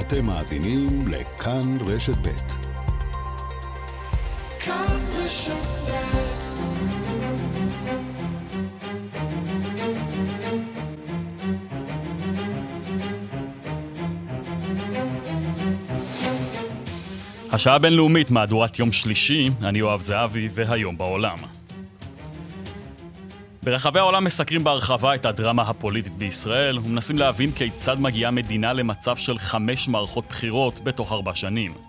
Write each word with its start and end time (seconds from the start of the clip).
אתם 0.00 0.26
מאזינים 0.26 1.08
לכאן 1.08 1.76
רשת 1.86 2.16
ב'. 2.16 2.28
כאן 4.60 5.00
רשת 5.14 5.78
השעה 17.52 17.74
הבינלאומית, 17.74 18.30
מהדורת 18.30 18.78
יום 18.78 18.92
שלישי, 18.92 19.50
אני 19.62 19.78
יואב 19.78 20.00
זהבי, 20.00 20.48
והיום 20.52 20.98
בעולם. 20.98 21.57
ברחבי 23.68 23.98
העולם 23.98 24.24
מסקרים 24.24 24.64
בהרחבה 24.64 25.14
את 25.14 25.24
הדרמה 25.24 25.62
הפוליטית 25.62 26.12
בישראל 26.18 26.78
ומנסים 26.78 27.18
להבין 27.18 27.52
כיצד 27.52 28.00
מגיעה 28.00 28.30
מדינה 28.30 28.72
למצב 28.72 29.16
של 29.16 29.38
חמש 29.38 29.88
מערכות 29.88 30.24
בחירות 30.28 30.80
בתוך 30.84 31.12
ארבע 31.12 31.34
שנים. 31.34 31.87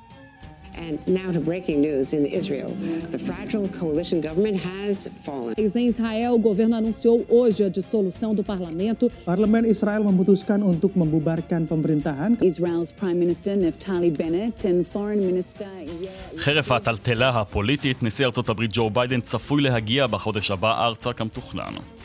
And 0.86 0.96
now 1.20 1.30
to 1.38 1.42
breaking 1.50 1.78
news 1.88 2.08
in 2.18 2.24
Israel. 2.40 2.72
The 3.12 3.20
fragile 3.20 3.68
coalition 3.80 4.20
government 4.28 4.58
has 4.72 5.10
fallen. 5.26 5.54
Em 5.58 5.88
Israel, 5.94 6.32
o 6.36 6.40
governo 6.40 6.76
anunciou 6.82 7.26
hoje 7.30 7.64
a 7.64 7.70
dissolução 7.70 8.34
do 8.34 8.44
parlamento. 8.44 9.12
Parlemen 9.26 9.66
Israel 9.66 10.04
memutuskan 10.04 10.64
untuk 10.64 10.92
membubarkan 10.96 11.68
pemerintahan. 11.68 12.40
Israel's 12.42 12.92
Prime 12.92 13.20
Minister 13.20 13.54
Naftali 13.60 14.10
Bennett 14.10 14.64
and 14.66 14.88
Foreign 14.88 15.22
Minister 15.30 15.68
חרף 16.38 16.72
הטלטלה 16.72 17.30
הפוליטית, 17.30 18.04
נשיא 18.04 18.26
ארצות 18.26 18.50
הברית 18.50 18.72
ג'ו 18.74 18.90
ביידן 18.90 19.22
צפוי 19.22 19.62
להגיע 19.62 20.08
בחודש 20.08 20.52
הבא 20.52 20.86
ארצה 20.86 21.14
כמתוכנן. 21.14 21.99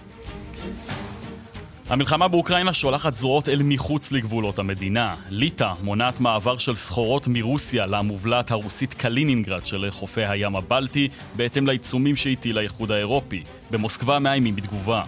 המלחמה 1.88 2.28
באוקראינה 2.28 2.72
שולחת 2.72 3.16
זרועות 3.16 3.48
אל 3.48 3.62
מחוץ 3.64 4.12
לגבולות 4.12 4.58
המדינה. 4.58 5.14
ליטא 5.30 5.72
מונעת 5.82 6.20
מעבר 6.20 6.56
של 6.56 6.76
סחורות 6.76 7.28
מרוסיה 7.28 7.86
למובלעת 7.86 8.50
הרוסית 8.50 8.94
קלינינגרד 8.94 9.66
שלחופי 9.66 10.24
הים 10.24 10.56
הבלטי, 10.56 11.08
בהתאם 11.36 11.66
לעיצומים 11.66 12.16
שהטיל 12.16 12.58
האיחוד 12.58 12.90
האירופי. 12.90 13.42
במוסקבה 13.70 14.18
מאיימים 14.18 14.56
בתגובה. 14.56 15.02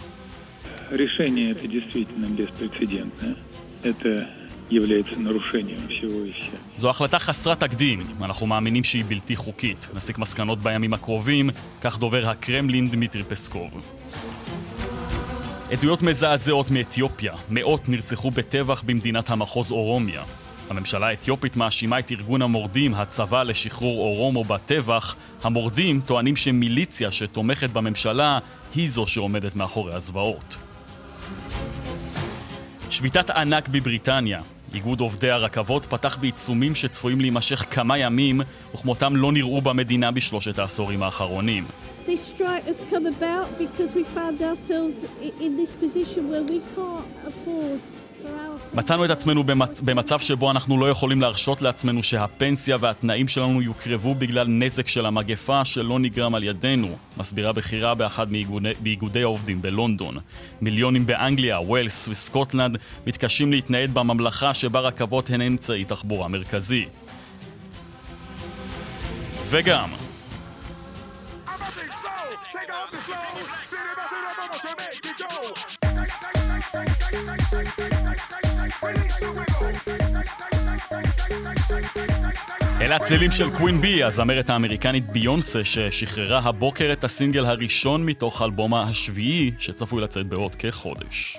זו 6.79 6.91
החלטה 6.91 7.19
חסרת 7.19 7.61
תקדים, 7.61 8.01
אנחנו 8.23 8.47
מאמינים 8.47 8.84
שהיא 8.84 9.05
בלתי 9.08 9.36
חוקית. 9.36 9.89
נסיק 9.95 10.19
מסקנות 10.19 10.58
בימים 10.58 10.95
הקרובים, 10.95 11.51
כך 11.81 11.98
דובר 11.98 12.29
הקרמלין 12.29 12.91
דמיטרי 12.91 13.25
פסקוב. 13.25 13.70
עדויות 15.72 16.03
מזעזעות 16.03 16.70
מאתיופיה, 16.70 17.33
מאות 17.50 17.89
נרצחו 17.89 18.31
בטבח 18.31 18.83
במדינת 18.83 19.31
המחוז 19.31 19.73
אורומיה. 19.73 20.23
הממשלה 20.70 21.06
האתיופית 21.06 21.56
מאשימה 21.56 21.98
את 21.98 22.12
ארגון 22.12 22.42
המורדים, 22.42 22.95
הצבא 22.95 23.42
לשחרור 23.42 23.98
אורומו 23.98 24.45
בטבח. 24.45 25.14
המורדים 25.42 26.00
טוענים 26.06 26.36
שמיליציה 26.36 27.12
שתומכת 27.12 27.70
בממשלה 27.70 28.39
היא 28.75 28.91
זו 28.91 29.06
שעומדת 29.06 29.56
מאחורי 29.56 29.95
הזוועות. 29.95 30.56
שביתת 32.91 33.30
ענק 33.30 33.69
בבריטניה. 33.69 34.41
איגוד 34.75 35.01
עובדי 35.01 35.30
הרכבות 35.30 35.86
פתח 35.86 36.19
בעיצומים 36.20 36.75
שצפויים 36.75 37.20
להימשך 37.20 37.64
כמה 37.70 37.98
ימים, 37.98 38.41
וכמותם 38.75 39.17
לא 39.17 39.33
נראו 39.33 39.61
במדינה 39.61 40.11
בשלושת 40.11 40.58
העשורים 40.58 41.03
האחרונים. 41.03 41.64
This 42.07 42.23
strike 42.35 42.65
has 42.67 42.81
come 42.93 43.07
about 43.07 43.59
because 43.59 43.97
we 43.97 44.05
found 44.05 44.41
ourselves 44.41 44.97
in 45.41 45.57
this 45.57 45.75
position 45.75 46.31
where 46.31 46.45
we 46.53 46.61
can't 46.77 47.11
afford 47.27 47.81
מצאנו 48.75 49.05
את 49.05 49.11
עצמנו 49.11 49.45
במצ... 49.45 49.81
במצב 49.81 50.21
שבו 50.21 50.51
אנחנו 50.51 50.79
לא 50.81 50.91
יכולים 50.91 51.21
להרשות 51.21 51.63
לעצמנו 51.63 52.03
שהפנסיה 52.03 52.77
והתנאים 52.81 53.29
שלנו 53.29 53.63
יוקרבו 53.63 54.15
בגלל 54.15 54.47
נזק 54.48 54.89
של 54.89 55.07
המגפה 55.07 55.65
שלא 55.65 55.98
נגרם 55.98 56.35
על 56.35 56.45
ידינו, 56.45 56.97
מסבירה 57.17 57.53
בכירה 57.53 57.95
באחד 57.95 58.33
מאיגודי, 58.33 58.70
באיגודי 58.80 59.23
העובדים 59.23 59.63
בלונדון. 59.63 60.17
מיליונים 60.61 61.07
באנגליה, 61.07 61.61
ווילס 61.61 62.09
וסקוטלנד 62.09 62.77
מתקשים 63.07 63.53
להתנייד 63.53 63.95
בממלכה 63.95 64.55
שבה 64.55 64.80
רכבות 64.80 65.30
הן 65.30 65.41
אמצעי 65.41 65.85
תחבורה 65.85 66.29
מרכזי. 66.29 66.85
וגם 69.48 70.05
אלה 82.80 82.97
הצלילים 82.97 83.30
של 83.30 83.51
קווין 83.51 83.80
בי, 83.80 84.02
הזמרת 84.02 84.51
האמריקנית 84.51 85.07
ביונסה, 85.07 85.64
ששחררה 85.64 86.39
הבוקר 86.39 86.92
את 86.92 87.05
הסינגל 87.05 87.45
הראשון 87.45 88.07
מתוך 88.07 88.42
אלבומה 88.42 88.83
השביעי, 88.83 89.51
שצפוי 89.58 90.02
לצאת 90.02 90.27
בעוד 90.27 90.57
כחודש. 90.57 91.39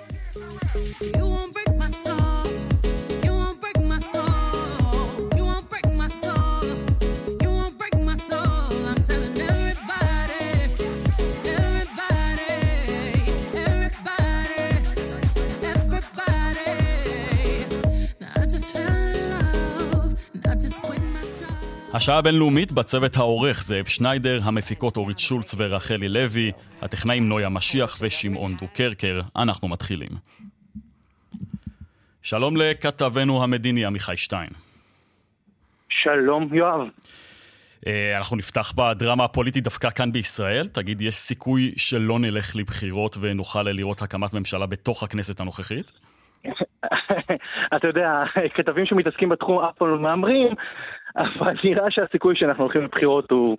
השעה 21.98 22.18
הבינלאומית 22.18 22.72
בצוות 22.72 23.16
העורך 23.16 23.62
זאב 23.62 23.86
שניידר, 23.86 24.40
המפיקות 24.42 24.96
אורית 24.96 25.18
שולץ 25.18 25.54
ורחלי 25.58 26.08
לוי, 26.08 26.52
הטכנאים 26.82 27.28
נויה 27.28 27.48
משיח 27.48 27.98
ושמעון 28.00 28.54
דוקרקר. 28.60 29.20
אנחנו 29.36 29.68
מתחילים. 29.68 30.08
שלום 32.22 32.56
לכתבנו 32.56 33.42
המדיני 33.42 33.86
עמיחי 33.86 34.16
שטיין. 34.16 34.50
שלום 35.88 36.54
יואב. 36.54 36.80
אה, 37.86 38.18
אנחנו 38.18 38.36
נפתח 38.36 38.72
בדרמה 38.76 39.24
הפוליטית 39.24 39.64
דווקא 39.64 39.90
כאן 39.90 40.12
בישראל. 40.12 40.66
תגיד, 40.66 41.00
יש 41.00 41.14
סיכוי 41.14 41.72
שלא 41.76 42.18
נלך 42.18 42.56
לבחירות 42.56 43.16
ונוכל 43.20 43.62
לראות 43.62 44.02
הקמת 44.02 44.32
ממשלה 44.32 44.66
בתוך 44.66 45.02
הכנסת 45.02 45.40
הנוכחית? 45.40 45.92
אתה 47.76 47.86
יודע, 47.86 48.22
כתבים 48.54 48.86
שמתעסקים 48.86 49.28
בתחום 49.28 49.64
אף 49.64 49.74
פעם 49.74 49.88
לא 49.88 49.98
מהמרים, 49.98 50.48
אבל 51.18 51.54
נראה 51.64 51.90
שהסיכוי 51.90 52.36
שאנחנו 52.36 52.64
הולכים 52.64 52.82
לבחירות 52.82 53.30
הוא 53.30 53.56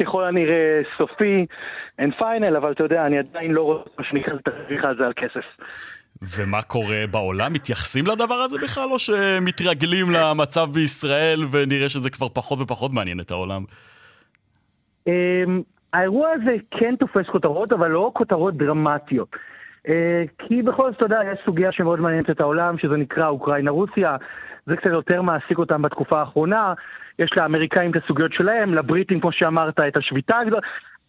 ככל 0.00 0.24
הנראה 0.24 0.80
סופי 0.98 1.46
and 2.00 2.20
final, 2.20 2.56
אבל 2.56 2.72
אתה 2.72 2.84
יודע, 2.84 3.06
אני 3.06 3.18
עדיין 3.18 3.52
לא 3.52 3.62
רואה 3.62 3.82
מה 3.98 4.04
שנקרא 4.04 4.34
את 4.34 4.48
התאריך 4.48 4.84
הזה 4.84 5.06
על 5.06 5.12
כסף. 5.16 5.44
ומה 6.22 6.62
קורה 6.62 7.04
בעולם? 7.10 7.52
מתייחסים 7.52 8.06
לדבר 8.06 8.34
הזה 8.34 8.58
בכלל, 8.62 8.88
או 8.90 8.98
שמתרגלים 8.98 10.06
למצב 10.10 10.66
בישראל 10.72 11.40
ונראה 11.50 11.88
שזה 11.88 12.10
כבר 12.10 12.28
פחות 12.28 12.60
ופחות 12.60 12.92
מעניין 12.92 13.20
את 13.20 13.30
העולם? 13.30 13.64
אמ, 15.06 15.62
האירוע 15.92 16.28
הזה 16.30 16.56
כן 16.70 16.96
תופס 16.96 17.26
כותרות, 17.32 17.72
אבל 17.72 17.88
לא 17.90 18.10
כותרות 18.14 18.56
דרמטיות. 18.56 19.36
אה, 19.88 20.24
כי 20.38 20.62
בכל 20.62 20.90
זאת, 20.90 20.96
אתה 20.96 21.04
יודע, 21.04 21.20
יש 21.32 21.38
סוגיה 21.44 21.72
שמאוד 21.72 22.00
מעניינת 22.00 22.30
את 22.30 22.40
העולם, 22.40 22.78
שזה 22.78 22.96
נקרא 22.96 23.28
אוקראינה-רוסיה. 23.28 24.16
זה 24.66 24.76
קצת 24.76 24.90
יותר 24.90 25.22
מעסיק 25.22 25.58
אותם 25.58 25.82
בתקופה 25.82 26.20
האחרונה. 26.20 26.74
יש 27.18 27.30
לאמריקאים 27.36 27.90
את 27.90 28.04
הסוגיות 28.04 28.32
שלהם, 28.32 28.74
לבריטים, 28.74 29.20
כמו 29.20 29.32
שאמרת, 29.32 29.80
את 29.80 29.96
השביתה 29.96 30.38
הגדולה. 30.38 30.60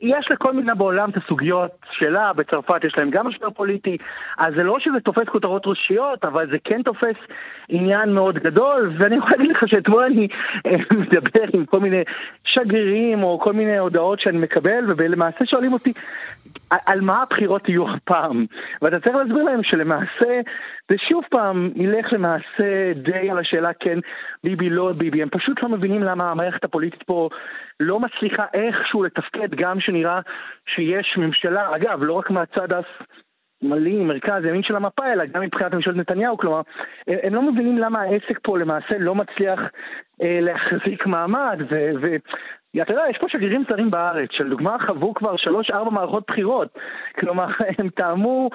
יש 0.01 0.31
לכל 0.31 0.53
מדינה 0.53 0.75
בעולם 0.75 1.09
את 1.09 1.17
הסוגיות 1.17 1.71
שלה, 1.91 2.33
בצרפת 2.33 2.83
יש 2.83 2.93
להם 2.97 3.09
גם 3.09 3.27
משבר 3.27 3.49
פוליטי, 3.49 3.97
אז 4.37 4.53
זה 4.55 4.63
לא 4.63 4.79
שזה 4.79 4.99
תופס 5.03 5.27
כותרות 5.31 5.63
ראשיות, 5.65 6.25
אבל 6.25 6.49
זה 6.51 6.57
כן 6.63 6.81
תופס 6.81 7.15
עניין 7.69 8.13
מאוד 8.13 8.35
גדול, 8.35 8.91
ואני 8.97 9.15
יכול 9.15 9.31
להגיד 9.31 9.51
לך 9.51 9.67
שאתמול 9.67 10.03
אני 10.03 10.27
אה, 10.65 10.71
מדבר 10.99 11.45
עם 11.53 11.65
כל 11.65 11.79
מיני 11.79 12.01
שגרירים 12.43 13.23
או 13.23 13.39
כל 13.39 13.53
מיני 13.53 13.77
הודעות 13.77 14.19
שאני 14.19 14.37
מקבל, 14.37 14.93
ולמעשה 14.97 15.45
שואלים 15.45 15.73
אותי, 15.73 15.93
על 16.85 17.01
מה 17.01 17.21
הבחירות 17.21 17.69
יהיו 17.69 17.89
הפעם? 17.89 18.45
ואתה 18.81 18.99
צריך 18.99 19.15
להסביר 19.15 19.43
להם 19.43 19.63
שלמעשה 19.63 20.41
זה 20.89 20.95
שוב 21.09 21.23
פעם 21.29 21.71
ילך 21.75 22.13
למעשה 22.13 22.93
די 22.95 23.29
על 23.29 23.39
השאלה 23.39 23.73
כן 23.79 23.99
ביבי 24.43 24.69
לא 24.69 24.91
ביבי, 24.97 25.21
הם 25.21 25.29
פשוט 25.29 25.63
לא 25.63 25.69
מבינים 25.69 26.03
למה 26.03 26.31
המערכת 26.31 26.63
הפוליטית 26.63 27.03
פה 27.03 27.29
לא 27.79 27.99
מצליחה 27.99 28.45
איכשהו 28.53 29.03
לתפקד 29.03 29.55
גם 29.55 29.79
שנראה 29.79 30.19
שיש 30.75 31.17
ממשלה, 31.17 31.75
אגב 31.75 32.03
לא 32.03 32.13
רק 32.13 32.29
מהצד 32.29 32.67
השמאלי, 32.71 34.03
מרכז, 34.03 34.45
ימין 34.45 34.63
של 34.63 34.75
המפה, 34.75 35.13
אלא 35.13 35.25
גם 35.25 35.41
מבחינת 35.41 35.73
ממשלת 35.73 35.95
נתניהו, 35.95 36.37
כלומר 36.37 36.61
הם 37.07 37.35
לא 37.35 37.41
מבינים 37.41 37.77
למה 37.77 38.01
העסק 38.01 38.39
פה 38.43 38.57
למעשה 38.57 38.97
לא 38.99 39.15
מצליח 39.15 39.59
אה, 40.23 40.39
להחזיק 40.41 41.05
מעמד 41.05 41.61
ו... 41.69 41.89
ו- 42.01 42.15
אתה 42.81 42.93
יודע, 42.93 43.03
יש 43.09 43.17
פה 43.17 43.29
שגרירים 43.29 43.63
זרים 43.69 43.91
בארץ, 43.91 44.29
שלדוגמה 44.31 44.75
חוו 44.85 45.13
כבר 45.13 45.37
שלוש-ארבע 45.37 45.89
מערכות 45.89 46.23
בחירות. 46.27 46.77
כלומר, 47.19 47.45
הם 47.79 47.89
טעמו 47.89 48.49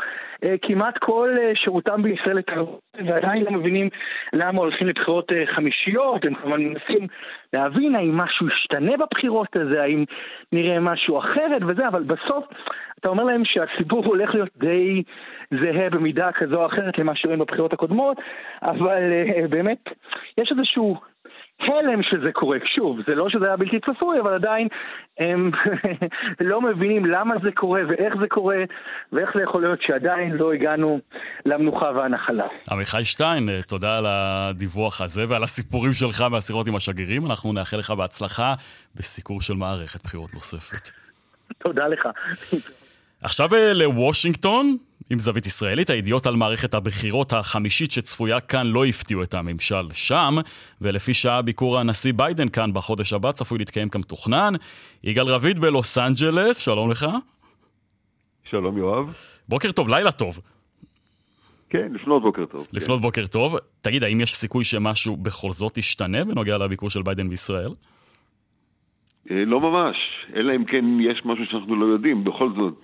אה, 0.44 0.54
כמעט 0.62 0.98
כל 0.98 1.36
אה, 1.40 1.52
שירותם 1.54 2.02
בישראל 2.02 2.36
לתרבות, 2.36 2.80
ועדיין 3.06 3.44
לא 3.44 3.50
מבינים 3.50 3.88
למה 4.32 4.58
הולכים 4.60 4.86
לבחירות 4.86 5.32
אה, 5.32 5.44
חמישיות, 5.54 6.24
הם 6.24 6.34
כמובן 6.34 6.60
מנסים 6.60 7.06
להבין 7.52 7.94
האם 7.94 8.16
משהו 8.16 8.46
ישתנה 8.48 8.96
בבחירות 8.96 9.56
הזה, 9.56 9.82
האם 9.82 10.04
נראה 10.52 10.80
משהו 10.80 11.18
אחרת 11.18 11.62
וזה, 11.66 11.88
אבל 11.88 12.02
בסוף 12.02 12.44
אתה 13.00 13.08
אומר 13.08 13.24
להם 13.24 13.44
שהציבור 13.44 14.06
הולך 14.06 14.34
להיות 14.34 14.48
די 14.56 15.02
זהה 15.50 15.90
במידה 15.90 16.32
כזו 16.32 16.56
או 16.56 16.66
אחרת 16.66 16.98
למה 16.98 17.16
שרואים 17.16 17.38
בבחירות 17.38 17.72
הקודמות, 17.72 18.16
אבל 18.62 19.12
אה, 19.12 19.48
באמת, 19.48 19.88
יש 20.38 20.52
איזשהו... 20.52 20.96
הלם 21.64 22.02
שזה 22.02 22.32
קורה. 22.32 22.58
שוב, 22.76 22.98
זה 23.06 23.14
לא 23.14 23.28
שזה 23.30 23.46
היה 23.46 23.56
בלתי 23.56 23.80
צפוי, 23.80 24.20
אבל 24.20 24.34
עדיין 24.34 24.68
הם 25.18 25.50
לא 26.50 26.60
מבינים 26.60 27.06
למה 27.06 27.34
זה 27.42 27.52
קורה 27.52 27.80
ואיך 27.88 28.14
זה 28.20 28.26
קורה, 28.28 28.56
ואיך 29.12 29.30
זה 29.34 29.42
יכול 29.42 29.62
להיות 29.62 29.82
שעדיין 29.82 30.32
לא 30.32 30.52
הגענו 30.52 31.00
למנוחה 31.46 31.90
והנחלה. 31.96 32.46
עמיחי 32.70 33.04
שטיין, 33.04 33.48
תודה 33.68 33.98
על 33.98 34.04
הדיווח 34.08 35.00
הזה 35.00 35.24
ועל 35.28 35.42
הסיפורים 35.42 35.92
שלך 35.92 36.20
מהשיחות 36.20 36.66
עם 36.66 36.76
השגרירים. 36.76 37.26
אנחנו 37.26 37.52
נאחל 37.52 37.76
לך 37.76 37.90
בהצלחה 37.90 38.54
בסיקור 38.94 39.40
של 39.40 39.54
מערכת 39.54 40.04
בחירות 40.04 40.34
נוספת. 40.34 40.90
תודה 41.58 41.88
לך. 41.88 42.08
עכשיו 43.22 43.54
אה, 43.54 43.72
לוושינגטון, 43.72 44.76
עם 45.10 45.18
זווית 45.18 45.46
ישראלית, 45.46 45.90
הידיעות 45.90 46.26
על 46.26 46.36
מערכת 46.36 46.74
הבחירות 46.74 47.32
החמישית 47.32 47.92
שצפויה 47.92 48.40
כאן 48.40 48.66
לא 48.66 48.84
הפתיעו 48.84 49.22
את 49.22 49.34
הממשל 49.34 49.88
שם, 49.92 50.36
ולפי 50.80 51.14
שעה 51.14 51.42
ביקור 51.42 51.78
הנשיא 51.78 52.12
ביידן 52.12 52.48
כאן 52.48 52.72
בחודש 52.72 53.12
הבא 53.12 53.32
צפוי 53.32 53.58
להתקיים 53.58 53.88
כמתוכנן. 53.88 54.54
יגאל 55.04 55.28
רביד 55.28 55.60
בלוס 55.60 55.98
אנג'לס, 55.98 56.58
שלום 56.58 56.90
לך. 56.90 57.06
שלום 58.50 58.78
יואב. 58.78 59.14
בוקר 59.48 59.72
טוב, 59.72 59.88
לילה 59.88 60.12
טוב. 60.12 60.40
כן, 61.70 61.92
לפנות 61.92 62.22
בוקר 62.22 62.44
טוב. 62.46 62.66
לפנות 62.72 62.98
כן. 62.98 63.02
בוקר 63.02 63.26
טוב. 63.26 63.56
תגיד, 63.80 64.04
האם 64.04 64.20
יש 64.20 64.34
סיכוי 64.34 64.64
שמשהו 64.64 65.16
בכל 65.16 65.52
זאת 65.52 65.78
ישתנה 65.78 66.24
בנוגע 66.24 66.58
לביקור 66.58 66.90
של 66.90 67.02
ביידן 67.02 67.28
בישראל? 67.28 67.70
אה, 69.30 69.44
לא 69.44 69.60
ממש, 69.60 70.26
אלא 70.34 70.56
אם 70.56 70.64
כן 70.64 70.84
יש 71.00 71.24
משהו 71.24 71.46
שאנחנו 71.46 71.76
לא 71.76 71.84
יודעים. 71.86 72.24
בכל 72.24 72.48
זאת, 72.56 72.74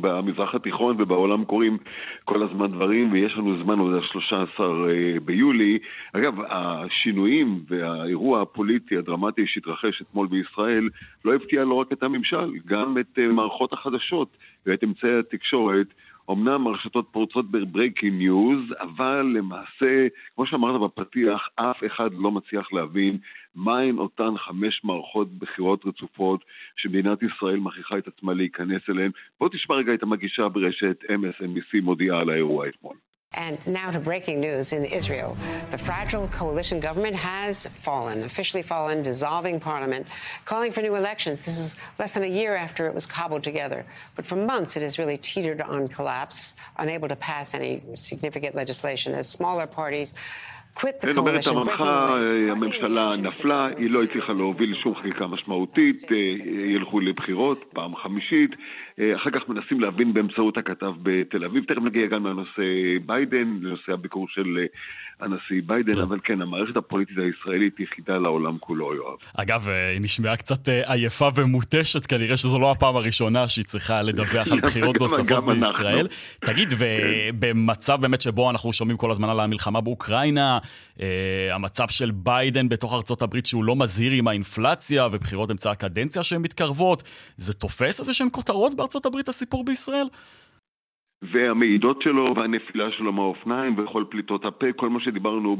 במזרח 0.00 0.54
התיכון 0.54 0.96
ובעולם 0.98 1.44
קורים 1.44 1.78
כל 2.24 2.42
הזמן 2.42 2.72
דברים, 2.72 3.12
ויש 3.12 3.36
לנו 3.36 3.62
זמן 3.62 3.78
עד 3.78 3.94
ה-13 3.94 4.60
אה, 4.60 5.20
ביולי. 5.24 5.78
אגב, 6.12 6.34
השינויים 6.48 7.60
והאירוע 7.68 8.42
הפוליטי 8.42 8.96
הדרמטי 8.96 9.46
שהתרחש 9.46 10.02
אתמול 10.02 10.26
בישראל 10.26 10.88
לא 11.24 11.34
הפתיע 11.34 11.64
לא 11.64 11.74
רק 11.74 11.92
את 11.92 12.02
הממשל, 12.02 12.52
גם 12.66 12.98
את 12.98 13.18
אה, 13.18 13.28
מערכות 13.28 13.72
החדשות 13.72 14.36
ואת 14.66 14.84
אמצעי 14.84 15.18
התקשורת. 15.18 15.86
אמנם 16.30 16.66
הרשתות 16.66 17.08
פורצות 17.12 17.50
ב 17.50 17.57
breaking 17.57 18.14
news, 18.14 18.60
אבל 18.80 19.32
למעשה, 19.36 20.06
כמו 20.34 20.46
שאמרת 20.46 20.80
בפתיח, 20.80 21.48
אף 21.56 21.76
אחד 21.86 22.10
לא 22.18 22.30
מצליח 22.30 22.72
להבין 22.72 23.18
מהן 23.57 23.97
אותן 23.97 24.37
חמש 24.37 24.81
מערכות 24.83 25.33
בחירות 25.33 25.85
רצופות 25.85 26.45
שמדינת 26.75 27.19
ישראל 27.23 27.59
מכריחה 27.59 27.97
את 27.97 28.07
עצמה 28.07 28.33
להיכנס 28.33 28.81
אליהן. 28.89 29.11
בוא 29.39 29.49
תשמע 29.49 29.75
רגע 29.75 29.93
את 29.93 30.03
המגישה 30.03 30.49
ברשת 30.49 30.97
MSNBC 31.03 31.81
מודיעה 31.83 32.19
על 32.19 32.29
האירוע 32.29 32.67
אתמול. 32.67 32.95
And 33.35 33.57
now 33.65 33.89
to 33.89 33.99
breaking 33.99 34.39
news 34.39 34.73
in 34.73 34.85
Israel. 34.85 35.35
The 35.71 35.77
fragile 35.77 36.27
coalition 36.27 36.79
government 36.79 37.15
has 37.15 37.65
fallen, 37.65 38.23
officially 38.23 38.61
fallen, 38.61 39.01
dissolving 39.01 39.59
parliament, 39.59 40.05
calling 40.45 40.71
for 40.71 40.83
new 40.83 40.95
elections. 40.95 41.43
This 41.43 41.57
is 41.57 41.77
less 41.97 42.11
than 42.11 42.23
a 42.23 42.27
year 42.27 42.55
after 42.55 42.85
it 42.85 42.93
was 42.93 43.07
cobbled 43.07 43.43
together. 43.43 43.85
But 44.15 44.27
for 44.27 44.35
months 44.35 44.77
it 44.77 44.83
has 44.83 44.99
really 44.99 45.17
teetered 45.17 45.61
on 45.61 45.87
collapse, 45.87 46.53
unable 46.77 47.07
to 47.07 47.15
pass 47.15 47.55
any 47.55 47.81
significant 47.95 48.53
legislation 48.53 49.15
as 49.15 49.27
smaller 49.27 49.65
parties 49.65 50.13
זאת 50.82 51.16
אומרת, 51.16 51.46
המנחה, 51.46 52.16
הממשלה 52.50 53.10
נפלה, 53.22 53.68
היא 53.76 53.90
לא 53.90 54.02
הצליחה 54.02 54.32
להוביל 54.32 54.74
שום 54.74 54.94
חקיקה 54.94 55.24
משמעותית, 55.32 56.12
אה, 56.12 56.16
ילכו 56.64 57.00
לבחירות, 57.00 57.64
פעם 57.72 57.96
חמישית, 57.96 58.50
אה, 58.50 58.56
אחר 59.16 59.30
כך 59.30 59.48
מנסים 59.48 59.80
להבין 59.80 60.14
באמצעות 60.14 60.58
הכתב 60.58 60.92
בתל 61.02 61.44
אביב, 61.44 61.64
תכף 61.64 61.82
נגיע 61.82 62.06
גם 62.06 62.26
לנושא 62.26 62.62
ביידן, 63.06 63.58
לנושא 63.62 63.92
הביקור 63.92 64.26
של 64.28 64.58
אה, 64.58 64.66
הנשיא 65.20 65.62
ביידן, 65.66 65.94
כן. 65.94 66.00
אבל 66.00 66.18
כן, 66.24 66.42
המערכת 66.42 66.76
הפוליטית 66.76 67.16
הישראלית 67.18 67.80
יחידה 67.80 68.18
לעולם 68.18 68.58
כולו, 68.60 68.94
יואב. 68.94 69.16
אגב, 69.34 69.68
היא 69.68 70.00
נשמעה 70.00 70.36
קצת 70.36 70.68
עייפה 70.68 71.28
ומותשת, 71.34 72.06
כנראה 72.06 72.36
שזו 72.36 72.58
לא 72.58 72.70
הפעם 72.70 72.96
הראשונה 72.96 73.48
שהיא 73.48 73.64
צריכה 73.64 74.02
לדווח 74.02 74.52
על 74.52 74.60
בחירות 74.66 75.00
נוספות 75.00 75.44
בישראל. 75.44 76.06
תגיד, 76.40 76.72
כן. 76.72 76.76
ובמצב 76.78 78.00
באמת 78.00 78.20
שבו 78.20 78.50
אנחנו 78.50 78.72
שומעים 78.72 78.96
כל 78.96 79.10
הזמן 79.10 79.28
על 79.28 79.40
המלחמה 79.40 79.80
באוקראינה, 79.80 80.58
אה, 81.00 81.54
המצב 81.54 81.88
של 81.88 82.10
ביידן 82.10 82.68
בתוך 82.68 82.94
ארצות 82.94 83.22
הברית 83.22 83.46
שהוא 83.46 83.64
לא 83.64 83.76
מזהיר 83.76 84.12
עם 84.12 84.28
האינפלציה 84.28 85.08
ובחירות 85.12 85.50
אמצע 85.50 85.70
הקדנציה 85.70 86.22
שהן 86.22 86.42
מתקרבות, 86.42 87.02
זה 87.36 87.54
תופס 87.54 88.00
איזה 88.00 88.14
שהן 88.14 88.28
כותרות 88.32 88.74
בארצות 88.88 89.06
הברית 89.06 89.28
הסיפור 89.28 89.64
בישראל? 89.64 90.06
והמעידות 91.22 92.02
שלו 92.02 92.34
והנפילה 92.36 92.92
שלו 92.92 93.12
מהאופניים 93.12 93.78
וכל 93.78 94.04
פליטות 94.08 94.44
הפה, 94.44 94.72
כל 94.72 94.88
מה 94.88 95.00
שדיברנו 95.00 95.56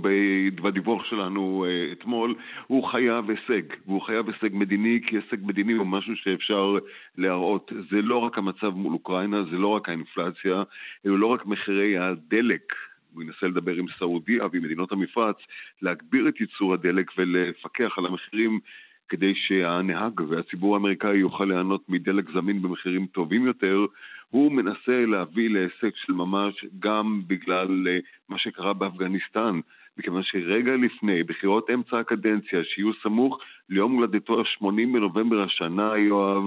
בדיווח 0.63 1.05
שלנו 1.05 1.65
אה, 1.69 1.93
אתמול, 1.93 2.35
הוא 2.67 2.85
חייב 2.85 3.31
הישג. 3.31 3.63
והוא 3.87 4.03
חייב 4.03 4.27
הישג 4.29 4.49
מדיני, 4.53 5.01
כי 5.07 5.17
הישג 5.17 5.37
מדיני 5.43 5.73
הוא 5.73 5.87
משהו 5.87 6.17
שאפשר 6.17 6.77
להראות. 7.19 7.73
זה 7.91 8.03
לא 8.03 8.17
רק 8.19 8.39
המצב 8.39 8.69
מול 8.69 8.93
אוקראינה, 8.93 9.45
זה 9.51 9.57
לא 9.57 9.69
רק 9.69 9.89
האינפלציה, 9.89 10.63
אלו 11.07 11.17
לא 11.17 11.27
רק 11.27 11.47
מחירי 11.47 11.99
הדלק 11.99 12.73
הוא 13.13 13.23
ינסה 13.23 13.47
לדבר 13.47 13.75
עם 13.75 13.87
סעודיה 13.99 14.47
ועם 14.53 14.63
מדינות 14.63 14.93
המפרץ, 14.93 15.37
להגביר 15.83 16.29
את 16.29 16.41
ייצור 16.41 16.75
הדלק 16.75 17.11
ולפקח 17.19 17.99
על 17.99 18.07
המחירים 18.07 18.61
כדי 19.09 19.35
שהנהג 19.35 20.21
והציבור 20.21 20.75
האמריקאי 20.75 21.17
יוכל 21.17 21.45
ליהנות 21.45 21.89
מדלק 21.89 22.31
זמין 22.35 22.63
במחירים 22.63 23.07
טובים 23.07 23.47
יותר, 23.47 23.87
הוא 24.31 24.53
מנסה 24.53 25.07
להביא 25.07 25.51
להישג 25.51 25.91
של 25.95 26.13
ממש 26.13 26.65
גם 26.79 27.23
בגלל 27.27 27.89
אה, 27.89 27.99
מה 28.29 28.39
שקרה 28.39 28.73
באפגניסטן, 28.73 29.61
מכיוון 29.99 30.23
שרגע 30.23 30.73
לפני 30.77 31.23
בחירות 31.23 31.71
אמצע 31.71 31.99
הקדנציה, 31.99 32.65
שיהיו 32.65 32.91
סמוך 33.03 33.41
ליום 33.69 33.93
הולדתו 33.93 34.41
ה-80 34.41 34.65
בנובמבר 34.67 35.43
השנה, 35.43 35.97
יואב, 35.97 36.45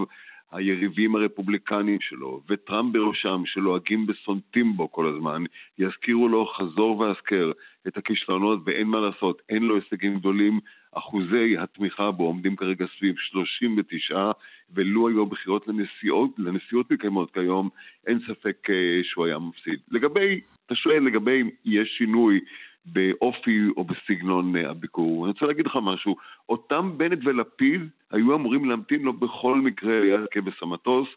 היריבים 0.52 1.16
הרפובליקניים 1.16 2.02
שלו, 2.02 2.42
וטראמפ 2.50 2.94
בראשם, 2.94 3.44
שלועגים 3.46 4.06
וסונטים 4.08 4.78
בו 4.78 4.92
כל 4.92 5.14
הזמן, 5.16 5.44
יזכירו 5.80 6.28
לו 6.28 6.46
חזור 6.46 7.00
והזכר 7.00 7.52
את 7.88 7.98
הכישלונות, 7.98 8.60
ואין 8.66 8.88
מה 8.88 9.00
לעשות, 9.00 9.42
אין 9.50 9.64
לו 9.64 9.76
הישגים 9.76 10.20
גדולים. 10.20 10.60
אחוזי 10.92 11.58
התמיכה 11.58 12.12
בו 12.12 12.24
עומדים 12.24 12.56
כרגע 12.56 12.86
סביב 12.98 13.16
39, 13.18 14.32
ולו 14.74 15.08
היו 15.08 15.22
הבחירות 15.22 15.68
לנשיאות, 15.68 16.32
לנשיאות 16.38 16.92
מקיימות 16.92 17.34
כיום, 17.34 17.70
אין 18.08 18.20
ספק 18.28 18.70
אה, 18.70 19.00
שהוא 19.04 19.26
היה 19.26 19.40
מפסיד. 19.40 19.80
לגבי, 19.92 20.42
אתה 20.66 20.76
שואל 20.76 21.04
לגבי 21.04 21.44
יש 21.66 21.96
שינוי 21.98 22.40
באופי 22.86 23.60
או 23.78 23.84
בסגנון 23.84 24.56
אה, 24.56 24.70
הביקור. 24.70 25.26
אני 25.26 25.32
רוצה 25.34 25.46
להגיד 25.46 25.66
לך 25.66 25.78
משהו, 25.84 26.16
אותם 26.50 26.98
בנט 26.98 27.20
ולפיד 27.24 27.82
היו 28.12 28.36
אמורים 28.36 28.66
להמתין 28.66 29.02
לו 29.02 29.14
בכל 29.14 29.62
מקרה 29.62 30.00
ליד 30.00 30.20
כבש 30.32 30.64
המטוס 30.64 31.08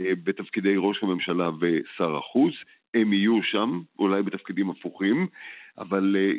אה, 0.00 0.12
בתפקידי 0.24 0.74
ראש 0.76 1.02
הממשלה 1.02 1.50
ושר 1.60 2.16
החוץ, 2.16 2.54
הם 2.94 3.12
יהיו 3.12 3.42
שם, 3.42 3.80
אולי 3.98 4.22
בתפקידים 4.22 4.70
הפוכים, 4.70 5.26
אבל 5.78 6.16
אה, 6.18 6.32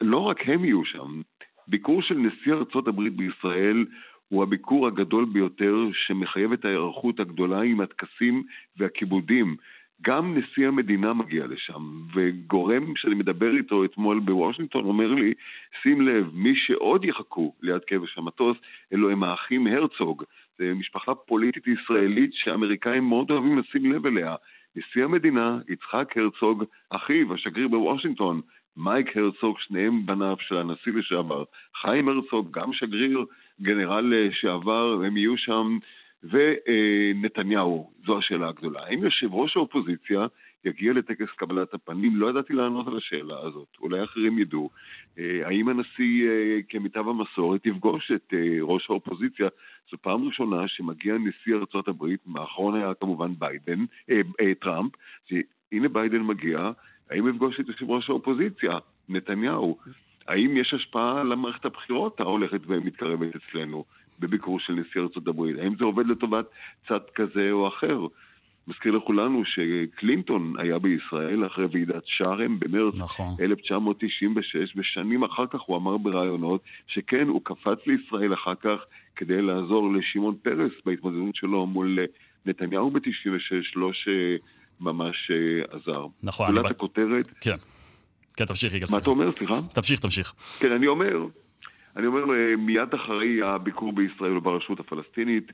לא 0.00 0.18
רק 0.18 0.48
הם 0.48 0.64
יהיו 0.64 0.84
שם. 0.84 1.20
ביקור 1.68 2.02
של 2.02 2.14
נשיא 2.14 2.52
ארצות 2.52 2.88
הברית 2.88 3.16
בישראל 3.16 3.84
הוא 4.28 4.42
הביקור 4.42 4.86
הגדול 4.86 5.24
ביותר 5.24 5.74
שמחייב 5.92 6.52
את 6.52 6.64
ההיערכות 6.64 7.20
הגדולה 7.20 7.60
עם 7.60 7.80
הטקסים 7.80 8.42
והכיבודים. 8.76 9.56
גם 10.02 10.38
נשיא 10.38 10.68
המדינה 10.68 11.12
מגיע 11.12 11.46
לשם, 11.46 11.82
וגורם 12.14 12.96
שאני 12.96 13.14
מדבר 13.14 13.56
איתו 13.56 13.84
אתמול 13.84 14.20
בוושינגטון 14.20 14.84
אומר 14.84 15.14
לי, 15.14 15.34
שים 15.82 16.00
לב, 16.00 16.30
מי 16.34 16.56
שעוד 16.56 17.04
יחכו 17.04 17.54
ליד 17.62 17.80
כבש 17.86 18.18
המטוס, 18.18 18.56
אלו 18.92 19.10
הם 19.10 19.22
האחים 19.22 19.66
הרצוג. 19.66 20.24
זו 20.58 20.64
משפחה 20.74 21.14
פוליטית 21.14 21.66
ישראלית 21.66 22.30
שאמריקאים 22.34 23.04
מאוד 23.04 23.30
אוהבים 23.30 23.58
לשים 23.58 23.92
לב 23.92 24.06
אליה. 24.06 24.34
נשיא 24.76 25.04
המדינה, 25.04 25.58
יצחק 25.68 26.16
הרצוג, 26.16 26.64
אחיו, 26.90 27.34
השגריר 27.34 27.68
בוושינגטון, 27.68 28.40
מייק 28.76 29.16
הרצוג, 29.16 29.58
שניהם 29.58 30.06
בניו 30.06 30.36
של 30.40 30.56
הנשיא 30.56 30.92
לשעבר, 30.92 31.44
חיים 31.80 32.08
הרצוג, 32.08 32.58
גם 32.58 32.72
שגריר, 32.72 33.24
גנרל 33.62 34.14
לשעבר, 34.14 35.02
הם 35.06 35.16
יהיו 35.16 35.36
שם 35.36 35.78
ונתניהו, 36.22 37.90
זו 38.06 38.18
השאלה 38.18 38.48
הגדולה. 38.48 38.80
האם 38.86 39.04
יושב 39.04 39.34
ראש 39.34 39.56
האופוזיציה 39.56 40.26
יגיע 40.64 40.92
לטקס 40.92 41.28
קבלת 41.36 41.74
הפנים? 41.74 42.16
לא 42.16 42.30
ידעתי 42.30 42.52
לענות 42.52 42.88
על 42.88 42.96
השאלה 42.96 43.40
הזאת, 43.40 43.68
אולי 43.80 44.04
אחרים 44.04 44.38
ידעו. 44.38 44.70
אה, 45.18 45.46
האם 45.46 45.68
הנשיא, 45.68 46.28
אה, 46.28 46.58
כמיטב 46.68 47.08
המסורת, 47.08 47.66
יפגוש 47.66 48.12
את 48.14 48.34
אה, 48.34 48.58
ראש 48.62 48.90
האופוזיציה? 48.90 49.48
זו 49.90 49.96
פעם 50.00 50.24
ראשונה 50.24 50.68
שמגיע 50.68 51.14
נשיא 51.14 51.54
ארצות 51.54 51.88
הברית, 51.88 52.20
האחרון 52.36 52.74
היה 52.74 52.94
כמובן 52.94 53.32
ביידן, 53.38 53.84
אה, 54.10 54.20
אה, 54.40 54.54
טראמפ, 54.54 54.92
שהנה 55.28 55.88
ביידן 55.88 56.20
מגיע, 56.20 56.70
האם 57.10 57.28
יפגוש 57.28 57.60
את 57.60 57.68
יושב 57.68 57.90
ראש 57.90 58.10
האופוזיציה, 58.10 58.78
נתניהו? 59.08 59.78
האם 60.28 60.56
יש 60.56 60.74
השפעה 60.74 61.24
למערכת 61.24 61.64
הבחירות 61.64 62.20
ההולכת 62.20 62.60
ומתקרבת 62.66 63.34
אצלנו 63.36 63.84
בביקור 64.20 64.60
של 64.60 64.72
נשיא 64.72 65.00
ארצות 65.00 65.28
הברית? 65.28 65.58
האם 65.58 65.74
זה 65.78 65.84
עובד 65.84 66.06
לטובת 66.06 66.46
צד 66.88 67.00
כזה 67.14 67.48
או 67.50 67.68
אחר? 67.68 68.06
מזכיר 68.68 68.92
לכולנו 68.92 69.42
שקלינטון 69.44 70.54
היה 70.58 70.78
בישראל 70.78 71.46
אחרי 71.46 71.66
ועידת 71.72 72.02
שארם 72.06 72.58
במרץ 72.60 72.94
נכון. 72.96 73.36
1996, 73.40 74.76
ושנים 74.76 75.24
אחר 75.24 75.46
כך 75.46 75.60
הוא 75.60 75.76
אמר 75.76 75.96
בראיונות 75.96 76.60
שכן, 76.86 77.28
הוא 77.28 77.40
קפץ 77.44 77.78
לישראל 77.86 78.34
אחר 78.34 78.54
כך 78.54 78.78
כדי 79.16 79.42
לעזור 79.42 79.92
לשמעון 79.92 80.36
פרס 80.42 80.72
בהתמודדות 80.86 81.36
שלו 81.36 81.66
מול 81.66 81.98
נתניהו 82.46 82.90
ב-96, 82.90 83.72
לא 83.76 83.90
שממש 83.92 85.30
אה, 85.30 85.74
עזר. 85.74 86.06
נכון. 86.22 86.46
גולת 86.46 86.64
אני... 86.64 86.70
הכותרת. 86.70 87.34
כן. 87.40 87.56
כן, 88.36 88.44
תמשיך, 88.44 88.74
יגאל. 88.74 88.88
מה 88.90 88.98
אתה 88.98 89.10
אומר, 89.10 89.32
סליחה? 89.32 89.54
תמשיך, 89.74 90.00
תמשיך. 90.00 90.34
כן, 90.60 90.72
אני 90.72 90.86
אומר, 90.86 91.26
אני 91.96 92.06
אומר 92.06 92.34
אה, 92.34 92.56
מיד 92.56 92.94
אחרי 92.94 93.42
הביקור 93.42 93.92
בישראל 93.92 94.36
וברשות 94.36 94.80
הפלסטינית, 94.80 95.52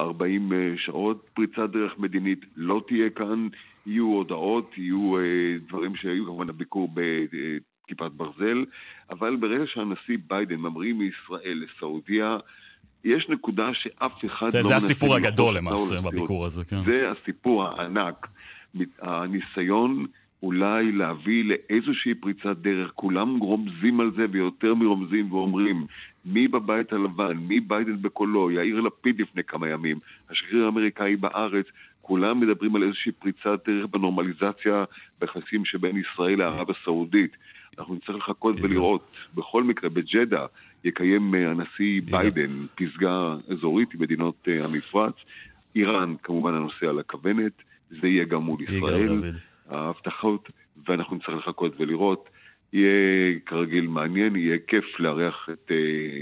40 0.00 0.52
אה, 0.52 0.74
שעות 0.76 1.28
פריצת 1.34 1.70
דרך 1.72 1.98
מדינית 1.98 2.40
לא 2.56 2.82
תהיה 2.88 3.10
כאן, 3.10 3.48
יהיו 3.86 4.04
הודעות, 4.06 4.70
יהיו 4.76 5.18
אה, 5.18 5.56
דברים 5.68 5.96
שהיו 5.96 6.24
כמובן 6.24 6.48
הביקור 6.48 6.88
בכיפת 6.94 8.10
ברזל, 8.12 8.64
אבל 9.10 9.36
ברגע 9.36 9.64
שהנשיא 9.66 10.18
ביידן 10.26 10.56
ממריא 10.56 10.94
מישראל 10.94 11.64
לסעודיה, 11.64 12.36
יש 13.04 13.28
נקודה 13.28 13.70
שאף 13.74 14.24
אחד 14.24 14.48
זה, 14.48 14.58
לא... 14.58 14.68
זה 14.68 14.76
הסיפור 14.76 15.16
הגדול 15.16 15.56
למעשה 15.56 16.00
בביקור 16.00 16.46
הזה, 16.46 16.64
כן. 16.64 16.84
זה 16.84 17.10
הסיפור 17.10 17.64
הענק. 17.64 18.26
הניסיון 19.02 20.06
אולי 20.42 20.92
להביא 20.92 21.44
לאיזושהי 21.44 22.14
פריצת 22.14 22.56
דרך. 22.56 22.90
כולם 22.94 23.38
רומזים 23.38 24.00
על 24.00 24.10
זה 24.16 24.26
ויותר 24.30 24.74
מרומזים 24.74 25.32
ואומרים 25.32 25.86
מי 26.24 26.48
בבית 26.48 26.92
הלבן, 26.92 27.36
מי 27.48 27.60
ביידן 27.60 28.02
בקולו, 28.02 28.50
יאיר 28.50 28.80
לפיד 28.80 29.20
לפני 29.20 29.44
כמה 29.44 29.68
ימים, 29.68 29.98
השגריר 30.30 30.64
האמריקאי 30.64 31.16
בארץ, 31.16 31.66
כולם 32.02 32.40
מדברים 32.40 32.76
על 32.76 32.82
איזושהי 32.82 33.12
פריצת 33.12 33.68
דרך 33.68 33.86
בנורמליזציה 33.90 34.84
ביחסים 35.20 35.64
שבין 35.64 35.96
ישראל 35.96 36.38
לערב 36.38 36.70
הסעודית. 36.70 37.36
אנחנו 37.78 37.94
נצטרך 37.94 38.16
לחכות 38.16 38.56
ולראות. 38.60 39.16
בכל 39.34 39.64
מקרה, 39.64 39.90
בג'דה 39.90 40.46
יקיים 40.84 41.34
אה, 41.34 41.50
הנשיא 41.50 42.02
ביידן 42.04 42.52
פסגה 42.74 43.36
אזורית 43.52 43.94
עם 43.94 44.00
מדינות 44.00 44.48
אה, 44.48 44.64
המפרץ. 44.64 45.14
איראן, 45.76 46.14
כמובן, 46.22 46.54
הנושא 46.54 46.86
על 46.86 46.98
הכוונת. 46.98 47.52
זה 47.90 48.08
יהיה 48.08 48.24
גם 48.24 48.42
מול 48.42 48.62
ישראל. 48.62 49.32
ההבטחות, 49.70 50.50
ואנחנו 50.88 51.16
נצטרך 51.16 51.48
לחכות 51.48 51.72
ולראות. 51.78 52.28
יהיה 52.72 53.38
כרגיל 53.46 53.86
מעניין, 53.86 54.36
יהיה 54.36 54.56
כיף 54.66 54.84
לארח 54.98 55.48
את 55.52 55.70
אה, 55.70 55.76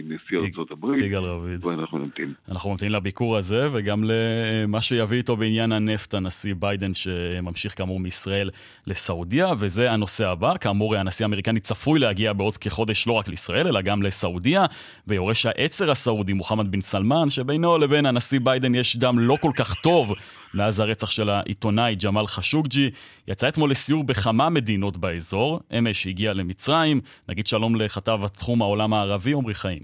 נשיא 0.05 0.39
ארצות 0.39 0.71
הברית. 0.71 1.05
יגאל 1.05 1.25
רביד. 1.25 1.65
ואנחנו 1.65 1.99
נמתין. 1.99 2.33
אנחנו 2.49 2.71
ממתינים 2.71 2.95
לביקור 2.95 3.37
הזה, 3.37 3.69
וגם 3.73 4.05
למה 4.05 4.83
שיביא 4.83 5.19
איתו 5.19 5.37
בעניין 5.37 5.73
הנפט, 5.73 6.15
הנשיא 6.15 6.55
ביידן, 6.59 6.95
שממשיך 6.95 7.79
כאמור 7.79 8.01
מישראל 8.01 8.51
לסעודיה, 8.87 9.53
וזה 9.59 9.93
הנושא 9.93 10.29
הבא. 10.29 10.57
כאמור, 10.57 10.97
הנשיא 10.97 11.25
האמריקני 11.25 11.61
צפוי 11.61 12.01
להגיע 12.01 12.33
בעוד 12.33 12.57
כחודש 12.57 13.07
לא 13.07 13.13
רק 13.13 13.29
לישראל, 13.29 13.67
אלא 13.67 13.81
גם 13.81 14.03
לסעודיה, 14.03 14.65
ויורש 15.07 15.47
העצר 15.47 15.91
הסעודי, 15.91 16.33
מוחמד 16.33 16.71
בן 16.71 16.81
סלמן, 16.81 17.31
שבינו 17.31 17.79
לבין 17.79 18.07
הנשיא 18.07 18.41
ביידן 18.43 18.75
יש 18.75 18.97
דם 18.97 19.19
לא 19.19 19.37
כל 19.41 19.51
כך 19.57 19.75
טוב. 19.75 20.15
מאז 20.55 20.81
הרצח 20.81 21.11
של 21.11 21.29
העיתונאי 21.31 21.95
ג'מאל 21.95 22.27
חשוקג'י, 22.27 22.91
יצא 23.29 23.49
אתמול 23.49 23.71
לסיור 23.71 24.05
בכמה 24.05 24.51
מדינות 24.51 24.97
באזור, 24.97 25.61
אמש 25.79 26.07
הגיע 26.07 26.33
למצרים, 26.33 27.01
נגיד 27.29 27.47
שלום 27.47 27.77
לכתב 27.77 28.21
התחום 28.25 28.63
העולם 28.63 28.95
הערבי, 28.95 29.33
עמרי 29.33 29.55
חיים. 29.55 29.83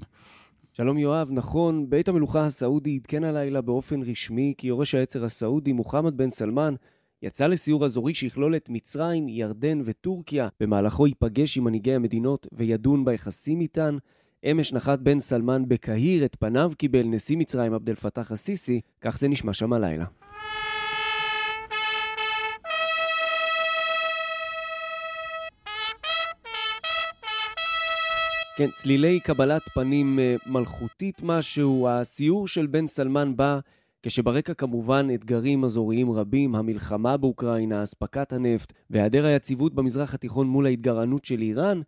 שלום 0.72 0.98
יואב, 0.98 1.28
נכון, 1.32 1.90
בית 1.90 2.08
המלוכה 2.08 2.46
הסעודי 2.46 2.98
עדכן 3.00 3.24
הלילה 3.24 3.60
באופן 3.60 4.02
רשמי 4.02 4.54
כי 4.58 4.68
יורש 4.68 4.94
העצר 4.94 5.24
הסעודי, 5.24 5.72
מוחמד 5.72 6.16
בן 6.16 6.30
סלמן, 6.30 6.74
יצא 7.22 7.46
לסיור 7.46 7.84
אזורי 7.84 8.14
שיכלול 8.14 8.56
את 8.56 8.68
מצרים, 8.70 9.28
ירדן 9.28 9.80
וטורקיה, 9.84 10.48
במהלכו 10.60 11.06
ייפגש 11.06 11.58
עם 11.58 11.64
מנהיגי 11.64 11.94
המדינות 11.94 12.46
וידון 12.52 13.04
ביחסים 13.04 13.60
איתן. 13.60 13.96
אמש 14.50 14.72
נחת 14.72 14.98
בן 14.98 15.20
סלמן 15.20 15.68
בקהיר, 15.68 16.24
את 16.24 16.36
פניו 16.40 16.72
קיבל 16.78 17.02
נשיא 17.02 17.36
מצרים 17.36 17.74
עבד 17.74 17.88
אל 17.88 17.94
פתאח 17.94 18.32
א-סיסי, 18.32 18.80
כך 19.00 19.18
זה 19.18 19.28
נשמע 19.28 19.52
שם 19.52 19.72
הלילה. 19.72 20.04
כן, 28.60 28.70
צלילי 28.76 29.20
קבלת 29.20 29.62
פנים 29.74 30.18
אה, 30.18 30.36
מלכותית 30.46 31.22
משהו. 31.22 31.88
הסיור 31.90 32.48
של 32.48 32.66
בן 32.66 32.86
סלמן 32.86 33.36
בא 33.36 33.58
כשברקע 34.02 34.54
כמובן 34.54 35.08
אתגרים 35.14 35.64
אזוריים 35.64 36.12
רבים, 36.12 36.54
המלחמה 36.54 37.16
באוקראינה, 37.16 37.82
אספקת 37.82 38.32
הנפט 38.32 38.72
והיעדר 38.90 39.26
היציבות 39.26 39.74
במזרח 39.74 40.14
התיכון 40.14 40.46
מול 40.46 40.66
ההתגרענות 40.66 41.24
של 41.24 41.40
איראן, 41.40 41.80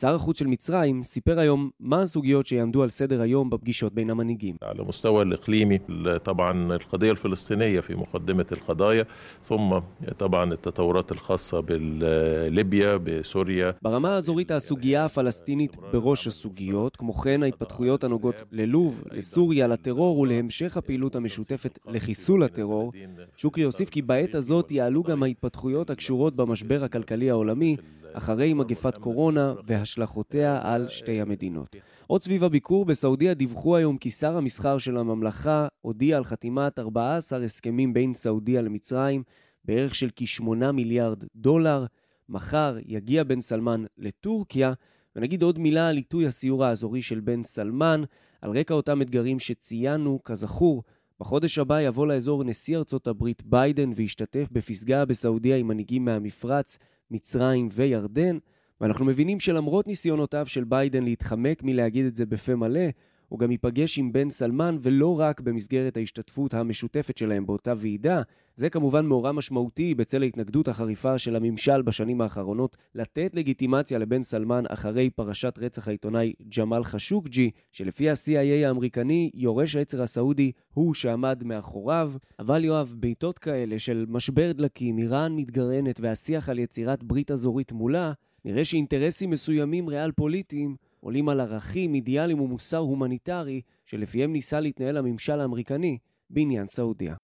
שר 0.00 0.14
החוץ 0.14 0.38
של 0.38 0.46
מצרים 0.46 1.02
סיפר 1.02 1.38
היום 1.38 1.70
מה 1.80 2.02
הסוגיות 2.02 2.46
שיעמדו 2.46 2.82
על 2.82 2.88
סדר 2.88 3.20
היום 3.20 3.50
בפגישות 3.50 3.94
בין 3.94 4.10
המנהיגים. 4.10 4.56
על 4.60 4.80
המסתווי 4.80 5.22
الإقليمي 5.22 5.78
طبعا 6.24 6.74
القضية 6.74 7.10
الفلسطينية 7.10 7.80
في 7.80 7.94
مقدمة 7.94 8.46
القضايا 8.52 9.04
ثم 9.44 9.78
طبعا 10.18 10.54
التطورات 10.54 11.12
الخاصة 11.12 11.60
بليبيا 11.60 12.96
בסוריה. 13.04 13.70
ברמה 13.82 14.14
האזורית 14.14 14.50
הסוגיה 14.50 15.04
הפלסטינית 15.04 15.76
בראש 15.92 16.26
הסוגיות, 16.26 16.96
כמו 16.96 17.12
כן 17.12 17.42
ההתפתחויות 17.42 18.04
הנוגעות 18.04 18.34
ללוב, 18.52 19.02
לסוריה, 19.12 19.66
לטרור 19.66 20.18
ולהמשך 20.18 20.76
הפעילות 20.76 21.16
המשותפת 21.16 21.78
לחיסול 21.86 22.42
הטרור. 22.42 22.92
שוקרי 23.36 23.64
הוסיף 23.64 23.90
כי 23.90 24.02
בעת 24.02 24.34
הזאת 24.34 24.70
יעלו 24.70 25.02
גם 25.02 25.22
ההתפתחויות 25.22 25.90
הקשורות 25.90 26.36
במשבר 26.36 26.84
הכלכלי 26.84 27.30
העולמי 27.30 27.76
אחרי 28.13 28.53
מגפת 28.53 28.97
קורונה 28.97 29.53
והשלכותיה 29.65 30.59
על 30.63 30.89
שתי 30.89 31.21
המדינות. 31.21 31.75
עוד 32.07 32.23
סביב 32.23 32.43
הביקור 32.43 32.85
בסעודיה 32.85 33.33
דיווחו 33.33 33.75
היום 33.75 33.97
כי 33.97 34.09
שר 34.09 34.37
המסחר 34.37 34.77
של 34.77 34.97
הממלכה 34.97 35.67
הודיע 35.81 36.17
על 36.17 36.23
חתימת 36.23 36.79
14 36.79 37.43
הסכמים 37.43 37.93
בין 37.93 38.13
סעודיה 38.13 38.61
למצרים 38.61 39.23
בערך 39.65 39.95
של 39.95 40.09
כ-8 40.15 40.71
מיליארד 40.71 41.23
דולר. 41.35 41.85
מחר 42.29 42.77
יגיע 42.85 43.23
בן 43.23 43.41
סלמן 43.41 43.83
לטורקיה, 43.97 44.73
ונגיד 45.15 45.43
עוד 45.43 45.59
מילה 45.59 45.89
על 45.89 45.97
עיתוי 45.97 46.25
הסיור 46.25 46.65
האזורי 46.65 47.01
של 47.01 47.19
בן 47.19 47.43
סלמן, 47.43 48.03
על 48.41 48.57
רקע 48.57 48.73
אותם 48.73 49.01
אתגרים 49.01 49.39
שציינו, 49.39 50.19
כזכור, 50.25 50.83
בחודש 51.19 51.59
הבא 51.59 51.81
יבוא 51.81 52.07
לאזור 52.07 52.43
נשיא 52.43 52.77
ארצות 52.77 53.07
הברית 53.07 53.43
ביידן 53.43 53.91
וישתתף 53.95 54.47
בפסגה 54.51 55.05
בסעודיה 55.05 55.57
עם 55.57 55.67
מנהיגים 55.67 56.05
מהמפרץ, 56.05 56.79
מצרים 57.11 57.69
וירדן, 57.71 58.37
ואנחנו 58.81 59.05
מבינים 59.05 59.39
שלמרות 59.39 59.87
ניסיונותיו 59.87 60.45
של 60.45 60.63
ביידן 60.63 61.03
להתחמק 61.03 61.63
מלהגיד 61.63 62.05
את 62.05 62.15
זה 62.15 62.25
בפה 62.25 62.55
מלא, 62.55 62.89
הוא 63.33 63.39
גם 63.39 63.51
ייפגש 63.51 63.99
עם 63.99 64.11
בן 64.13 64.29
סלמן 64.29 64.77
ולא 64.81 65.19
רק 65.19 65.41
במסגרת 65.41 65.97
ההשתתפות 65.97 66.53
המשותפת 66.53 67.17
שלהם 67.17 67.45
באותה 67.45 67.73
ועידה. 67.77 68.21
זה 68.55 68.69
כמובן 68.69 69.05
מאורע 69.05 69.31
משמעותי 69.31 69.95
בצל 69.95 70.21
ההתנגדות 70.21 70.67
החריפה 70.67 71.17
של 71.17 71.35
הממשל 71.35 71.81
בשנים 71.81 72.21
האחרונות 72.21 72.77
לתת 72.95 73.35
לגיטימציה 73.35 73.99
לבן 73.99 74.23
סלמן 74.23 74.63
אחרי 74.67 75.09
פרשת 75.09 75.53
רצח 75.57 75.87
העיתונאי 75.87 76.33
ג'מאל 76.57 76.83
חשוקג'י, 76.83 77.51
שלפי 77.71 78.09
ה-CIA 78.09 78.67
האמריקני, 78.67 79.31
יורש 79.33 79.75
העצר 79.75 80.01
הסעודי 80.01 80.51
הוא 80.73 80.93
שעמד 80.93 81.43
מאחוריו. 81.43 82.11
אבל 82.39 82.63
יואב, 82.63 82.95
בעיתות 82.97 83.39
כאלה 83.39 83.79
של 83.79 84.05
משבר 84.09 84.51
דלקים, 84.51 84.97
איראן 84.97 85.35
מתגרענת 85.35 85.99
והשיח 85.99 86.49
על 86.49 86.59
יצירת 86.59 87.03
ברית 87.03 87.31
אזורית 87.31 87.71
מולה, 87.71 88.13
נראה 88.45 88.65
שאינטרסים 88.65 89.29
מסוימים 89.29 89.89
ריאל 89.89 90.11
פוליטיים 90.11 90.75
עולים 91.03 91.29
על 91.29 91.39
ערכים, 91.39 91.93
אידיאלים 91.93 92.41
ומוסר 92.41 92.77
הומניטרי 92.77 93.61
שלפיהם 93.85 94.33
ניסה 94.33 94.59
להתנהל 94.59 94.97
הממשל 94.97 95.39
האמריקני 95.39 95.97
בעניין 96.29 96.67
סעודיה. 96.67 97.15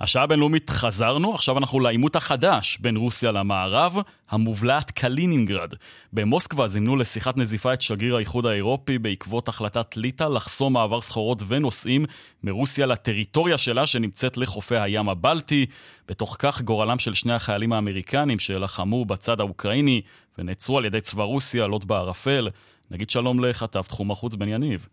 השעה 0.00 0.22
הבינלאומית 0.22 0.70
חזרנו, 0.70 1.34
עכשיו 1.34 1.58
אנחנו 1.58 1.80
לעימות 1.80 2.16
החדש 2.16 2.78
בין 2.80 2.96
רוסיה 2.96 3.32
למערב, 3.32 3.96
המובלעת 4.30 4.90
קלינינגרד. 4.90 5.72
במוסקבה 6.12 6.68
זימנו 6.68 6.96
לשיחת 6.96 7.36
נזיפה 7.36 7.72
את 7.74 7.82
שגריר 7.82 8.16
האיחוד 8.16 8.46
האירופי 8.46 8.98
בעקבות 8.98 9.48
החלטת 9.48 9.96
ליטא 9.96 10.24
לחסום 10.24 10.72
מעבר 10.72 11.00
סחורות 11.00 11.42
ונוסעים 11.48 12.04
מרוסיה 12.42 12.86
לטריטוריה 12.86 13.58
שלה 13.58 13.86
שנמצאת 13.86 14.36
לחופי 14.36 14.78
הים 14.78 15.08
הבלטי. 15.08 15.66
בתוך 16.08 16.36
כך 16.38 16.62
גורלם 16.62 16.98
של 16.98 17.14
שני 17.14 17.32
החיילים 17.32 17.72
האמריקנים 17.72 18.38
שלחמו 18.38 19.04
בצד 19.04 19.40
האוקראיני 19.40 20.00
ונעצרו 20.38 20.78
על 20.78 20.84
ידי 20.84 21.00
צבא 21.00 21.22
רוסיה 21.22 21.66
לוט 21.66 21.84
בערפל. 21.84 22.48
נגיד 22.90 23.10
שלום 23.10 23.44
לכתב 23.44 23.82
תחום 23.82 24.10
החוץ 24.10 24.34
בן 24.34 24.48
יניב. 24.48 24.88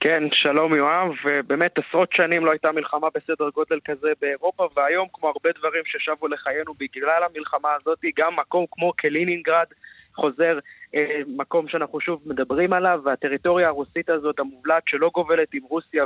כן, 0.00 0.22
שלום 0.32 0.74
יואב, 0.74 1.10
ובאמת 1.24 1.78
עשרות 1.78 2.12
שנים 2.12 2.44
לא 2.44 2.50
הייתה 2.50 2.72
מלחמה 2.72 3.08
בסדר 3.14 3.48
גודל 3.54 3.78
כזה 3.84 4.08
באירופה, 4.20 4.68
והיום, 4.76 5.08
כמו 5.12 5.28
הרבה 5.28 5.50
דברים 5.58 5.82
ששבו 5.86 6.28
לחיינו 6.28 6.74
בגלל 6.74 7.22
המלחמה 7.30 7.68
הזאת, 7.80 7.98
גם 8.16 8.36
מקום 8.36 8.66
כמו 8.70 8.92
קלינינגרד 8.92 9.66
חוזר 10.14 10.58
אה, 10.94 11.20
מקום 11.26 11.68
שאנחנו 11.68 12.00
שוב 12.00 12.22
מדברים 12.26 12.72
עליו, 12.72 13.00
והטריטוריה 13.04 13.68
הרוסית 13.68 14.10
הזאת, 14.10 14.38
המובלעת, 14.38 14.82
שלא 14.86 15.10
גובלת 15.14 15.48
עם 15.54 15.62
רוסיה 15.62 16.04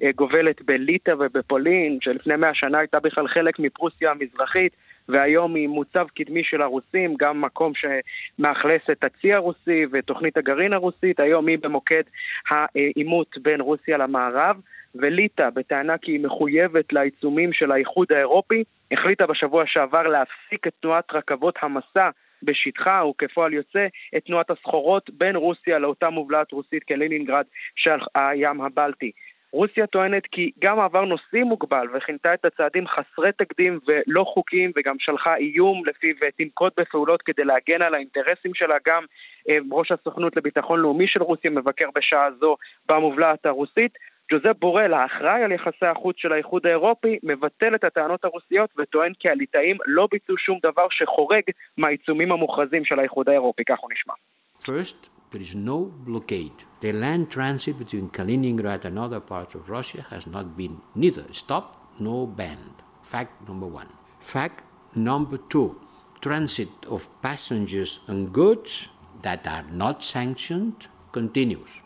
וגובלת 0.00 0.62
בליטא 0.62 1.14
ובפולין, 1.18 1.98
שלפני 2.00 2.36
מאה 2.36 2.54
שנה 2.54 2.78
הייתה 2.78 3.00
בכלל 3.00 3.28
חלק 3.28 3.58
מפרוסיה 3.58 4.10
המזרחית, 4.10 4.76
והיום 5.08 5.54
היא 5.54 5.68
מוצב 5.68 6.06
קדמי 6.16 6.44
של 6.44 6.62
הרוסים, 6.62 7.14
גם 7.18 7.40
מקום 7.40 7.72
שמאכלס 7.74 8.82
את 8.92 9.04
הצי 9.04 9.32
הרוסי 9.32 9.86
ותוכנית 9.92 10.36
הגרעין 10.36 10.72
הרוסית, 10.72 11.20
היום 11.20 11.46
היא 11.46 11.58
במוקד 11.58 12.02
העימות 12.50 13.38
בין 13.38 13.60
רוסיה 13.60 13.98
למערב. 13.98 14.56
וליטא, 14.94 15.50
בטענה 15.50 15.98
כי 15.98 16.12
היא 16.12 16.20
מחויבת 16.20 16.92
לעיצומים 16.92 17.52
של 17.52 17.72
האיחוד 17.72 18.12
האירופי, 18.12 18.64
החליטה 18.92 19.26
בשבוע 19.26 19.64
שעבר 19.66 20.02
להפסיק 20.02 20.66
את 20.66 20.72
תנועת 20.80 21.04
רכבות 21.12 21.54
המסע 21.62 22.10
בשטחה, 22.42 23.02
וכפועל 23.04 23.54
יוצא 23.54 23.86
את 24.16 24.24
תנועת 24.24 24.50
הסחורות 24.50 25.10
בין 25.10 25.36
רוסיה 25.36 25.78
לאותה 25.78 26.10
מובלעת 26.10 26.52
רוסית 26.52 26.84
כלינינגרד 26.84 27.44
של 27.76 27.98
הים 28.14 28.60
הבלטי. 28.60 29.12
רוסיה 29.52 29.86
טוענת 29.86 30.22
כי 30.26 30.50
גם 30.58 30.76
מעבר 30.76 31.04
נוסעים 31.04 31.46
מוגבל 31.46 31.86
וכינתה 31.94 32.34
את 32.34 32.44
הצעדים 32.44 32.84
חסרי 32.86 33.32
תקדים 33.32 33.78
ולא 33.86 34.24
חוקיים 34.24 34.72
וגם 34.76 34.96
שלחה 34.98 35.36
איום 35.36 35.82
לפיו 35.86 36.14
תנקוט 36.38 36.80
בפעולות 36.80 37.22
כדי 37.22 37.44
להגן 37.44 37.82
על 37.82 37.94
האינטרסים 37.94 38.54
שלה. 38.54 38.76
גם 38.86 39.04
אה, 39.48 39.56
ראש 39.72 39.92
הסוכנות 39.92 40.36
לביטחון 40.36 40.80
לאומי 40.80 41.06
של 41.06 41.22
רוסיה 41.22 41.50
מבקר 41.50 41.86
בשעה 41.94 42.28
זו 42.40 42.56
במובלעת 42.88 43.46
הרוסית. 43.46 43.92
ג'וזפ 44.32 44.58
בורל, 44.58 44.94
האחראי 44.94 45.42
על 45.42 45.52
יחסי 45.52 45.86
החוץ 45.86 46.16
של 46.18 46.32
האיחוד 46.32 46.66
האירופי, 46.66 47.18
מבטל 47.22 47.74
את 47.74 47.84
הטענות 47.84 48.24
הרוסיות 48.24 48.70
וטוען 48.78 49.12
כי 49.18 49.28
הליטאים 49.28 49.76
לא 49.86 50.08
ביצעו 50.10 50.38
שום 50.38 50.58
דבר 50.62 50.86
שחורג 50.90 51.42
מהעיצומים 51.76 52.32
המוכרזים 52.32 52.84
של 52.84 52.98
האיחוד 52.98 53.28
האירופי, 53.28 53.64
כך 53.64 53.78
הוא 53.80 53.90
נשמע. 53.92 54.14
First, 54.62 55.11
there 55.31 55.41
is 55.41 55.55
no 55.55 55.91
blockade. 56.05 56.63
The 56.81 56.93
land 56.93 57.29
transit 57.29 57.77
between 57.77 58.09
Kaliningrad 58.09 58.85
and 58.85 58.97
other 58.97 59.19
parts 59.19 59.55
of 59.55 59.69
Russia 59.69 60.05
has 60.09 60.27
not 60.27 60.55
been 60.55 60.81
neither 60.95 61.25
stopped 61.31 61.99
nor 61.99 62.27
banned. 62.27 62.77
Fact 63.03 63.47
number 63.47 63.67
one. 63.67 63.89
Fact 64.19 64.63
number 64.95 65.37
two. 65.49 65.79
Transit 66.21 66.69
of 66.89 67.07
passengers 67.21 67.99
and 68.07 68.33
goods 68.33 68.89
that 69.21 69.45
are 69.47 69.65
not 69.71 70.03
sanctioned 70.03 70.87
continues. 71.11 71.81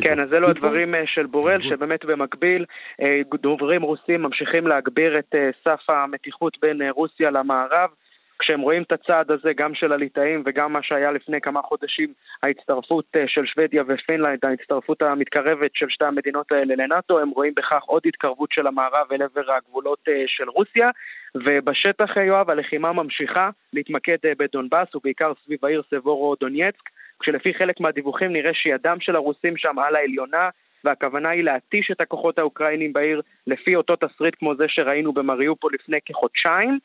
כן, 0.00 0.20
אז 0.20 0.34
אלו 0.34 0.48
הדברים 0.48 0.94
אה, 0.94 1.06
של 1.06 1.26
בורל, 1.26 1.62
שבאמת 1.62 2.04
במקביל 2.04 2.64
אה, 3.02 3.20
דוברים 3.34 3.82
רוסים 3.82 4.22
ממשיכים 4.22 4.66
להגביר 4.66 5.18
את 5.18 5.34
אה, 5.34 5.50
סף 5.64 5.90
המתיחות 5.90 6.58
בין 6.62 6.82
רוסיה 6.90 7.30
למערב. 7.30 7.90
כשהם 8.39 8.61
רואים 8.61 8.83
את 8.83 8.91
הצעד 8.91 9.31
הזה, 9.31 9.53
גם 9.53 9.75
של 9.75 9.93
הליטאים 9.93 10.43
וגם 10.45 10.73
מה 10.73 10.79
שהיה 10.83 11.11
לפני 11.11 11.41
כמה 11.41 11.61
חודשים, 11.61 12.13
ההצטרפות 12.43 13.05
של 13.27 13.45
שוודיה 13.45 13.83
ופינלנד, 13.87 14.45
ההצטרפות 14.45 15.01
המתקרבת 15.01 15.71
של 15.73 15.85
שתי 15.89 16.05
המדינות 16.05 16.51
האלה 16.51 16.75
לנאטו, 16.75 17.19
הם 17.19 17.29
רואים 17.29 17.53
בכך 17.55 17.83
עוד 17.83 18.01
התקרבות 18.05 18.51
של 18.51 18.67
המערב 18.67 19.07
אל 19.11 19.21
עבר 19.21 19.53
הגבולות 19.53 20.07
של 20.27 20.49
רוסיה, 20.49 20.89
ובשטח, 21.35 22.17
יואב, 22.17 22.49
הלחימה 22.49 22.93
ממשיכה 22.93 23.49
להתמקד 23.73 24.17
בדונבאס, 24.39 24.95
ובעיקר 24.95 25.31
סביב 25.45 25.65
העיר 25.65 25.81
סבורו 25.89 26.35
דונייצק. 26.39 26.89
כשלפי 27.19 27.53
חלק 27.53 27.79
מהדיווחים 27.79 28.33
נראה 28.33 28.53
שידם 28.53 28.97
של 28.99 29.15
הרוסים 29.15 29.57
שם 29.57 29.79
על 29.79 29.95
העליונה, 29.95 30.49
והכוונה 30.83 31.29
היא 31.29 31.43
להתיש 31.43 31.91
את 31.91 32.01
הכוחות 32.01 32.39
האוקראינים 32.39 32.93
בעיר 32.93 33.21
לפי 33.47 33.75
אותו 33.75 33.95
תסריט 33.95 34.35
כמו 34.39 34.55
זה 34.55 34.65
שראינו 34.67 35.13
במריופול 35.13 35.71
לפני 35.73 35.97
כחודשיים, 36.05 36.79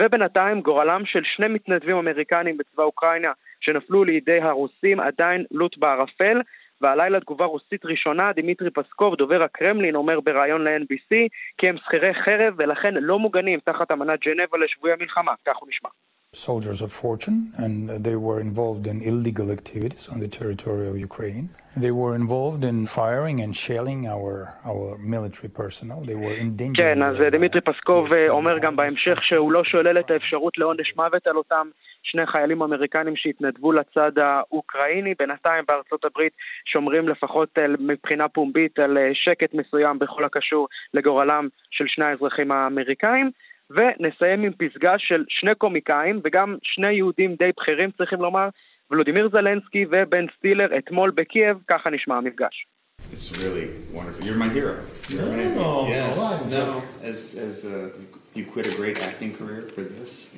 ובינתיים 0.00 0.60
גורלם 0.60 1.02
של 1.06 1.20
שני 1.24 1.48
מתנדבים 1.48 1.96
אמריקנים 1.96 2.56
בצבא 2.56 2.82
אוקראינה 2.82 3.32
שנפלו 3.60 4.04
לידי 4.04 4.40
הרוסים 4.40 5.00
עדיין 5.00 5.44
לוט 5.50 5.78
בערפל, 5.78 6.40
והלילה 6.80 7.20
תגובה 7.20 7.44
רוסית 7.44 7.84
ראשונה, 7.84 8.32
דמיטרי 8.32 8.70
פסקוב, 8.70 9.14
דובר 9.14 9.42
הקרמלין, 9.42 9.94
אומר 9.94 10.20
בריאיון 10.20 10.64
ל-NBC 10.64 11.28
כי 11.58 11.68
הם 11.68 11.76
שכירי 11.76 12.14
חרב 12.14 12.54
ולכן 12.58 12.94
לא 12.94 13.18
מוגנים 13.18 13.60
תחת 13.64 13.90
אמנת 13.90 14.20
ג'נבה 14.20 14.58
לשבויי 14.58 14.92
המלחמה, 14.92 15.32
כך 15.46 15.56
הוא 15.56 15.68
נשמע. 15.68 15.88
Soldiers 16.36 16.82
of 16.82 16.90
fortune, 16.92 17.38
and 17.56 18.04
they 18.04 18.16
were 18.16 18.40
involved 18.40 18.86
in 18.86 18.96
illegal 19.10 19.50
activities 19.50 20.08
on 20.12 20.20
the 20.20 20.28
territory 20.28 20.86
of 20.88 20.96
Ukraine. 21.08 21.48
They 21.84 21.90
were 21.90 22.14
involved 22.14 22.62
in 22.64 22.86
firing 22.86 23.36
and 23.44 23.52
shelling 23.64 24.00
our, 24.14 24.34
our 24.64 24.96
military 24.98 25.50
personnel. 25.60 26.00
They 26.00 26.14
were 26.14 26.36
in 26.42 26.56
danger. 26.56 26.82
כן, 26.82 27.02
אז 27.02 27.16
דמיטרי 27.32 27.60
פסקוב 27.60 28.06
אומר 28.28 28.58
גם 28.58 28.76
בהמשך 28.76 29.22
שהוא 29.22 29.52
לא 29.52 29.64
שולל 29.64 29.98
את 29.98 30.10
האפשרות 30.10 30.58
לעונש 30.58 30.92
מוות 30.96 31.26
על 31.26 31.36
אותם 31.36 31.68
שני 32.02 32.26
חיילים 32.26 32.62
אמריקנים 32.62 33.16
שהתנדבו 33.16 33.72
לצד 33.72 34.18
האוקראיני. 34.18 35.14
בינתיים 35.18 35.64
בארצות 35.68 36.04
הברית 36.04 36.32
שומרים 36.64 37.08
לפחות 37.08 37.58
מבחינה 37.78 38.28
פומבית 38.28 38.78
על 38.78 38.98
שקט 39.12 39.54
מסוים 39.54 39.98
בכל 39.98 40.24
הקשור 40.24 40.68
לגורלם 40.94 41.48
של 41.70 41.84
שני 41.88 42.04
האזרחים 42.04 42.52
האמריקאים. 42.52 43.30
ונסיים 43.70 44.42
עם 44.42 44.52
פסגה 44.52 44.94
של 44.98 45.24
שני 45.28 45.54
קומיקאים 45.54 46.20
וגם 46.24 46.56
שני 46.62 46.92
יהודים 46.92 47.34
די 47.34 47.50
בכירים 47.60 47.90
צריכים 47.90 48.20
לומר, 48.20 48.48
ולודימיר 48.90 49.28
זלנסקי 49.32 49.84
ובן 49.90 50.26
סטילר 50.38 50.78
אתמול 50.78 51.10
בקייב, 51.10 51.58
ככה 51.68 51.90
נשמע 51.90 52.16
המפגש. 52.16 52.66
It's 53.12 53.30
really 53.32 53.66
wonderful. 53.94 54.24
You're 54.26 54.40
my 54.44 54.48
hero. 54.48 54.74
You're 55.08 55.28
amazing. 55.34 55.58
Oh, 55.58 55.86
yes. 55.88 56.18
Right. 56.18 56.50
No, 56.50 56.82
as, 57.10 57.18
as 57.48 57.56
uh, 57.64 58.36
you 58.36 58.44
quit 58.52 58.66
a 58.72 58.74
great 58.80 58.98
acting 59.08 59.32
career 59.38 59.62
for 59.74 59.84
this. 59.96 60.36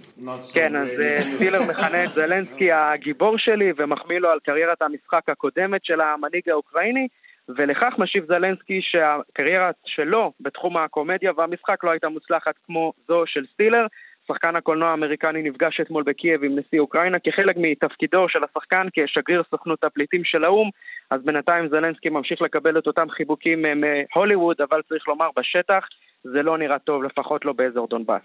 כן, 0.52 0.76
אז 0.76 0.88
סטילר 1.34 1.62
מכנה 1.62 2.04
את 2.04 2.10
זלנסקי 2.14 2.72
הגיבור 2.72 3.38
שלי 3.38 3.72
ומחמיא 3.76 4.18
לו 4.18 4.28
על 4.28 4.38
קריירת 4.44 4.82
המשחק 4.82 5.28
הקודמת 5.28 5.84
של 5.84 6.00
המנהיג 6.00 6.48
האוקראיני. 6.48 7.08
ולכך 7.56 7.92
משיב 7.98 8.24
זלנסקי 8.26 8.80
שהקריירה 8.82 9.70
שלו 9.86 10.32
בתחום 10.40 10.76
הקומדיה 10.76 11.32
והמשחק 11.36 11.84
לא 11.84 11.90
הייתה 11.90 12.08
מוצלחת 12.08 12.54
כמו 12.66 12.92
זו 13.08 13.22
של 13.26 13.44
סטילר. 13.52 13.86
שחקן 14.28 14.56
הקולנוע 14.56 14.90
האמריקני 14.90 15.42
נפגש 15.42 15.80
אתמול 15.80 16.02
בקייב 16.02 16.44
עם 16.44 16.58
נשיא 16.58 16.80
אוקראינה 16.80 17.18
כחלק 17.18 17.56
מתפקידו 17.58 18.28
של 18.28 18.38
השחקן 18.44 18.86
כשגריר 18.92 19.42
סוכנות 19.50 19.84
הפליטים 19.84 20.24
של 20.24 20.44
האו"ם, 20.44 20.70
אז 21.10 21.20
בינתיים 21.24 21.68
זלנסקי 21.68 22.08
ממשיך 22.08 22.42
לקבל 22.42 22.78
את 22.78 22.86
אותם 22.86 23.10
חיבוקים 23.10 23.62
מהוליווד, 23.62 24.56
אבל 24.60 24.80
צריך 24.88 25.08
לומר 25.08 25.28
בשטח 25.36 25.84
זה 26.24 26.42
לא 26.42 26.58
נראה 26.58 26.78
טוב, 26.78 27.02
לפחות 27.02 27.44
לא 27.44 27.52
באזור 27.52 27.88
דונבאס. 27.88 28.22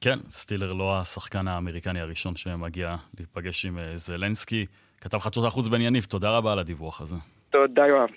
כן, 0.00 0.18
סטילר 0.30 0.72
לא 0.72 0.98
השחקן 1.00 1.48
האמריקני 1.48 2.00
הראשון 2.00 2.36
שמגיע 2.36 2.96
להיפגש 3.18 3.66
עם 3.66 3.78
אה, 3.78 3.96
זלנסקי. 3.96 4.66
כתב 5.00 5.18
חדשות 5.18 5.44
החוץ 5.44 5.68
בן 5.68 5.80
יניב, 5.80 6.04
תודה 6.04 6.36
רבה 6.36 6.52
על 6.52 6.58
הדיווח 6.58 7.00
הזה. 7.00 7.16
תודה, 7.50 7.86
יואב. 7.86 8.08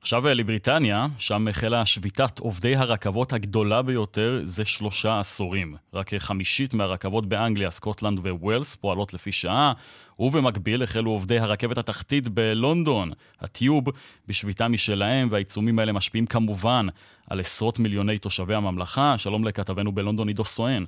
עכשיו 0.00 0.26
אה, 0.26 0.34
לבריטניה, 0.34 1.06
שם 1.18 1.48
החלה 1.48 1.86
שביתת 1.86 2.38
עובדי 2.38 2.76
הרכבות 2.76 3.32
הגדולה 3.32 3.82
ביותר 3.82 4.40
זה 4.42 4.64
שלושה 4.64 5.18
עשורים. 5.18 5.76
רק 5.94 6.14
חמישית 6.14 6.74
מהרכבות 6.74 7.26
באנגליה, 7.26 7.70
סקוטלנד 7.70 8.18
וווילס 8.18 8.76
פועלות 8.76 9.14
לפי 9.14 9.32
שעה, 9.32 9.72
ובמקביל 10.18 10.82
החלו 10.82 11.10
עובדי 11.10 11.38
הרכבת 11.38 11.78
התחתית 11.78 12.28
בלונדון, 12.28 13.10
הטיוב, 13.40 13.84
בשביתה 14.28 14.68
משלהם, 14.68 15.28
והעיצומים 15.30 15.78
האלה 15.78 15.92
משפיעים 15.92 16.26
כמובן 16.26 16.86
על 17.30 17.40
עשרות 17.40 17.78
מיליוני 17.78 18.18
תושבי 18.18 18.54
הממלכה. 18.54 19.18
שלום 19.18 19.44
לכתבנו 19.44 19.92
בלונדון 19.92 20.28
עידו 20.28 20.44
סואן. 20.44 20.84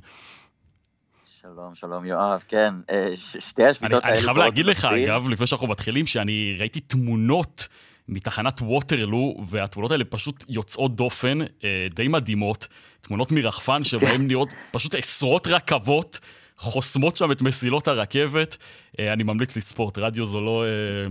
שלום, 1.54 1.74
שלום 1.74 2.04
יואב, 2.04 2.44
כן, 2.48 2.74
אה, 2.90 3.10
שתי 3.16 3.64
השביתות 3.64 4.04
האלה... 4.04 4.14
אני 4.14 4.22
חייב 4.22 4.36
להגיד 4.36 4.66
לך, 4.66 4.84
אגב, 4.84 5.28
לפני 5.28 5.46
שאנחנו 5.46 5.66
מתחילים, 5.66 6.06
שאני 6.06 6.56
ראיתי 6.58 6.80
תמונות 6.80 7.68
מתחנת 8.08 8.60
ווטרלו, 8.62 9.36
והתמונות 9.48 9.90
האלה 9.92 10.04
פשוט 10.04 10.44
יוצאות 10.48 10.96
דופן, 10.96 11.38
אה, 11.64 11.86
די 11.94 12.08
מדהימות, 12.08 12.66
תמונות 13.00 13.32
מרחפן 13.32 13.84
שבהן 13.84 14.26
נראות 14.26 14.48
פשוט 14.70 14.94
עשרות 14.94 15.46
רכבות. 15.46 16.20
חוסמות 16.58 17.16
שם 17.16 17.32
את 17.32 17.42
מסילות 17.42 17.88
הרכבת. 17.88 18.56
אה, 18.98 19.12
אני 19.12 19.22
ממליץ 19.22 19.56
לצפות, 19.56 19.98
רדיו 19.98 20.24
זו 20.24 20.40
לא, 20.40 20.64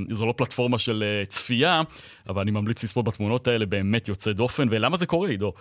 זו 0.10 0.26
לא 0.26 0.34
פלטפורמה 0.38 0.80
של 0.80 1.04
צפייה, 1.28 1.82
אבל 2.30 2.42
אני 2.42 2.52
ממליץ 2.52 2.84
לצפות 2.84 3.06
בתמונות 3.06 3.48
האלה 3.48 3.66
באמת 3.66 4.08
יוצא 4.08 4.32
דופן. 4.32 4.68
ולמה 4.70 4.98
זה 4.98 5.06
קורה, 5.06 5.30
עידו? 5.30 5.54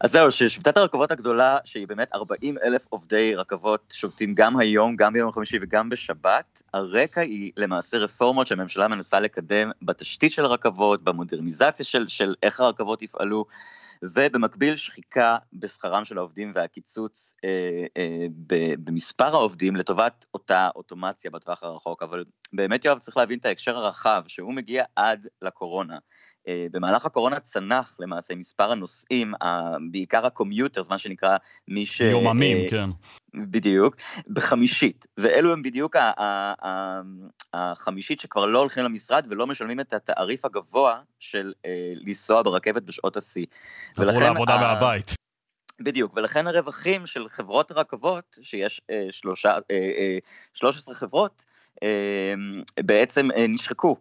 אז 0.00 0.12
זהו, 0.12 0.30
ששביתת 0.32 0.76
הרכבות 0.76 1.10
הגדולה, 1.10 1.58
שהיא 1.64 1.88
באמת 1.88 2.14
40 2.14 2.56
אלף 2.64 2.86
עובדי 2.88 3.34
רכבות 3.34 3.92
שובתים 3.92 4.34
גם 4.34 4.56
היום, 4.56 4.96
גם 4.96 5.12
ביום 5.12 5.32
חמישי 5.32 5.58
וגם 5.62 5.88
בשבת, 5.88 6.62
הרקע 6.74 7.20
היא 7.20 7.52
למעשה 7.56 7.98
רפורמות 7.98 8.46
שהממשלה 8.46 8.88
מנסה 8.88 9.20
לקדם 9.20 9.70
בתשתית 9.82 10.32
של 10.32 10.44
הרכבות, 10.44 11.04
במודרניזציה 11.04 11.84
של, 11.84 12.08
של 12.08 12.34
איך 12.42 12.60
הרכבות 12.60 13.02
יפעלו. 13.02 13.44
ובמקביל 14.02 14.76
שחיקה 14.76 15.36
בשכרם 15.52 16.04
של 16.04 16.18
העובדים 16.18 16.52
והקיצוץ 16.54 17.34
אה, 17.44 17.86
אה, 17.96 18.26
במספר 18.84 19.34
העובדים 19.34 19.76
לטובת 19.76 20.26
אותה 20.34 20.68
אוטומציה 20.76 21.30
בטווח 21.30 21.62
הרחוק. 21.62 22.02
אבל 22.02 22.24
באמת 22.52 22.84
יואב 22.84 22.98
צריך 22.98 23.16
להבין 23.16 23.38
את 23.38 23.44
ההקשר 23.44 23.76
הרחב, 23.76 24.22
שהוא 24.26 24.54
מגיע 24.54 24.84
עד 24.96 25.26
לקורונה. 25.42 25.98
אה, 26.48 26.66
במהלך 26.70 27.04
הקורונה 27.06 27.40
צנח 27.40 27.96
למעשה 27.98 28.34
מספר 28.34 28.72
הנוסעים, 28.72 29.32
בעיקר 29.90 30.26
הקומיוטרס, 30.26 30.90
מה 30.90 30.98
שנקרא 30.98 31.36
מי 31.68 31.86
ש... 31.86 32.00
יוממים, 32.00 32.56
אה, 32.56 32.70
כן. 32.70 32.90
בדיוק, 33.34 33.96
בחמישית, 34.28 35.06
ואלו 35.16 35.52
הם 35.52 35.62
בדיוק 35.62 35.96
החמישית 37.52 38.20
שכבר 38.20 38.46
לא 38.46 38.58
הולכים 38.58 38.84
למשרד 38.84 39.26
ולא 39.30 39.46
משלמים 39.46 39.80
את 39.80 39.92
התעריף 39.92 40.44
הגבוה 40.44 41.00
של 41.18 41.52
אה, 41.66 41.92
לנסוע 41.94 42.42
ברכבת 42.42 42.82
בשעות 42.82 43.16
השיא. 43.16 43.46
עברו 43.98 44.20
לעבודה 44.20 44.56
מהבית. 44.56 45.14
בדיוק, 45.80 46.12
ולכן 46.16 46.46
הרווחים 46.46 47.06
של 47.06 47.28
חברות 47.28 47.70
הרכבות, 47.70 48.38
שיש 48.42 48.80
אה, 48.90 49.06
שלושה, 49.10 49.50
אה, 49.50 49.58
אה, 49.70 50.18
13 50.54 50.94
חברות, 50.94 51.44
אה, 51.82 52.34
בעצם 52.80 53.30
אה, 53.30 53.46
נשחקו 53.46 53.96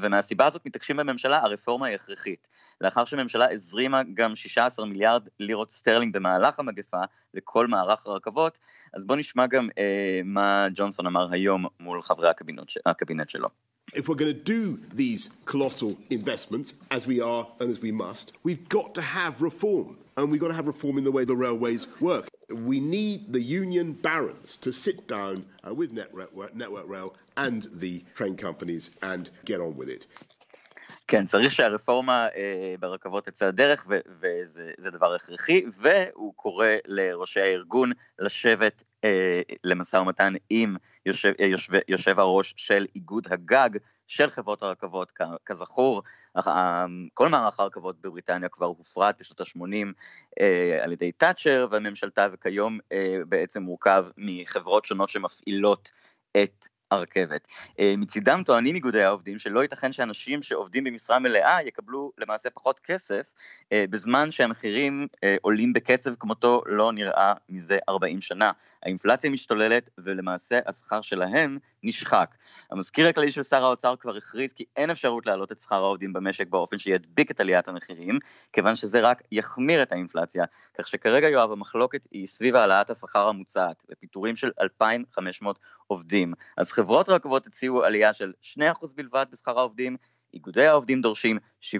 ומהסיבה 0.00 0.46
הזאת 0.46 0.66
מתעקשים 0.66 0.96
בממשלה, 0.96 1.38
הרפורמה 1.38 1.86
היא 1.86 1.94
הכרחית. 1.94 2.48
לאחר 2.80 3.04
שממשלה 3.04 3.52
הזרימה 3.52 4.02
גם 4.14 4.36
16 4.36 4.86
מיליארד 4.86 5.28
לירות 5.40 5.70
סטרלינג 5.70 6.12
במהלך 6.12 6.58
המגפה 6.58 7.00
לכל 7.34 7.66
מערך 7.66 8.06
הרכבות, 8.06 8.58
אז 8.94 9.04
בואו 9.04 9.18
נשמע 9.18 9.46
גם 9.46 9.68
אה, 9.78 10.20
מה 10.24 10.68
ג'ונסון 10.74 11.06
אמר 11.06 11.32
היום 11.32 11.66
מול 11.80 12.02
חברי 12.02 12.28
הקבינט, 12.28 12.72
הקבינט 12.86 13.28
שלו. 13.28 13.48
If 13.94 14.06
we're 14.06 14.14
going 14.14 14.34
to 14.34 14.34
do 14.34 14.78
these 14.92 15.30
colossal 15.46 15.96
investments, 16.10 16.74
as 16.90 17.06
we 17.06 17.22
are 17.22 17.46
and 17.58 17.70
as 17.70 17.80
we 17.80 17.90
must, 17.90 18.32
we've 18.44 18.68
got 18.68 18.94
to 18.94 19.00
have 19.00 19.40
reform. 19.40 19.96
And 20.16 20.30
we've 20.30 20.40
got 20.40 20.48
to 20.48 20.58
have 20.60 20.66
reform 20.66 20.98
in 20.98 21.04
the 21.04 21.12
way 21.16 21.24
the 21.24 21.36
railways 21.36 21.86
work. 22.00 22.28
We 22.50 22.80
need 22.80 23.32
the 23.32 23.40
union 23.40 23.92
barons 23.92 24.56
to 24.58 24.72
sit 24.72 25.06
down 25.06 25.44
uh, 25.66 25.74
with 25.74 25.92
Network, 25.92 26.54
Network 26.54 26.88
Rail 26.88 27.14
and 27.36 27.68
the 27.72 28.04
train 28.14 28.36
companies 28.36 28.90
and 29.02 29.28
get 29.44 29.60
on 29.60 29.76
with 29.76 29.90
it. 29.90 30.06
כן, 31.08 31.24
צריך 31.24 31.52
שהרפורמה 31.52 32.28
אה, 32.36 32.74
ברכבות 32.80 33.24
תצא 33.24 33.48
לדרך, 33.48 33.86
וזה 34.20 34.90
דבר 34.92 35.14
הכרחי, 35.14 35.64
והוא 35.72 36.34
קורא 36.36 36.66
לראשי 36.86 37.40
הארגון 37.40 37.92
לשבת 38.18 38.82
אה, 39.04 39.40
למשא 39.64 39.96
ומתן 39.96 40.32
עם 40.50 40.76
יושב, 41.06 41.32
יושב, 41.38 41.72
יושב 41.88 42.18
הראש 42.18 42.54
של 42.56 42.86
איגוד 42.94 43.26
הגג 43.30 43.70
של 44.08 44.30
חברות 44.30 44.62
הרכבות, 44.62 45.12
כזכור, 45.46 46.02
כל 47.14 47.28
מערך 47.28 47.60
הרכבות 47.60 48.00
בבריטניה 48.00 48.48
כבר 48.48 48.66
הופרט 48.66 49.16
בשנות 49.20 49.40
ה-80 49.40 49.86
אה, 50.40 50.78
על 50.84 50.92
ידי 50.92 51.12
תאצ'ר 51.12 51.66
וממשלתה, 51.70 52.26
וכיום 52.32 52.78
אה, 52.92 53.18
בעצם 53.28 53.62
מורכב 53.62 54.06
מחברות 54.16 54.84
שונות 54.84 55.08
שמפעילות 55.08 55.90
את 56.36 56.68
הרכבת. 56.90 57.48
אה, 57.80 57.94
מצידם 57.98 58.42
טוענים 58.46 58.74
איגודי 58.74 59.02
העובדים 59.02 59.38
שלא 59.38 59.62
ייתכן 59.62 59.92
שאנשים 59.92 60.42
שעובדים 60.42 60.84
במשרה 60.84 61.18
מלאה 61.18 61.62
יקבלו 61.62 62.12
למעשה 62.18 62.50
פחות 62.50 62.80
כסף, 62.80 63.30
אה, 63.72 63.84
בזמן 63.90 64.30
שהמחירים 64.30 65.06
אה, 65.24 65.36
עולים 65.42 65.72
בקצב 65.72 66.14
כמותו 66.14 66.62
לא 66.66 66.92
נראה 66.92 67.32
מזה 67.48 67.78
40 67.88 68.20
שנה. 68.20 68.52
האינפלציה 68.82 69.30
משתוללת 69.30 69.90
ולמעשה 69.98 70.58
השכר 70.66 71.00
שלהם 71.00 71.58
נשחק. 71.82 72.34
המזכיר 72.70 73.08
הכללי 73.08 73.30
של 73.30 73.42
שר 73.42 73.64
האוצר 73.64 73.96
כבר 73.96 74.16
הכריז 74.16 74.52
כי 74.52 74.64
אין 74.76 74.90
אפשרות 74.90 75.26
להעלות 75.26 75.52
את 75.52 75.58
שכר 75.58 75.76
העובדים 75.76 76.12
במשק 76.12 76.46
באופן 76.48 76.78
שידביק 76.78 77.30
את 77.30 77.40
עליית 77.40 77.68
המחירים, 77.68 78.18
כיוון 78.52 78.76
שזה 78.76 79.00
רק 79.00 79.22
יחמיר 79.32 79.82
את 79.82 79.92
האינפלציה, 79.92 80.44
כך 80.78 80.88
שכרגע 80.88 81.28
יואב 81.28 81.52
המחלוקת 81.52 82.06
היא 82.10 82.26
סביב 82.26 82.56
העלאת 82.56 82.90
השכר 82.90 83.28
המוצעת 83.28 83.84
ופיטורים 83.90 84.36
של 84.36 84.50
2,500 84.60 85.58
עובדים. 85.86 86.34
אז 86.56 86.72
חברות 86.72 87.08
רכבות 87.08 87.46
הציעו 87.46 87.84
עלייה 87.84 88.12
של 88.12 88.32
2% 88.42 88.60
בלבד 88.96 89.26
בשכר 89.32 89.58
העובדים, 89.58 89.96
איגודי 90.34 90.66
העובדים 90.66 91.00
דורשים 91.00 91.38
7% 91.62 91.76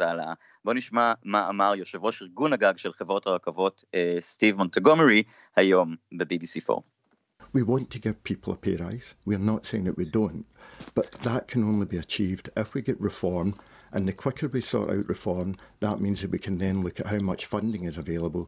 העלאה. 0.00 0.32
בואו 0.64 0.76
נשמע 0.76 1.12
מה 1.24 1.48
אמר 1.48 1.72
יושב 1.76 2.04
ראש 2.04 2.22
ארגון 2.22 2.52
הגג 2.52 2.76
של 2.76 2.92
חברות 2.92 3.26
הרכבות, 3.26 3.84
סטיב 4.20 4.56
מונטגומרי, 4.56 5.22
היום 5.56 5.94
ב-BBC 6.12 6.60
4. 6.70 6.97
We 7.52 7.62
want 7.62 7.90
to 7.90 7.98
give 7.98 8.22
people 8.24 8.52
a 8.52 8.56
pay 8.56 8.76
rise. 8.76 9.14
We're 9.24 9.38
not 9.38 9.64
saying 9.64 9.84
that 9.84 9.96
we 9.96 10.04
don't, 10.04 10.44
but 10.94 11.10
that 11.22 11.48
can 11.48 11.64
only 11.64 11.86
be 11.86 11.96
achieved 11.96 12.50
if 12.56 12.74
we 12.74 12.82
get 12.82 13.00
reform. 13.00 13.54
And 13.92 14.06
the 14.06 14.12
quicker 14.12 14.48
we 14.48 14.60
sort 14.60 14.90
out 14.90 15.08
reform, 15.08 15.56
that 15.80 16.00
means 16.00 16.20
that 16.20 16.30
we 16.30 16.38
can 16.38 16.58
then 16.58 16.82
look 16.82 17.00
at 17.00 17.06
how 17.06 17.20
much 17.20 17.46
funding 17.46 17.84
is 17.84 17.96
available. 17.96 18.46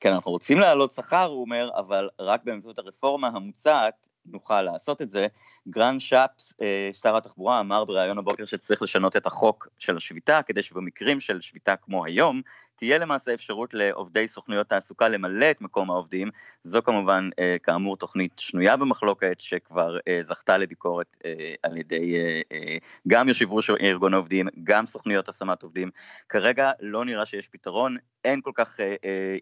כן, 0.00 0.12
אנחנו 0.12 0.30
רוצים 0.30 0.58
להעלות 0.58 0.92
שכר, 0.92 1.24
הוא 1.24 1.40
אומר, 1.40 1.70
אבל 1.76 2.08
רק 2.20 2.44
באמצעות 2.44 2.78
הרפורמה 2.78 3.28
המוצעת 3.28 4.08
נוכל 4.26 4.62
לעשות 4.62 5.02
את 5.02 5.10
זה. 5.10 5.26
גרן 5.68 6.00
שפס, 6.00 6.52
אה, 6.62 6.90
שר 6.92 7.16
התחבורה, 7.16 7.60
אמר 7.60 7.84
בריאיון 7.84 8.18
הבוקר 8.18 8.44
שצריך 8.44 8.82
לשנות 8.82 9.16
את 9.16 9.26
החוק 9.26 9.68
של 9.78 9.96
השביתה, 9.96 10.40
כדי 10.46 10.62
שבמקרים 10.62 11.20
של 11.20 11.40
שביתה 11.40 11.76
כמו 11.76 12.04
היום, 12.04 12.42
תהיה 12.78 12.98
למעשה 12.98 13.34
אפשרות 13.34 13.74
לעובדי 13.74 14.28
סוכנויות 14.28 14.68
תעסוקה 14.68 15.08
למלא 15.08 15.50
את 15.50 15.60
מקום 15.60 15.90
העובדים. 15.90 16.30
זו 16.64 16.82
כמובן, 16.82 17.28
אה, 17.38 17.56
כאמור, 17.62 17.96
תוכנית 17.96 18.32
שנויה 18.36 18.76
במחלוקת, 18.76 19.40
שכבר 19.40 19.98
אה, 20.08 20.18
זכתה 20.22 20.58
לביקורת 20.58 21.16
על 21.62 21.76
ידי 21.76 22.16
גם 23.08 23.28
יושב 23.28 23.52
ראש 23.52 23.70
ארגון 23.70 24.14
העובדים, 24.14 24.48
גם 24.64 24.86
סוכנויות 24.86 25.28
השמת 25.28 25.62
עובדים. 25.62 25.90
כרגע 26.28 26.70
לא 26.80 27.04
נראה 27.04 27.26
שיש 27.26 27.48
פתרון, 27.48 27.96
אין 28.24 28.40
כל 28.40 28.52
כך 28.54 28.76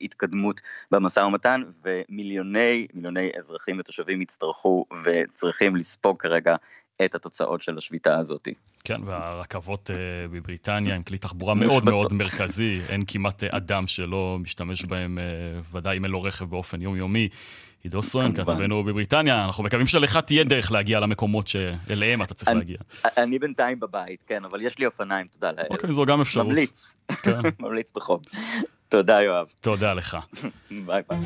התקדמות 0.01 0.61
במשא 0.91 1.21
ומתן, 1.21 1.63
ומיליוני, 1.83 2.87
מיליוני 2.95 3.31
אזרחים 3.39 3.79
ותושבים 3.79 4.23
יצטרכו 4.23 4.85
וצריכים 5.05 5.77
לספוג 5.77 6.23
כרגע 6.23 6.57
את 7.05 7.15
התוצאות 7.15 7.63
של 7.63 7.79
השביתה 7.79 8.17
הזאת. 8.19 8.49
כן, 8.85 9.01
והרכבות 9.05 9.91
uh, 9.91 9.93
בבריטניה 10.33 10.95
הם 10.95 11.03
כלי 11.03 11.19
תחבורה 11.19 11.55
מאוד 11.55 11.85
מאוד 11.85 12.13
מרכזי, 12.13 12.81
אין 12.89 13.05
כמעט 13.07 13.43
uh, 13.43 13.47
אדם 13.51 13.87
שלא 13.87 14.39
משתמש 14.41 14.85
בהם, 14.85 15.19
uh, 15.19 15.77
ודאי 15.77 15.97
אם 15.97 16.05
אין 16.05 16.13
לו 16.13 16.23
רכב 16.23 16.45
באופן 16.45 16.83
יומיומי. 16.83 17.29
עידו 17.83 18.03
סואן, 18.03 18.35
כתבנו 18.35 18.85
בבריטניה, 18.85 19.45
אנחנו 19.45 19.65
מקווים 19.65 19.87
שלך 19.87 20.17
תהיה 20.17 20.45
דרך 20.45 20.73
להגיע 20.73 21.01
למקומות 21.01 21.47
שאליהם 21.47 22.23
אתה 22.23 22.35
צריך 22.35 22.51
להגיע. 22.51 22.77
אני 23.17 23.39
בינתיים 23.39 23.81
בבית, 23.81 24.23
כן, 24.27 24.45
אבל 24.45 24.63
יש 24.63 24.79
לי 24.79 24.87
אופניים, 24.87 25.27
תודה 25.27 25.53
לאל. 25.53 25.67
אוקיי, 25.71 25.93
זו 25.93 26.05
גם 26.05 26.21
אפשרות. 26.21 26.47
ממליץ, 26.47 26.97
כן. 27.23 27.41
ממליץ 27.61 27.93
בחום. 27.95 28.21
תודה, 28.89 29.23
יואב. 29.23 29.47
תודה 29.61 29.95
לך. 29.95 30.17
ביי 30.87 31.03
ביי. 31.09 31.19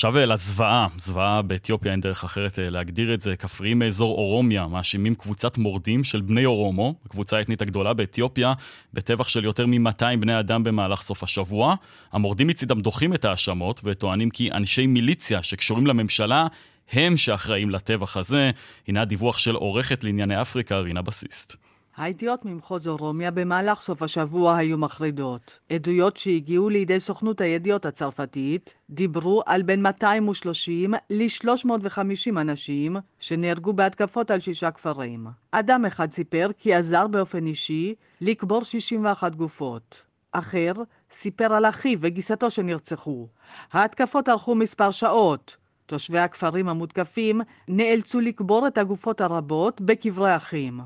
עכשיו 0.00 0.18
אה, 0.18 0.26
לזוועה, 0.26 0.86
זוועה 0.98 1.42
באתיופיה 1.42 1.92
אין 1.92 2.00
דרך 2.00 2.24
אחרת 2.24 2.58
אה, 2.58 2.70
להגדיר 2.70 3.14
את 3.14 3.20
זה. 3.20 3.36
כפריים 3.36 3.78
מאזור 3.78 4.18
אורומיה 4.18 4.66
מאשימים 4.66 5.14
קבוצת 5.14 5.58
מורדים 5.58 6.04
של 6.04 6.20
בני 6.20 6.44
אורומו, 6.44 6.94
הקבוצה 7.06 7.36
האתנית 7.36 7.62
הגדולה 7.62 7.94
באתיופיה, 7.94 8.52
בטבח 8.94 9.28
של 9.28 9.44
יותר 9.44 9.66
מ-200 9.66 10.16
בני 10.20 10.40
אדם 10.40 10.64
במהלך 10.64 11.00
סוף 11.00 11.22
השבוע. 11.22 11.74
המורדים 12.12 12.46
מצידם 12.46 12.80
דוחים 12.80 13.14
את 13.14 13.24
ההאשמות 13.24 13.80
וטוענים 13.84 14.30
כי 14.30 14.52
אנשי 14.52 14.86
מיליציה 14.86 15.42
שקשורים 15.42 15.86
לממשלה 15.86 16.46
הם 16.92 17.16
שאחראים 17.16 17.70
לטבח 17.70 18.16
הזה. 18.16 18.50
הנה 18.88 19.02
הדיווח 19.02 19.38
של 19.38 19.54
עורכת 19.54 20.04
לענייני 20.04 20.40
אפריקה, 20.40 20.78
רינה 20.78 21.02
בסיסט. 21.02 21.56
הידיעות 22.00 22.44
ממחוז 22.44 22.88
אורומיה 22.88 23.30
במהלך 23.30 23.80
סוף 23.80 24.02
השבוע 24.02 24.56
היו 24.56 24.78
מחרידות. 24.78 25.58
עדויות 25.70 26.16
שהגיעו 26.16 26.68
לידי 26.68 27.00
סוכנות 27.00 27.40
הידיעות 27.40 27.86
הצרפתית 27.86 28.74
דיברו 28.90 29.42
על 29.46 29.62
בין 29.62 29.82
230 29.82 30.94
ל-350 31.10 32.40
אנשים 32.40 32.96
שנהרגו 33.18 33.72
בהתקפות 33.72 34.30
על 34.30 34.40
שישה 34.40 34.70
כפרים. 34.70 35.26
אדם 35.50 35.84
אחד 35.84 36.12
סיפר 36.12 36.48
כי 36.58 36.74
עזר 36.74 37.06
באופן 37.06 37.46
אישי 37.46 37.94
לקבור 38.20 38.62
61 38.62 39.34
גופות. 39.34 40.02
אחר 40.32 40.72
סיפר 41.10 41.52
על 41.52 41.66
אחיו 41.66 41.98
וגיסתו 42.00 42.50
שנרצחו. 42.50 43.28
ההתקפות 43.72 44.28
ארכו 44.28 44.54
מספר 44.54 44.90
שעות. 44.90 45.56
תושבי 45.86 46.18
הכפרים 46.18 46.68
המותקפים 46.68 47.40
נאלצו 47.68 48.20
לקבור 48.20 48.66
את 48.66 48.78
הגופות 48.78 49.20
הרבות 49.20 49.80
בקברי 49.80 50.36
אחים. 50.36 50.80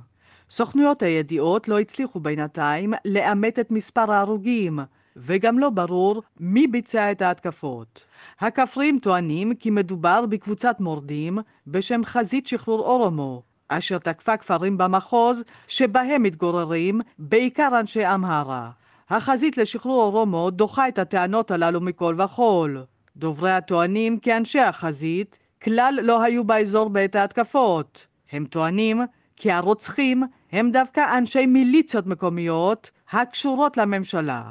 סוכנויות 0.51 1.03
הידיעות 1.03 1.69
לא 1.69 1.79
הצליחו 1.79 2.21
בינתיים 2.21 2.95
לאמת 3.05 3.59
את 3.59 3.71
מספר 3.71 4.13
ההרוגים, 4.13 4.81
וגם 5.17 5.59
לא 5.59 5.71
ברור 5.71 6.23
מי 6.41 6.67
ביצע 6.67 7.13
את 7.13 7.23
ההתקפות. 7.23 8.05
הכפריים 8.41 8.99
טוענים 8.99 9.55
כי 9.55 9.71
מדובר 9.71 10.27
בקבוצת 10.27 10.81
מורדים 10.81 11.39
בשם 11.67 12.05
חזית 12.05 12.47
שחרור 12.47 12.81
אורומו, 12.81 13.43
אשר 13.69 13.99
תקפה 13.99 14.37
כפרים 14.37 14.79
במחוז 14.79 15.43
שבהם 15.69 16.23
מתגוררים 16.23 17.01
בעיקר 17.19 17.81
אנשי 17.81 18.07
אמהרה. 18.15 18.71
החזית 19.11 19.57
לשחרור 19.57 20.03
אורומו 20.03 20.51
דוחה 20.51 20.89
את 20.89 20.99
הטענות 20.99 21.51
הללו 21.51 21.81
מכל 21.81 22.17
וכול. 22.25 22.85
דובריה 23.17 23.61
טוענים 23.61 24.19
כי 24.19 24.37
אנשי 24.37 24.61
החזית 24.61 25.39
כלל 25.63 25.99
לא 26.03 26.23
היו 26.23 26.45
באזור 26.45 26.91
בעת 26.91 27.15
ההתקפות. 27.15 28.07
הם 28.33 28.45
טוענים 28.45 29.03
כי 29.37 29.53
הרוצחים 29.53 30.23
הם 30.53 30.71
דווקא 30.71 31.19
אנשי 31.19 31.47
מיליציות 31.47 32.07
מקומיות 32.07 32.91
הקשורות 33.11 33.77
לממשלה. 33.77 34.43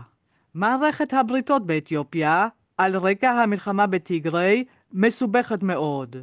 מערכת 0.53 1.13
הבריתות 1.13 1.65
באתיופיה, 1.65 2.47
על 2.77 2.97
רקע 2.97 3.29
המלחמה 3.31 3.87
בטיגריי, 3.87 4.63
מסובכת 4.93 5.63
מאוד. 5.63 6.15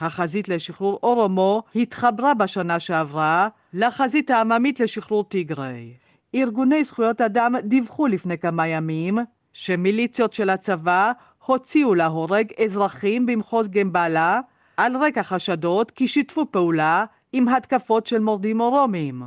החזית 0.00 0.48
לשחרור 0.48 0.98
אורומו 1.02 1.62
התחברה 1.74 2.34
בשנה 2.34 2.78
שעברה 2.78 3.48
לחזית 3.72 4.30
העממית 4.30 4.80
לשחרור 4.80 5.24
טיגריי. 5.24 5.94
ארגוני 6.34 6.84
זכויות 6.84 7.20
אדם 7.20 7.54
דיווחו 7.64 8.06
לפני 8.06 8.38
כמה 8.38 8.66
ימים 8.66 9.18
שמיליציות 9.52 10.32
של 10.32 10.50
הצבא 10.50 11.12
הוציאו 11.46 11.94
להורג 11.94 12.46
אזרחים 12.64 13.26
במחוז 13.26 13.68
גמבלה 13.68 14.40
על 14.76 14.96
רקע 14.96 15.22
חשדות 15.22 15.90
כי 15.90 16.08
שיתפו 16.08 16.46
פעולה 16.50 17.04
עם 17.33 17.47
התקפות 17.47 18.05
של 18.05 18.19
מורדים 18.19 18.61
אורומים. 18.61 19.21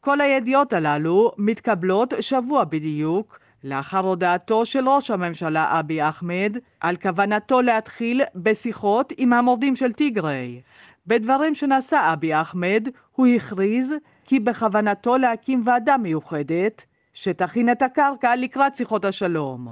כל 0.00 0.20
הידיעות 0.20 0.72
הללו 0.72 1.32
מתקבלות 1.38 2.14
שבוע 2.20 2.64
בדיוק 2.64 3.38
לאחר 3.64 3.98
הודעתו 3.98 4.66
של 4.66 4.88
ראש 4.88 5.10
הממשלה 5.10 5.80
אבי 5.80 6.08
אחמד 6.08 6.56
על 6.80 6.96
כוונתו 6.96 7.62
להתחיל 7.62 8.22
בשיחות 8.36 9.12
עם 9.16 9.32
המורדים 9.32 9.76
של 9.76 9.92
טיגריי. 9.92 10.60
בדברים 11.06 11.54
שנשא 11.54 12.10
אבי 12.12 12.40
אחמד 12.40 12.88
הוא 13.16 13.26
הכריז 13.26 13.94
כי 14.24 14.40
בכוונתו 14.40 15.18
להקים 15.18 15.62
ועדה 15.64 15.96
מיוחדת 15.96 16.84
שתכין 17.14 17.72
את 17.72 17.82
הקרקע 17.82 18.36
לקראת 18.36 18.76
שיחות 18.76 19.04
השלום. 19.04 19.68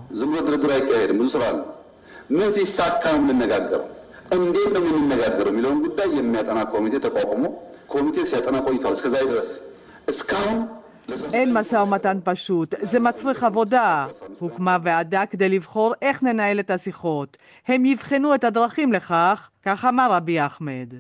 ምን 2.30 2.50
ሲሳካ 2.50 3.12
ነው 3.12 3.18
የምንነጋገረው? 3.18 3.84
እንዴት 4.37 4.68
ነው 4.74 4.82
የምንነጋገረው 4.87 5.52
የሚለውን 5.52 5.78
ጉዳይ 5.87 6.08
የሚያጠና 6.18 6.61
ኮሚቴ 6.72 6.94
ተቋቁሞ 6.98 7.44
ኮሚቴው 7.87 8.24
ሲያጠና 8.30 8.56
ቆይቷል። 8.66 8.92
እስከዛሬ 8.92 9.24
ድረስ 9.32 9.50
እስካሁን 10.08 10.58
אין 11.32 11.52
משא 11.52 11.76
ומתן 11.76 12.18
פשוט, 12.24 12.74
זה 12.80 13.00
מצריך 13.00 13.44
עבודה. 13.44 14.06
הוקמה 14.40 14.76
ועדה 14.82 15.26
כדי 15.26 15.48
לבחור 15.48 15.94
איך 16.02 16.22
ננהל 16.22 16.61
את 16.61 16.70
השיחות. 16.70 17.37
הם 17.66 17.87
יבחנו 17.87 18.34
את 18.34 18.44
הדרכים 18.44 18.92
לכך, 18.92 19.50
כך 19.62 19.84
אמר 19.84 20.12
רבי 20.12 20.46
אחמד. 20.46 20.94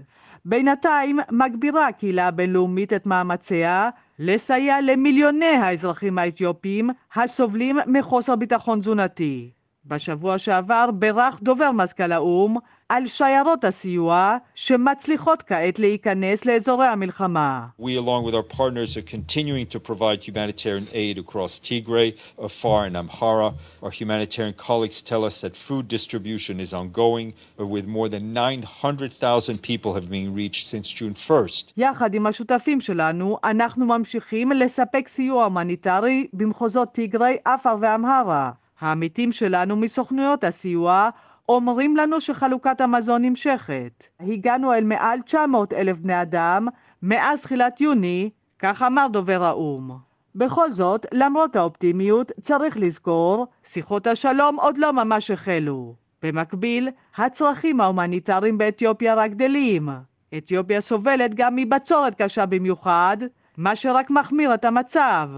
בינתיים 0.44 1.18
מגבירה 1.30 1.88
הקהילה 1.88 2.28
הבינלאומית 2.28 2.92
את 2.92 3.06
מאמציה 3.06 3.90
לסייע 4.18 4.80
למיליוני 4.80 5.46
האזרחים 5.56 6.18
האתיופים 6.18 6.90
הסובלים 7.14 7.78
מחוסר 7.86 8.36
ביטחון 8.36 8.80
תזונתי. 8.80 9.50
בשבוע 9.84 10.38
שעבר 10.38 10.90
בירך 10.92 11.42
דובר 11.42 11.72
מזכ"ל 11.72 12.12
האו"ם 12.12 12.56
על 12.93 13.07
שיירות 13.07 13.63
הסיוע 13.63 14.37
שמצליחות 14.55 15.41
כעת 15.41 15.79
להיכנס 15.79 16.45
לאזורי 16.45 16.87
המלחמה. 16.87 17.67
We 17.79 17.97
along 17.97 18.23
with 18.27 18.35
our 18.35 18.57
partners 18.57 18.95
are 18.97 19.07
continuing 19.15 19.65
to 19.65 19.79
provide 19.79 20.19
humanitarian 20.29 20.87
aid 20.93 21.17
across 21.17 21.59
Tigray, 21.67 22.09
Afar 22.37 22.85
and 22.85 22.95
Amhara. 22.95 23.49
Our 23.81 23.93
humanitarian 24.01 24.53
colleagues 24.67 25.01
tell 25.01 25.23
us 25.29 25.41
that 25.41 25.55
food 25.67 25.87
distribution 25.87 26.59
is 26.65 26.71
ongoing, 26.81 27.33
with 27.57 27.85
more 27.87 28.09
than 28.09 28.31
900,000 28.31 29.59
people 29.69 29.91
have 29.95 30.07
been 30.11 30.29
reached 30.35 30.67
since 30.67 30.87
June 30.99 31.15
1st. 31.15 31.73
יחד 31.77 32.13
עם 32.13 32.27
השותפים 32.27 32.81
שלנו, 32.81 33.37
אנחנו 33.43 33.85
ממשיכים 33.85 34.51
לספק 34.51 35.07
סיוע 35.07 35.43
הומניטרי 35.43 36.27
במחוזות 36.33 36.91
טיגריי, 36.91 37.37
אפר 37.43 37.75
ואמהרה. 37.81 38.51
העמיתים 38.79 39.31
שלנו 39.31 39.75
מסוכנויות 39.75 40.43
הסיוע 40.43 41.09
אומרים 41.49 41.97
לנו 41.97 42.21
שחלוקת 42.21 42.81
המזון 42.81 43.21
נמשכת. 43.25 44.07
הגענו 44.19 44.73
אל 44.73 44.83
מעל 44.83 45.21
900 45.21 45.73
אלף 45.73 45.99
בני 45.99 46.21
אדם 46.21 46.67
מאז 47.01 47.41
תחילת 47.41 47.81
יוני, 47.81 48.29
כך 48.59 48.81
אמר 48.81 49.07
דובר 49.11 49.43
האו"ם. 49.43 49.91
בכל 50.35 50.71
זאת, 50.71 51.05
למרות 51.11 51.55
האופטימיות, 51.55 52.31
צריך 52.41 52.77
לזכור, 52.77 53.47
שיחות 53.63 54.07
השלום 54.07 54.59
עוד 54.59 54.77
לא 54.77 54.93
ממש 54.93 55.31
החלו. 55.31 55.95
במקביל, 56.21 56.89
הצרכים 57.17 57.81
ההומניטריים 57.81 58.57
באתיופיה 58.57 59.15
רק 59.15 59.31
גדלים. 59.31 59.89
אתיופיה 60.37 60.81
סובלת 60.81 61.33
גם 61.35 61.55
מבצורת 61.55 62.21
קשה 62.21 62.45
במיוחד, 62.45 63.17
מה 63.57 63.75
שרק 63.75 64.09
מחמיר 64.09 64.53
את 64.53 64.65
המצב. 64.65 65.29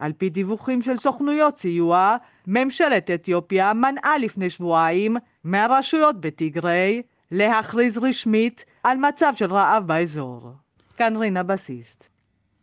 על 0.00 0.12
פי 0.12 0.30
דיווחים 0.30 0.82
של 0.82 0.96
סוכנויות 0.96 1.56
סיוע, 1.56 2.16
ממשלת 2.46 3.10
אתיופיה 3.10 3.72
מנעה 3.74 4.18
לפני 4.18 4.50
שבועיים 4.50 5.16
מהרשויות 5.44 6.20
בטיגריי 6.20 7.02
להכריז 7.30 7.98
רשמית 7.98 8.64
על 8.82 8.98
מצב 8.98 9.32
של 9.36 9.52
רעב 9.54 9.86
באזור. 9.86 10.52
כאן 10.96 11.16
רינה 11.16 11.42
בסיסט. 11.42 12.06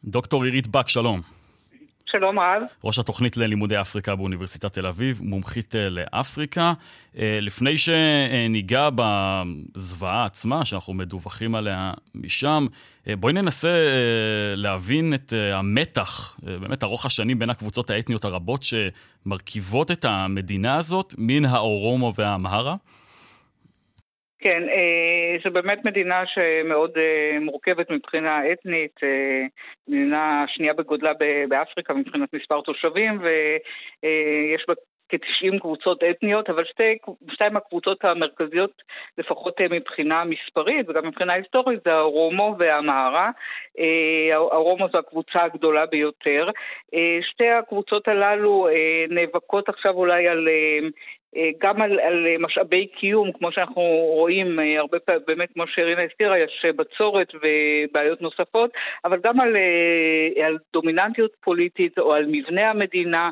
דוקטור 0.04 0.44
עירית 0.44 0.68
בק, 0.68 0.88
שלום. 0.88 1.22
שלום 2.12 2.40
רב. 2.40 2.62
ראש 2.84 3.00
התוכנית 3.00 3.38
ללימודי 3.38 3.82
אפריקה 3.82 4.16
באוניברסיטת 4.16 4.74
תל 4.74 4.86
אביב, 4.86 5.20
מומחית 5.24 5.76
אה, 5.76 5.90
לאפריקה. 5.90 6.74
אה, 7.18 7.40
לפני 7.42 7.78
שניגע 7.78 8.90
בזוועה 8.96 10.26
עצמה, 10.26 10.66
שאנחנו 10.66 10.94
מדווחים 10.94 11.56
עליה 11.56 11.94
משם, 12.16 12.68
אה, 13.08 13.16
בואי 13.16 13.34
ננסה 13.34 13.70
להבין 14.56 15.14
את 15.14 15.34
המתח, 15.54 16.38
באמת 16.44 16.84
ארוך 16.84 17.06
השנים 17.06 17.40
בין 17.40 17.50
הקבוצות 17.50 17.90
האתניות 17.90 18.26
הרבות 18.26 18.62
שמרכיבות 18.64 19.92
את 19.92 20.06
המדינה 20.06 20.76
הזאת, 20.76 21.14
מן 21.18 21.46
האורומו 21.46 22.14
והאמהרה. 22.18 22.76
כן, 24.40 24.70
אה, 24.70 25.38
זו 25.44 25.52
באמת 25.52 25.86
מדינה 25.86 26.24
שמאוד 26.26 26.98
אה, 26.98 27.40
מורכבת 27.42 27.92
מבחינה 27.92 28.52
אתנית, 28.52 29.00
אה, 29.04 29.46
מדינה 29.88 30.46
שנייה 30.48 30.74
בגודלה 30.74 31.12
באפריקה 31.50 31.94
מבחינת 31.94 32.34
מספר 32.34 32.62
תושבים, 32.62 33.20
ויש 33.22 34.66
בה 34.68 34.74
כ-90 35.10 35.60
קבוצות 35.60 36.04
אתניות, 36.04 36.50
אבל 36.50 36.66
שתי, 36.66 36.98
שתיים 37.30 37.58
הקבוצות 37.58 38.06
המרכזיות, 38.06 38.82
לפחות 39.18 39.62
מבחינה 39.62 40.24
מספרית 40.24 40.90
וגם 40.90 41.08
מבחינה 41.08 41.34
היסטורית, 41.34 41.80
זה 41.86 41.94
הרומו 41.94 42.56
והמהרה. 42.60 43.30
הרומו 44.52 44.88
זו 44.94 44.98
הקבוצה 44.98 45.44
הגדולה 45.44 45.86
ביותר. 45.86 46.50
שתי 47.22 47.50
הקבוצות 47.50 48.08
הללו 48.08 48.68
נאבקות 49.10 49.70
עכשיו 49.70 49.94
אולי 49.94 50.28
על 50.28 50.48
גם 51.60 51.82
על, 51.82 52.00
על 52.00 52.26
משאבי 52.40 52.88
קיום, 52.88 53.32
כמו 53.32 53.52
שאנחנו 53.52 53.82
רואים 54.14 54.60
אה, 54.60 54.80
הרבה 54.80 55.00
פעמים, 55.00 55.22
באמת 55.28 55.50
כמו 55.54 55.68
שרינה 55.68 56.04
הזכירה, 56.04 56.40
יש 56.40 56.66
בצורת 56.76 57.32
ובעיות 57.36 58.22
נוספות, 58.22 58.72
אבל 59.06 59.20
גם 59.24 59.40
על, 59.40 59.56
אה, 59.56 60.46
על 60.46 60.58
דומיננטיות 60.74 61.32
פוליטית 61.44 62.00
או 62.00 62.14
על 62.14 62.26
מבנה 62.28 62.70
המדינה. 62.70 63.30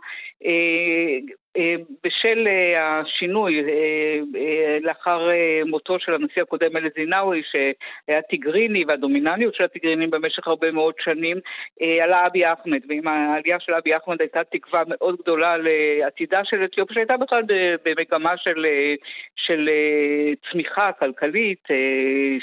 אה, 1.58 1.76
בשל 2.04 2.48
אה, 2.48 3.00
השינוי 3.00 3.60
אה, 3.60 4.78
לאחר 4.82 5.30
מותו 5.66 6.00
של 6.00 6.14
הנשיא 6.14 6.42
הקודם 6.42 6.78
אלי 6.78 6.90
זינאווי 6.96 7.42
שהיה 7.46 8.22
טיגריני 8.22 8.84
והדומינניות 8.88 9.56
של 9.56 9.64
הטיגרינים 9.64 10.12
במשך 10.12 10.48
הרבה 10.48 10.72
מאוד 10.72 10.94
שנים 11.00 11.38
עלה 12.04 12.26
אבי 12.28 12.46
אחמד. 12.46 12.80
ועם 12.90 13.08
העלייה 13.08 13.60
של 13.60 13.74
אבי 13.74 13.98
אחמד 13.98 14.22
הייתה 14.22 14.44
תקווה 14.44 14.84
מאוד 14.88 15.16
גדולה 15.22 15.56
לעתידה 15.58 16.40
של 16.44 16.64
אתיופיה 16.64 16.94
שהייתה 16.94 17.18
בכלל 17.18 17.42
במגמה 17.86 18.38
של, 18.38 18.66
של 19.36 19.70
צמיחה 20.52 20.92
כלכלית, 20.92 21.68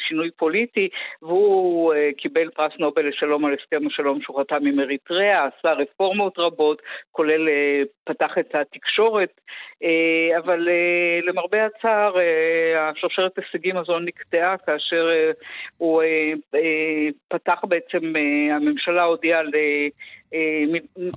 שינוי 0.09 0.31
פוליטי 0.37 0.89
והוא 1.23 1.95
קיבל 2.17 2.51
פרס 2.51 2.73
נובל 2.79 3.09
לשלום 3.09 3.45
על 3.45 3.55
הסכם 3.61 3.87
השלום 3.87 4.21
שהוא 4.23 4.41
חתם 4.41 4.67
עם 4.67 4.81
אריתריאה, 4.81 5.49
עשה 5.59 5.73
רפורמות 5.73 6.39
רבות 6.39 6.83
כולל 7.13 7.49
פתח 8.05 8.39
את 8.39 8.55
התקשורת 8.55 9.02
התקשורת, 9.03 9.41
אה, 9.83 10.39
אבל 10.39 10.69
אה, 10.69 11.21
למרבה 11.27 11.59
הצער 11.67 12.19
אה, 12.19 12.91
השרשרת 12.91 13.33
הישגים 13.37 13.77
הזו 13.77 13.99
נקטעה 13.99 14.57
כאשר 14.67 15.09
הוא 15.79 16.03
פתח 17.29 17.59
בעצם, 17.69 18.13
הממשלה 18.57 19.03
הודיעה 19.03 19.41
על... 19.41 19.51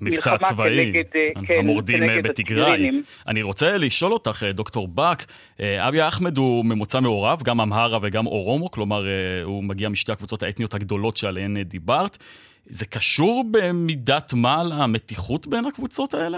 מבצע 0.02 0.38
צבאי, 0.38 1.04
כן, 1.48 1.60
המורדים 1.60 2.04
בתיגראי. 2.24 2.90
אני 3.28 3.42
רוצה 3.42 3.78
לשאול 3.78 4.14
אותך, 4.14 4.44
דוקטור 4.54 4.88
בק, 4.88 5.18
אבי 5.60 6.08
אחמד 6.08 6.38
הוא 6.38 6.66
ממוצא 6.66 7.00
מעורב, 7.02 7.42
גם 7.44 7.62
אמהרה 7.62 8.00
וגם 8.02 8.28
אורומו, 8.28 8.72
כלומר 8.72 9.06
הוא 9.44 9.64
מגיע 9.64 9.90
משתי 9.90 10.12
הקבוצות 10.12 10.44
האתניות 10.44 10.74
הגדולות 10.74 11.18
שעליהן 11.18 11.64
דיברת. 11.64 12.18
זה 12.66 12.86
קשור 12.86 13.44
במידת 13.52 14.34
מה 14.34 14.64
למתיחות 14.64 15.48
בין 15.48 15.66
הקבוצות 15.66 16.14
האלה? 16.14 16.38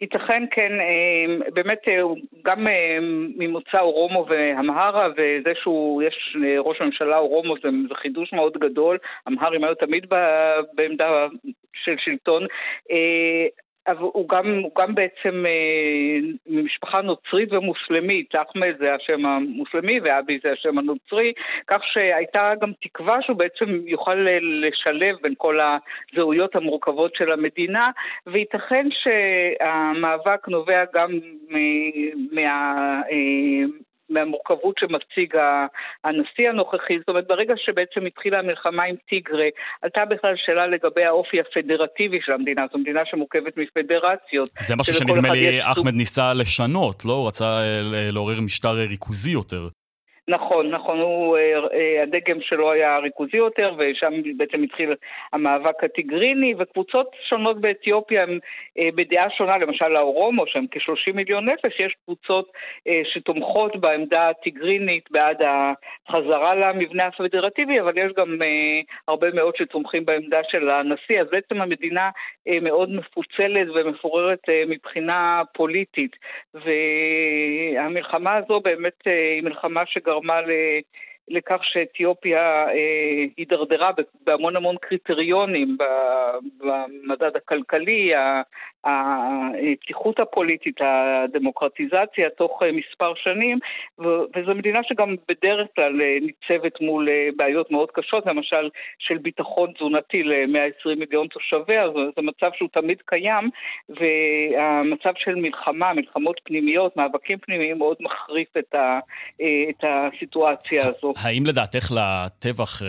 ייתכן 0.00 0.44
כן, 0.50 0.72
באמת 1.54 1.82
גם 2.44 2.66
ממוצא 3.36 3.80
אורומו 3.80 4.26
והמהרה 4.28 5.08
וזה 5.12 5.52
שהוא, 5.62 6.02
יש 6.02 6.36
ראש 6.58 6.80
הממשלה 6.80 7.18
אורומו 7.18 7.54
זה, 7.62 7.68
זה 7.88 7.94
חידוש 7.94 8.32
מאוד 8.32 8.52
גדול, 8.58 8.98
המהרים 9.26 9.64
היו 9.64 9.74
תמיד 9.74 10.06
בעמדה 10.74 11.26
של 11.74 11.94
שלטון, 11.98 12.46
אבל 13.86 13.98
הוא 13.98 14.28
גם, 14.28 14.58
הוא 14.62 14.70
גם 14.78 14.94
בעצם 14.94 15.46
אה, 15.46 16.18
ממשפחה 16.46 17.02
נוצרית 17.02 17.52
ומוסלמית, 17.52 18.34
אחמד 18.34 18.74
זה 18.78 18.94
השם 18.94 19.26
המוסלמי 19.26 20.00
ואבי 20.04 20.38
זה 20.44 20.52
השם 20.52 20.78
הנוצרי, 20.78 21.32
כך 21.66 21.80
שהייתה 21.92 22.52
גם 22.60 22.72
תקווה 22.82 23.22
שהוא 23.22 23.36
בעצם 23.36 23.80
יוכל 23.86 24.26
לשלב 24.40 25.16
בין 25.22 25.34
כל 25.38 25.58
הזהויות 25.60 26.56
המורכבות 26.56 27.14
של 27.16 27.32
המדינה, 27.32 27.88
וייתכן 28.26 28.86
שהמאבק 28.90 30.48
נובע 30.48 30.84
גם 30.94 31.10
מה... 32.32 33.00
מהמורכבות 34.10 34.74
שמציג 34.78 35.34
הנשיא 36.04 36.48
הנוכחי. 36.48 36.98
זאת 36.98 37.08
אומרת, 37.08 37.26
ברגע 37.28 37.54
שבעצם 37.56 38.06
התחילה 38.06 38.38
המלחמה 38.38 38.84
עם 38.84 38.96
טיגרה, 39.08 39.48
עלתה 39.82 40.04
בכלל 40.04 40.34
שאלה 40.36 40.66
לגבי 40.66 41.04
האופי 41.04 41.40
הפדרטיבי 41.40 42.18
של 42.24 42.32
המדינה. 42.32 42.62
זו 42.72 42.78
מדינה 42.78 43.00
שמורכבת 43.04 43.56
מפדרציות. 43.56 44.48
זה 44.62 44.76
משהו 44.76 44.94
שנדמה 44.94 45.34
לי 45.34 45.62
אחמד 45.62 45.94
ניסה 45.94 46.34
לשנות, 46.34 47.04
לא? 47.04 47.12
הוא 47.12 47.26
רצה 47.26 47.44
אה, 47.44 47.80
לעורר 48.12 48.40
משטר 48.40 48.72
ריכוזי 48.72 49.30
יותר. 49.30 49.68
נכון, 50.28 50.70
נכון, 50.70 51.00
אה, 51.00 51.58
אה, 51.72 52.02
הדגם 52.02 52.40
שלו 52.40 52.72
היה 52.72 52.98
ריכוזי 52.98 53.36
יותר, 53.36 53.74
ושם 53.78 54.12
בעצם 54.36 54.62
התחיל 54.62 54.94
המאבק 55.32 55.84
הטיגריני, 55.84 56.54
וקבוצות 56.58 57.10
שונות 57.28 57.60
באתיופיה 57.60 58.22
הם 58.22 58.38
אה, 58.78 58.88
בדעה 58.94 59.30
שונה, 59.30 59.58
למשל 59.58 59.96
האורומו, 59.96 60.46
שהם 60.46 60.66
כ-30 60.70 61.12
מיליון 61.14 61.48
נפש, 61.48 61.80
יש 61.80 61.94
קבוצות 62.04 62.52
שתומכות 63.04 63.76
בעמדה 63.76 64.28
הטיגרינית 64.28 65.10
בעד 65.10 65.42
החזרה 65.42 66.54
למבנה 66.54 67.06
הפדרטיבי, 67.06 67.80
אבל 67.80 67.98
יש 67.98 68.12
גם 68.16 68.38
הרבה 69.08 69.30
מאוד 69.34 69.56
שתומכים 69.56 70.04
בעמדה 70.04 70.40
של 70.48 70.70
הנשיא, 70.70 71.20
אז 71.20 71.26
בעצם 71.32 71.62
המדינה 71.62 72.10
מאוד 72.62 72.90
מפוצלת 72.90 73.68
ומפוררת 73.74 74.42
מבחינה 74.68 75.42
פוליטית, 75.54 76.16
והמלחמה 76.54 78.34
הזו 78.34 78.60
באמת 78.60 79.02
היא 79.06 79.42
מלחמה 79.42 79.82
שגרמה 79.86 80.13
normal 80.14 80.46
לכך 81.28 81.60
שאתיופיה 81.62 82.68
אה, 82.68 83.24
הידרדרה 83.36 83.90
בהמון 84.26 84.56
המון 84.56 84.76
קריטריונים 84.80 85.76
במדד 86.58 87.36
הכלכלי, 87.36 88.12
הפתיחות 88.84 90.20
הפוליטית, 90.20 90.76
הדמוקרטיזציה 90.80 92.30
תוך 92.36 92.62
אה, 92.62 92.72
מספר 92.72 93.14
שנים, 93.14 93.58
וזו 93.98 94.54
מדינה 94.54 94.80
שגם 94.82 95.14
בדרך 95.28 95.68
כלל 95.76 96.00
אה, 96.00 96.18
ניצבת 96.20 96.80
מול 96.80 97.08
אה, 97.08 97.28
בעיות 97.36 97.70
מאוד 97.70 97.90
קשות, 97.90 98.26
למשל 98.26 98.70
של 98.98 99.18
ביטחון 99.18 99.72
תזונתי 99.72 100.22
ל-120 100.22 100.94
מיליון 100.98 101.26
תושביה, 101.26 101.88
זה 102.16 102.22
מצב 102.22 102.50
שהוא 102.56 102.68
תמיד 102.72 103.02
קיים, 103.04 103.50
והמצב 103.88 105.12
של 105.16 105.34
מלחמה, 105.34 105.92
מלחמות 105.92 106.40
פנימיות, 106.44 106.96
מאבקים 106.96 107.38
פנימיים, 107.38 107.78
מאוד 107.78 107.96
מחריף 108.00 108.56
את, 108.58 108.74
ה, 108.74 108.98
את 109.40 109.84
הסיטואציה 109.84 110.86
הזו. 110.86 111.13
האם 111.16 111.46
לדעתך 111.46 111.92
לטבח 111.96 112.82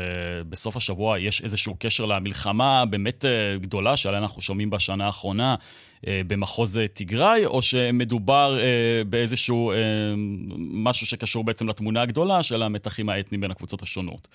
בסוף 0.50 0.78
השבוע 0.78 1.20
יש 1.20 1.44
איזשהו 1.44 1.76
קשר 1.80 2.06
למלחמה 2.06 2.86
באמת 2.86 3.26
גדולה 3.56 3.98
שעליה 3.98 4.20
אנחנו 4.20 4.42
שומעים 4.42 4.70
בשנה 4.70 5.06
האחרונה? 5.06 5.56
אה, 6.08 6.22
במחוז 6.28 6.80
תיגראי, 6.94 7.46
או 7.46 7.62
שמדובר 7.62 8.58
אה, 8.60 9.04
באיזשהו 9.10 9.72
אה, 9.72 9.78
משהו 10.58 11.08
שקשור 11.08 11.44
בעצם 11.44 11.68
לתמונה 11.68 12.02
הגדולה 12.02 12.44
של 12.44 12.64
המתחים 12.64 13.10
האתניים 13.10 13.42
בין 13.42 13.52
הקבוצות 13.52 13.82
השונות? 13.82 14.28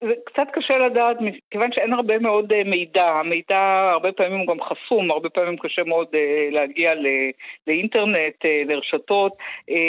זה 0.00 0.12
קצת 0.24 0.46
קשה 0.52 0.78
לדעת, 0.78 1.16
מכיוון 1.20 1.72
שאין 1.72 1.92
הרבה 1.92 2.18
מאוד 2.18 2.52
אה, 2.52 2.64
מידע. 2.64 3.08
המידע 3.08 3.90
הרבה 3.92 4.12
פעמים 4.12 4.38
הוא 4.38 4.46
גם 4.46 4.60
חסום, 4.60 5.10
הרבה 5.10 5.28
פעמים 5.28 5.56
קשה 5.58 5.84
מאוד 5.84 6.08
אה, 6.14 6.48
להגיע 6.50 6.92
לאינטרנט, 7.66 8.44
אה, 8.44 8.62
לרשתות 8.68 9.32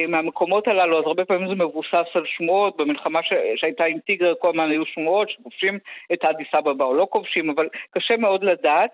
מהמקומות 0.07 0.67
הללו, 0.67 0.99
אז 0.99 1.03
הרבה 1.05 1.25
פעמים 1.25 1.47
זה 1.47 1.55
מבוסס 1.55 2.09
על 2.13 2.23
שמועות. 2.25 2.77
במלחמה 2.77 3.19
שהייתה 3.55 3.85
עם 3.85 3.99
טיגר 3.99 4.33
כל 4.39 4.49
הזמן 4.49 4.69
היו 4.69 4.85
שמועות 4.85 5.29
שכובשים 5.29 5.79
את 6.13 6.25
אדיס 6.25 6.47
אבבה 6.57 6.85
או 6.85 6.93
לא 6.93 7.07
כובשים, 7.09 7.49
אבל 7.49 7.67
קשה 7.91 8.17
מאוד 8.17 8.43
לדעת. 8.43 8.89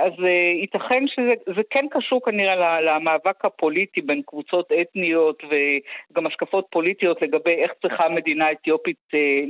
אז 0.00 0.12
ייתכן 0.60 1.04
שזה 1.06 1.62
כן 1.70 1.86
קשור 1.90 2.20
כנראה 2.24 2.80
למאבק 2.80 3.44
הפוליטי 3.44 4.00
בין 4.00 4.22
קבוצות 4.26 4.72
אתניות 4.80 5.42
וגם 5.44 6.26
השקפות 6.26 6.66
פוליטיות 6.70 7.22
לגבי 7.22 7.54
איך 7.54 7.72
צריכה 7.82 8.06
המדינה 8.06 8.46
האתיופית 8.46 8.96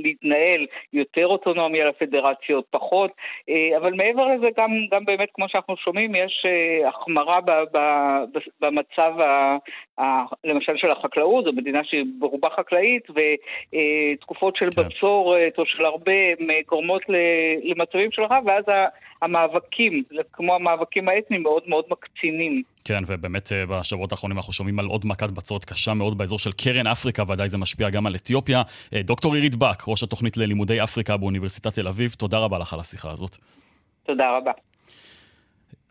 להתנהל. 0.03 0.67
יותר 0.93 1.27
אוטונומיה 1.27 1.85
לפדרציות, 1.89 2.65
פחות, 2.71 3.11
אה, 3.49 3.77
אבל 3.77 3.95
מעבר 3.95 4.27
לזה 4.27 4.49
גם, 4.57 4.71
גם 4.91 5.05
באמת, 5.05 5.29
כמו 5.35 5.49
שאנחנו 5.49 5.77
שומעים, 5.77 6.15
יש 6.15 6.43
אה, 6.47 6.89
החמרה 6.89 7.41
ב, 7.41 7.51
ב, 7.73 7.79
במצב, 8.61 9.21
ה, 9.21 9.57
ה, 9.99 10.25
למשל 10.45 10.77
של 10.77 10.91
החקלאות, 10.91 11.45
זו 11.45 11.53
מדינה 11.53 11.81
שהיא 11.85 12.05
ברובה 12.19 12.49
חקלאית, 12.51 13.07
ותקופות 13.11 14.57
של 14.57 14.71
כן. 14.71 14.83
בצורת 14.83 15.59
או 15.59 15.67
של 15.67 15.85
הרבה 15.85 16.13
גורמות 16.69 17.03
למצבים 17.09 18.13
של 18.13 18.23
רעב, 18.23 18.47
ואז 18.47 18.65
המאבקים, 19.23 20.03
כמו 20.33 20.55
המאבקים 20.55 21.09
האתניים, 21.09 21.43
מאוד 21.43 21.63
מאוד 21.67 21.85
מקצינים. 21.91 22.63
כן, 22.85 23.03
ובאמת 23.07 23.53
אה, 23.53 23.67
בשבועות 23.67 24.13
האחרונים 24.13 24.39
אנחנו 24.39 24.53
שומעים 24.53 24.79
על 24.79 24.87
עוד 24.87 25.03
מכת 25.07 25.31
בצורת 25.31 25.65
קשה 25.65 25.95
מאוד 25.95 26.19
באזור 26.19 26.39
של 26.39 26.53
קרן 26.53 26.87
אפריקה, 26.87 27.23
ודאי 27.29 27.49
זה 27.49 27.59
משפיע 27.59 27.91
גם 27.91 28.07
על 28.07 28.15
אתיופיה. 28.15 28.63
אה, 28.95 29.03
דוקטור 29.03 29.35
עירית 29.35 29.55
בק, 29.55 29.89
ראש 29.89 30.03
התוכנית 30.03 30.37
ללימודי 30.37 30.83
אפריקה 30.83 31.17
באוניברסיטת 31.17 31.75
תל 31.75 31.89
אביב, 31.89 32.15
תודה 32.19 32.39
רבה 32.39 32.59
לך 32.59 32.73
על 32.73 32.81
השיחה 32.81 33.11
הזאת. 33.11 33.37
תודה 34.07 34.37
רבה. 34.37 34.53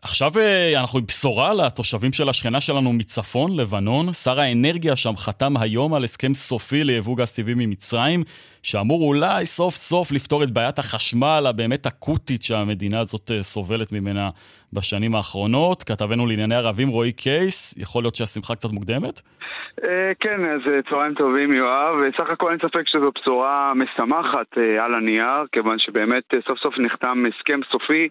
עכשיו 0.02 0.30
אה, 0.38 0.80
אנחנו 0.80 0.98
עם 0.98 1.04
בשורה 1.06 1.54
לתושבים 1.54 2.12
של 2.12 2.28
השכנה 2.28 2.60
שלנו 2.60 2.92
מצפון, 2.92 3.60
לבנון. 3.60 4.12
שר 4.12 4.40
האנרגיה 4.40 4.96
שם 4.96 5.16
חתם 5.16 5.52
היום 5.60 5.94
על 5.94 6.04
הסכם 6.04 6.34
סופי 6.34 6.84
ליבוא 6.84 7.16
גז 7.16 7.32
טבעי 7.36 7.54
ממצרים, 7.56 8.20
שאמור 8.62 9.02
אולי 9.02 9.46
סוף 9.46 9.74
סוף 9.74 10.12
לפתור 10.12 10.42
את 10.42 10.50
בעיית 10.50 10.78
החשמל 10.78 11.44
הבאמת 11.48 11.86
אקוטית 11.86 12.42
שהמדינה 12.42 13.00
הזאת 13.00 13.30
אה, 13.30 13.42
סובלת 13.42 13.92
ממנה 13.92 14.30
בשנים 14.72 15.14
האחרונות. 15.14 15.82
כתבנו 15.82 16.26
לענייני 16.26 16.54
ערבים 16.54 16.88
רועי 16.88 17.12
קייס, 17.12 17.78
יכול 17.78 18.02
להיות 18.02 18.14
שהשמחה 18.14 18.54
קצת 18.54 18.70
מוקדמת? 18.72 19.20
אה, 19.84 20.12
כן, 20.20 20.44
אז 20.44 20.60
צהריים 20.90 21.14
טובים 21.14 21.52
יואב. 21.52 21.94
סך 22.18 22.30
הכל 22.30 22.50
אין 22.50 22.58
ספק 22.58 22.82
שזו 22.86 23.10
בשורה 23.20 23.72
משמחת 23.74 24.58
על 24.84 24.94
הנייר, 24.94 25.44
כיוון 25.52 25.78
שבאמת 25.78 26.24
סוף 26.46 26.58
סוף 26.58 26.74
נחתם 26.78 27.24
הסכם 27.28 27.60
סופי 27.72 28.08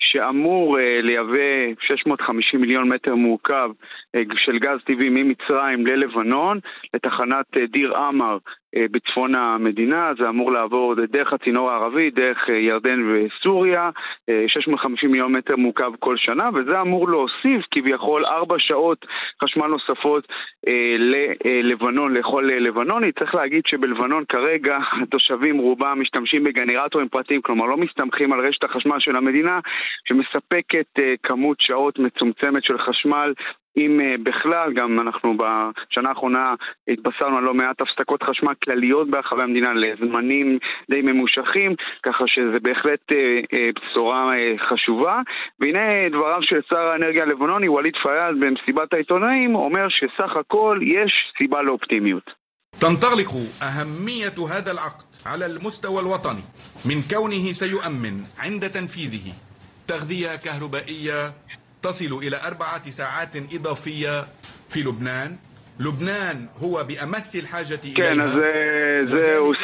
שאמור 0.00 0.78
uh, 0.78 0.80
לייבא 1.02 1.74
650 1.80 2.60
מיליון 2.60 2.88
מטר 2.88 3.14
מעוקב 3.14 3.70
uh, 4.16 4.20
של 4.36 4.58
גז 4.58 4.78
טבעי 4.84 5.08
ממצרים 5.08 5.86
ללבנון, 5.86 6.60
לתחנת 6.94 7.46
uh, 7.56 7.60
דיר 7.72 7.96
עמר 7.96 8.34
אה, 8.34 8.59
בצפון 8.76 9.34
המדינה, 9.34 10.12
זה 10.18 10.28
אמור 10.28 10.52
לעבור 10.52 10.94
דרך 10.94 11.32
הצינור 11.32 11.70
הערבי, 11.70 12.10
דרך 12.10 12.50
אה, 12.50 12.54
ירדן 12.54 13.00
וסוריה, 13.08 13.90
650 14.46 15.08
אה, 15.08 15.12
מיליון 15.12 15.36
מטר 15.36 15.56
מעוקב 15.56 15.96
כל 15.98 16.16
שנה, 16.16 16.50
וזה 16.54 16.80
אמור 16.80 17.08
להוסיף 17.08 17.66
כביכול 17.70 18.24
4 18.24 18.56
שעות 18.58 19.06
חשמל 19.44 19.66
נוספות 19.66 20.28
ללבנון, 21.44 22.14
לכל 22.14 22.48
לבנוני. 22.60 23.12
צריך 23.12 23.34
להגיד 23.34 23.62
שבלבנון 23.66 24.24
כרגע 24.28 24.78
התושבים 25.02 25.58
רובם 25.58 26.00
משתמשים 26.00 26.44
בגנרטורים 26.44 27.08
פרטיים, 27.08 27.42
כלומר 27.42 27.66
לא 27.66 27.76
מסתמכים 27.76 28.32
על 28.32 28.46
רשת 28.46 28.64
החשמל 28.64 29.00
של 29.00 29.16
המדינה, 29.16 29.60
שמספקת 30.08 30.86
כמות 31.22 31.60
שעות 31.60 31.98
מצומצמת 31.98 32.64
של 32.64 32.78
חשמל 32.78 33.32
אם 33.77 33.99
uh, 33.99 34.17
בכלל, 34.23 34.73
גם 34.73 34.99
אנחנו 34.99 35.37
בשנה 35.37 36.09
האחרונה 36.09 36.53
התבשרנו 36.87 37.37
על 37.37 37.43
לא 37.43 37.53
מעט 37.53 37.81
הפסקות 37.81 38.23
חשמל 38.23 38.53
כלליות 38.63 39.09
ברחבי 39.09 39.43
המדינה 39.43 39.73
לזמנים 39.73 40.57
די 40.91 41.01
ממושכים, 41.01 41.75
ככה 42.03 42.23
שזה 42.27 42.59
בהחלט 42.61 43.11
uh, 43.11 43.15
uh, 43.15 43.57
בשורה 43.75 44.33
uh, 44.33 44.69
חשובה. 44.69 45.21
והנה 45.59 46.09
דבריו 46.09 46.39
של 46.43 46.59
שר 46.69 46.87
האנרגיה 46.87 47.23
הלבנוני, 47.23 47.69
ווליד 47.69 47.93
פיאד, 48.03 48.35
במסיבת 48.39 48.93
העיתונאים, 48.93 49.55
אומר 49.55 49.87
שסך 49.89 50.35
הכל 50.35 50.79
יש 50.81 51.13
סיבה 51.37 51.61
לאופטימיות. 51.61 52.45
تنطلق 52.79 53.33
أهمية 53.61 54.37
هذا 54.51 54.71
العقد 54.71 55.05
على 55.25 55.45
المستوى 55.45 56.01
الوطني 56.01 56.43
من 56.85 57.01
كونه 57.11 57.51
سيؤمن 57.51 58.23
عند 58.39 58.69
تنفيذه 58.69 59.33
تغذية 59.87 60.35
كهربائية 60.35 61.33
تصل 61.82 62.12
إلى 62.22 62.40
أربعة 62.46 62.90
ساعات 62.90 63.36
إضافية 63.36 64.28
في 64.68 64.82
لبنان. 64.82 65.36
לובנן 65.84 66.36
הוא 66.58 66.78
באמס 66.82 67.36
אל-חאג'ה 67.36 67.76
כן, 67.96 68.20
אז 68.20 68.38
אה, 68.38 69.04
זה 69.04 69.16
זהו 69.16 69.54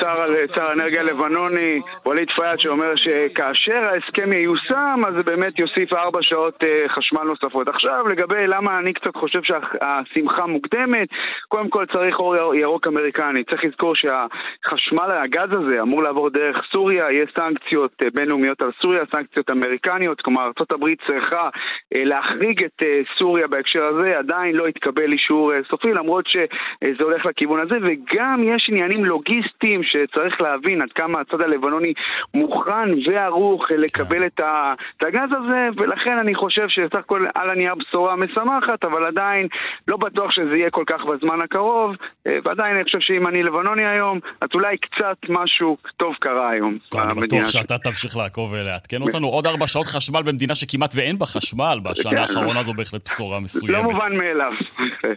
שר 0.54 0.62
האנרגיה 0.62 1.00
הלבנוני, 1.00 1.80
ווליד 2.06 2.28
פיאד, 2.36 2.60
שאומר 2.60 2.96
שכאשר 2.96 3.88
ההסכם 3.92 4.32
ייושם, 4.32 5.02
אז 5.08 5.14
זה 5.14 5.22
באמת 5.22 5.58
יוסיף 5.58 5.92
ארבע 5.92 6.18
שעות 6.22 6.64
אה, 6.64 6.88
חשמל 6.88 7.22
נוספות. 7.22 7.68
עכשיו, 7.68 8.08
לגבי 8.08 8.46
למה 8.46 8.78
אני 8.78 8.92
קצת 8.92 9.16
חושב 9.16 9.40
שהשמחה 9.42 10.46
מוקדמת, 10.46 11.08
קודם 11.48 11.68
כל 11.68 11.84
צריך 11.92 12.18
אור 12.18 12.54
ירוק 12.54 12.86
אמריקני. 12.86 13.44
צריך 13.44 13.64
לזכור 13.64 13.94
שהחשמל, 13.94 15.10
הגז 15.10 15.52
הזה, 15.52 15.82
אמור 15.82 16.02
לעבור 16.02 16.30
דרך 16.30 16.56
סוריה, 16.72 17.12
יש 17.12 17.30
סנקציות 17.38 17.92
אה, 18.02 18.08
בינלאומיות 18.14 18.62
על 18.62 18.70
סוריה, 18.82 19.02
סנקציות 19.12 19.50
אמריקניות, 19.50 20.20
כלומר 20.20 20.42
ארה"ב 20.42 20.84
צריכה 21.06 21.48
להחריג 21.94 22.64
את 22.64 22.82
סוריה 23.18 23.46
בהקשר 23.46 23.84
הזה, 23.84 24.18
עדיין 24.18 24.54
לא 24.54 24.66
התקבל 24.66 25.12
אישור 25.12 25.52
סופי, 25.70 25.92
למרות 26.06 26.24
שזה 26.26 27.04
הולך 27.04 27.26
לכיוון 27.26 27.60
הזה, 27.60 27.74
וגם 27.82 28.40
יש 28.44 28.66
עניינים 28.70 29.04
לוגיסטיים 29.04 29.80
שצריך 29.82 30.40
להבין 30.40 30.82
עד 30.82 30.88
כמה 30.94 31.20
הצד 31.20 31.40
הלבנוני 31.40 31.92
מוכן 32.34 32.88
וערוך 33.06 33.70
לקבל 33.70 34.26
את 34.26 34.40
ה- 34.40 34.74
את 34.96 35.02
הגז 35.02 35.30
הזה, 35.38 35.68
ולכן 35.76 36.18
אני 36.18 36.34
חושב 36.34 36.68
שסך 36.68 36.94
הכל 36.98 37.26
על 37.34 37.50
הנייר 37.50 37.74
בשורה 37.74 38.16
משמחת, 38.16 38.84
אבל 38.84 39.04
עדיין 39.06 39.46
לא 39.88 39.96
בטוח 39.96 40.30
שזה 40.30 40.56
יהיה 40.56 40.70
כל 40.70 40.84
כך 40.86 41.00
בזמן 41.04 41.40
הקרוב, 41.44 41.96
אה, 42.26 42.38
ועדיין 42.44 42.74
אני 42.74 42.84
חושב 42.84 43.00
שאם 43.00 43.26
אני 43.26 43.42
לבנוני 43.42 43.86
היום, 43.86 44.18
אז 44.40 44.48
אולי 44.54 44.78
קצת 44.78 45.16
משהו 45.28 45.76
טוב 45.96 46.14
קרה 46.20 46.50
היום. 46.50 46.74
אני 46.94 47.20
בטוח 47.20 47.48
שאתה 47.48 47.78
תמשיך 47.78 48.16
לעקוב 48.16 48.52
ולעדכן 48.52 49.02
אותנו. 49.02 49.26
עוד 49.28 49.46
ארבע 49.46 49.66
שעות 49.66 49.86
חשמל 49.86 50.22
במדינה 50.22 50.54
שכמעט 50.54 50.92
ואין 50.96 51.18
בה 51.18 51.26
חשמל 51.26 51.78
בשנה 51.82 52.10
כן. 52.10 52.16
האחרונה 52.18 52.62
זו 52.62 52.72
בהחלט 52.74 53.08
בשורה 53.08 53.36
לא 53.36 53.40
מסוימת. 53.40 53.82
מובן 53.84 54.16
מאליו. 54.16 54.52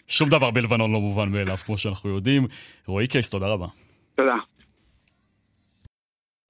שום 0.08 0.30
דבר 0.30 0.52
בלבנון 0.52 0.79
לא 0.88 1.02
מובן 1.02 1.30
מאליו, 1.30 1.58
כמו 1.58 1.78
שאנחנו 1.78 2.10
יודעים. 2.10 2.48
רועי 2.86 3.08
קייס, 3.08 3.30
תודה 3.30 3.48
רבה. 3.48 3.68
תודה. 4.16 4.36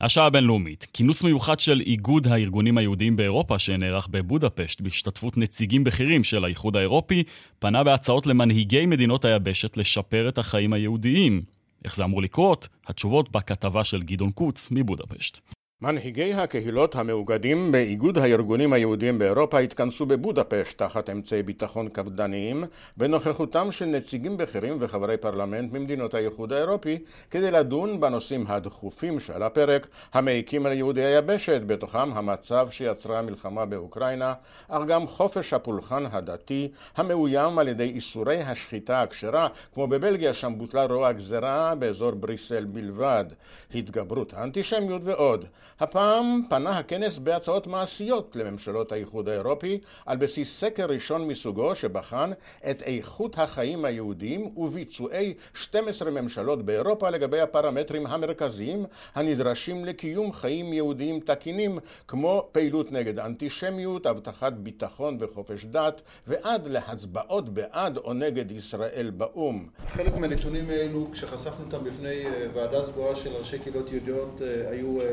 השעה 0.01 0.25
הבינלאומית, 0.25 0.87
כינוס 0.93 1.23
מיוחד 1.23 1.59
של 1.59 1.81
איגוד 1.81 2.27
הארגונים 2.27 2.77
היהודיים 2.77 3.15
באירופה 3.15 3.59
שנערך 3.59 4.07
בבודפשט 4.07 4.81
בהשתתפות 4.81 5.37
נציגים 5.37 5.83
בכירים 5.83 6.23
של 6.23 6.45
האיחוד 6.45 6.77
האירופי, 6.77 7.23
פנה 7.59 7.83
בהצעות 7.83 8.27
למנהיגי 8.27 8.85
מדינות 8.85 9.25
היבשת 9.25 9.77
לשפר 9.77 10.29
את 10.29 10.37
החיים 10.37 10.73
היהודיים. 10.73 11.41
איך 11.85 11.95
זה 11.95 12.03
אמור 12.03 12.21
לקרות? 12.21 12.67
התשובות 12.87 13.31
בכתבה 13.31 13.83
של 13.83 14.01
גדעון 14.01 14.31
קוץ 14.31 14.69
מבודפשט. 14.71 15.39
מנהיגי 15.81 16.33
הקהילות 16.33 16.95
המאוגדים 16.95 17.71
באיגוד 17.71 18.17
הארגונים 18.17 18.73
היהודיים 18.73 19.19
באירופה 19.19 19.59
התכנסו 19.59 20.05
בבודפשט 20.05 20.77
תחת 20.77 21.09
אמצעי 21.09 21.43
ביטחון 21.43 21.89
קפדניים 21.89 22.63
בנוכחותם 22.97 23.71
של 23.71 23.85
נציגים 23.85 24.37
בכירים 24.37 24.77
וחברי 24.79 25.17
פרלמנט 25.17 25.73
ממדינות 25.73 26.13
האיחוד 26.13 26.53
האירופי 26.53 26.99
כדי 27.31 27.51
לדון 27.51 27.99
בנושאים 27.99 28.43
הדחופים 28.47 29.19
שעל 29.19 29.43
הפרק 29.43 29.87
המעיקים 30.13 30.65
על 30.65 30.73
יהודי 30.73 31.03
היבשת, 31.03 31.61
בתוכם 31.65 32.13
המצב 32.13 32.67
שיצרה 32.71 33.19
המלחמה 33.19 33.65
באוקראינה, 33.65 34.33
אך 34.67 34.81
גם 34.87 35.07
חופש 35.07 35.53
הפולחן 35.53 36.03
הדתי 36.11 36.71
המאוים 36.97 37.59
על 37.59 37.67
ידי 37.67 37.89
איסורי 37.89 38.41
השחיטה 38.41 39.01
הכשרה, 39.01 39.47
כמו 39.73 39.87
בבלגיה 39.87 40.33
שם 40.33 40.53
בוטלה 40.57 40.85
רוע 40.85 41.11
גזרה 41.11 41.75
באזור 41.75 42.11
בריסל 42.11 42.65
בלבד, 42.65 43.25
התגברות 43.73 44.33
האנטישמיות 44.33 45.01
ועוד. 45.05 45.45
הפעם 45.79 46.41
פנה 46.49 46.77
הכנס 46.77 47.17
בהצעות 47.17 47.67
מעשיות 47.67 48.35
לממשלות 48.35 48.91
האיחוד 48.91 49.29
האירופי 49.29 49.79
על 50.05 50.17
בסיס 50.17 50.59
סקר 50.59 50.85
ראשון 50.85 51.27
מסוגו 51.27 51.75
שבחן 51.75 52.31
את 52.69 52.81
איכות 52.81 53.39
החיים 53.39 53.85
היהודיים 53.85 54.57
וביצועי 54.57 55.33
12 55.53 56.11
ממשלות 56.11 56.65
באירופה 56.65 57.09
לגבי 57.09 57.39
הפרמטרים 57.41 58.07
המרכזיים 58.07 58.85
הנדרשים 59.15 59.85
לקיום 59.85 60.33
חיים 60.33 60.73
יהודיים 60.73 61.19
תקינים 61.19 61.79
כמו 62.07 62.47
פעילות 62.51 62.91
נגד 62.91 63.19
אנטישמיות, 63.19 64.05
הבטחת 64.05 64.53
ביטחון 64.53 65.17
וחופש 65.19 65.65
דת 65.65 66.01
ועד 66.27 66.67
להצבעות 66.67 67.49
בעד 67.49 67.97
או 67.97 68.13
נגד 68.13 68.51
ישראל 68.51 69.11
באו"ם. 69.17 69.65
חלק 69.87 70.17
מהנתונים 70.17 70.69
האלו, 70.69 71.11
כשחשפנו 71.11 71.65
אותם 71.65 71.83
בפני 71.83 72.25
אה, 72.25 72.47
ועדה 72.53 72.81
סגורה 72.81 73.15
של 73.15 73.29
ראשי 73.29 73.59
קהילות 73.59 73.91
יהודיות, 73.91 74.41
אה, 74.41 74.69
היו, 74.69 75.01
אה, 75.01 75.05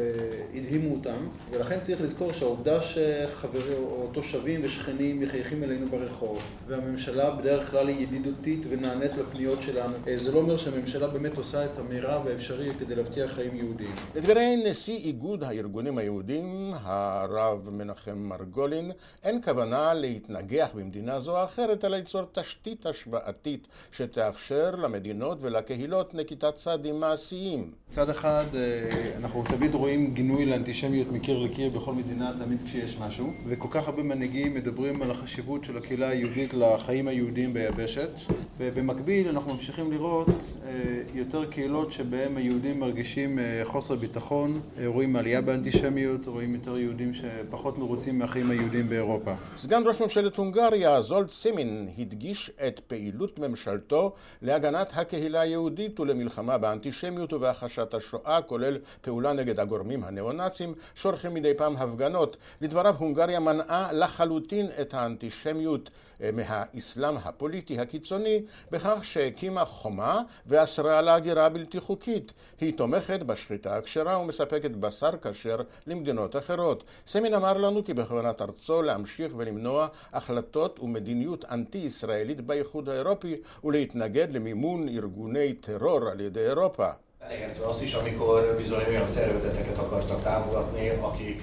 הדהימו 0.57 0.94
אותם, 0.94 1.28
ולכן 1.50 1.80
צריך 1.80 2.00
לזכור 2.00 2.32
שהעובדה 2.32 2.80
שחברים 2.80 3.78
או 3.78 4.09
תושבים 4.12 4.61
ושכנים 4.64 5.20
מחייכים 5.20 5.62
אלינו 5.64 5.86
ברחוב, 5.88 6.42
והממשלה 6.66 7.30
בדרך 7.30 7.70
כלל 7.70 7.88
היא 7.88 8.02
ידידותית 8.02 8.66
ונענית 8.68 9.16
לפניות 9.16 9.62
שלנו, 9.62 9.94
אה, 10.07 10.16
זה 10.16 10.32
לא 10.32 10.38
אומר 10.38 10.57
שהממשלה 10.57 11.07
באמת 11.07 11.36
עושה 11.36 11.64
את 11.64 11.78
המרב 11.78 12.26
האפשרי 12.26 12.74
כדי 12.78 12.94
להבטיח 12.94 13.30
חיים 13.32 13.57
יהודיים. 13.57 13.94
לדברי 14.14 14.57
נשיא 14.70 14.96
איגוד 14.96 15.44
הארגונים 15.44 15.98
היהודים, 15.98 16.72
הרב 16.82 17.68
מנחם 17.70 18.18
מרגולין, 18.18 18.92
אין 19.24 19.42
כוונה 19.42 19.94
להתנגח 19.94 20.70
במדינה 20.74 21.20
זו 21.20 21.38
או 21.38 21.44
אחרת, 21.44 21.84
אלא 21.84 21.96
ליצור 21.96 22.22
תשתית 22.32 22.86
השוואתית 22.86 23.68
שתאפשר 23.92 24.76
למדינות 24.76 25.38
ולקהילות 25.40 26.14
נקיטת 26.14 26.54
צעדים 26.54 27.00
מעשיים. 27.00 27.70
מצד 27.88 28.11
אחד, 28.11 28.44
אה, 28.54 28.88
אנחנו 29.16 29.44
תמיד 29.48 29.74
רואים 29.74 30.14
גינוי 30.14 30.45
לאנטישמיות 30.47 31.12
מקיר 31.12 31.38
לקיר 31.38 31.70
בכל 31.70 31.92
מדינה, 31.92 32.32
תמיד 32.38 32.62
כשיש 32.64 32.99
משהו, 33.01 33.32
וכל 33.47 33.68
כך 33.70 33.88
הרבה 33.88 34.03
מנהיגים 34.03 34.55
מדברים 34.55 35.03
על 35.03 35.11
החשיבות 35.11 35.64
של 35.64 35.78
הקהילה 35.78 36.09
היהודית 36.09 36.55
לחיים 36.55 37.09
היהודיים 37.09 37.55
ביבשת, 37.55 38.11
ובמקביל 38.59 39.28
אנחנו 39.28 39.55
ממשיכים 39.55 39.92
לראות 39.92 40.28
אה, 40.28 40.72
יותר 41.14 41.51
קהילות 41.51 41.92
שבהם 41.92 42.36
היהודים 42.36 42.80
מרגישים 42.80 43.38
אה, 43.38 43.61
חוסר 43.64 43.94
ביטחון, 43.94 44.61
אה, 44.78 44.86
רואים 44.86 45.16
עלייה 45.16 45.40
באנטישמיות, 45.40 46.26
רואים 46.26 46.55
יותר 46.55 46.78
יהודים 46.78 47.14
שפחות 47.14 47.78
מרוצים 47.78 48.18
מהחיים 48.18 48.51
היהודיים 48.51 48.88
באירופה. 48.88 49.34
סגן 49.57 49.82
ראש 49.86 50.01
ממשלת 50.01 50.36
הונגריה, 50.36 51.03
זולט 51.03 51.30
סימין, 51.30 51.88
הדגיש 51.99 52.51
את 52.66 52.80
פעילות 52.86 53.38
ממשלתו 53.38 54.12
להגנת 54.42 54.92
הקהילה 54.94 55.40
היהודית 55.40 56.01
ולמלחמה 56.01 56.59
באנטישמיות 56.59 57.32
ובהכחשת 57.32 57.94
השואה, 57.94 58.42
כולל 58.42 58.78
פעולה 59.01 59.32
נגד 59.32 59.61
הגורמים 59.61 60.05
הניאו-נאצים, 60.41 60.74
שעורכים 60.95 61.34
מדי 61.34 61.55
פעם 61.55 61.76
הפגנות. 61.76 62.37
לדבריו, 62.61 62.95
הונגריה 62.99 63.41
מנעה 63.41 63.93
לחלוטין 63.93 64.66
את 64.80 64.95
האנטישמיות 64.95 65.91
אה, 66.22 66.30
מהאסלאם 66.32 67.16
הפוליטי 67.24 67.80
הקיצוני 67.80 68.43
בכך 68.70 68.99
שהקימה 69.03 69.64
חומה 69.64 70.22
ואסרה 70.47 70.99
על 70.99 71.09
ההגירה 71.09 71.47
הבלתי 71.47 71.80
חוקית. 71.80 72.32
היא 72.61 72.76
תומכת 72.76 73.20
בשחיטה 73.20 73.76
הכשרה 73.76 74.18
ומספקת 74.18 74.70
בשר 74.70 75.11
כשר 75.22 75.57
למדינות 75.87 76.37
אחרות. 76.37 76.84
סמין 77.07 77.34
אמר 77.34 77.59
לנו 77.59 77.84
כי 77.84 77.95
בכוונת 77.95 78.43
ארצו 78.43 78.82
להמשיך 78.82 79.32
ולמנוע 79.37 79.89
החלטות 80.12 80.80
ומדיניות 80.80 81.45
אנטי-ישראלית 81.45 82.41
באיחוד 82.41 82.89
האירופי 82.89 83.37
ולהתנגד 83.64 84.28
למימון 84.30 84.89
ארגוני 84.89 85.55
טרור 85.55 86.09
על 86.09 86.20
ידי 86.20 86.47
אירופה. 86.47 87.05
Elegendő 87.29 87.62
azt 87.62 87.83
is, 87.83 87.95
amikor 87.95 88.55
bizony 88.57 88.85
olyan 88.89 89.07
szervezeteket 89.07 89.79
akartak 89.79 90.22
támogatni, 90.22 90.89
akik 90.89 91.43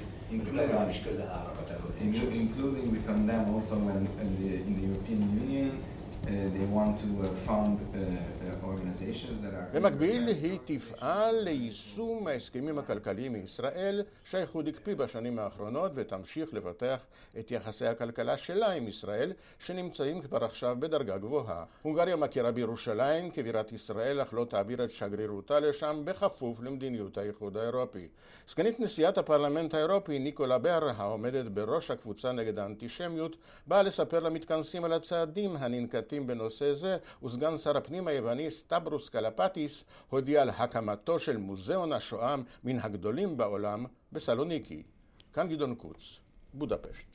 legalábbis 0.54 1.02
közel 1.02 1.30
állnak 1.30 1.58
a 1.60 1.64
terrorizmushoz. 1.64 2.34
Including 2.34 2.92
we 2.92 3.00
condemn 3.06 3.54
also 3.54 3.76
when 3.76 4.10
in 4.22 4.36
the, 4.40 4.54
in 4.68 4.74
the 4.76 4.86
European 4.88 5.20
במקביל 9.74 10.28
היא 10.28 10.60
תפעל 10.66 11.36
ליישום 11.44 12.28
ההסכמים 12.28 12.78
הכלכליים 12.78 13.34
מישראל 13.34 14.04
שהאיחוד 14.24 14.68
הקפיא 14.68 14.96
בשנים 14.96 15.40
האחרונות 15.40 15.92
ותמשיך 15.96 16.54
לפתח 16.54 17.06
את 17.40 17.52
יחסי 17.52 17.86
הכלכלה 17.86 18.38
שלה 18.38 18.72
עם 18.72 18.88
ישראל 18.88 19.34
שנמצאים 19.60 20.22
כבר 20.22 20.44
עכשיו 20.44 20.76
בדרגה 20.80 21.18
גבוהה. 21.18 21.64
הונגריה 21.82 22.16
מכירה 22.16 22.52
בירושלים 22.52 23.32
כבירת 23.32 23.72
ישראל 23.72 24.22
אך 24.22 24.34
לא 24.34 24.46
תעביר 24.50 24.84
את 24.84 24.92
שגרירותה 24.92 25.60
לשם 25.60 26.02
בכפוף 26.06 26.62
למדיניות 26.62 27.18
האיחוד 27.18 27.58
האירופי. 27.58 28.08
סגנית 28.48 28.80
נשיאת 28.80 29.18
הפרלמנט 29.18 29.74
האירופי 29.74 30.20
ניקולה 30.20 30.58
בר 30.58 30.90
העומדת 30.98 31.46
בראש 31.46 31.92
הקבוצה 31.92 32.32
נגד 32.32 32.60
האנטישמיות 32.60 33.36
באה 33.68 33.84
לספר 33.84 34.20
למתכנסים 34.20 34.84
על 34.84 34.94
הצעדים 34.94 35.56
הננקטים 35.56 36.28
בנושא 36.28 36.74
זה 36.74 36.83
וסגן 37.24 37.58
שר 37.58 37.78
הפנים 37.78 38.08
היווני 38.08 38.52
סטברוס 38.52 39.10
קלפטיס 39.10 39.84
הודיע 40.10 40.42
על 40.42 40.50
הקמתו 40.50 41.20
של 41.20 41.38
מוזיאון 41.38 41.94
השואה 41.94 42.36
מן 42.64 42.80
הגדולים 42.80 43.38
בעולם 43.38 43.86
בסלוניקי. 44.12 44.84
כאן 45.34 45.50
גדעון 45.50 45.76
קוץ, 45.76 46.20
בודפשט. 46.54 47.08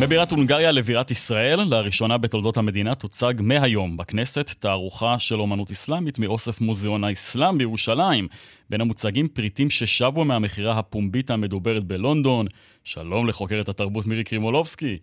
מבירת 0.00 0.30
הונגריה 0.30 0.72
לבירת 0.72 1.10
ישראל, 1.10 1.60
לראשונה 1.60 2.18
בתולדות 2.18 2.56
המדינה 2.56 2.94
תוצג 2.94 3.34
מהיום 3.40 3.96
בכנסת 3.96 4.50
תערוכה 4.58 5.18
של 5.18 5.40
אומנות 5.40 5.70
אסלאמית 5.70 6.18
מאוסף 6.18 6.60
מוזיאון 6.60 7.04
האסלאם 7.04 7.58
בירושלים. 7.58 8.28
בין 8.70 8.80
המוצגים 8.80 9.28
פריטים 9.28 9.70
ששבו 9.70 10.24
מהמכירה 10.24 10.78
הפומבית 10.78 11.30
המדוברת 11.30 11.84
בלונדון. 11.84 12.46
שלום 12.84 13.26
לחוקרת 13.26 13.68
התרבות 13.68 14.06
מירי 14.06 14.24
קרימולובסקי. 14.24 14.98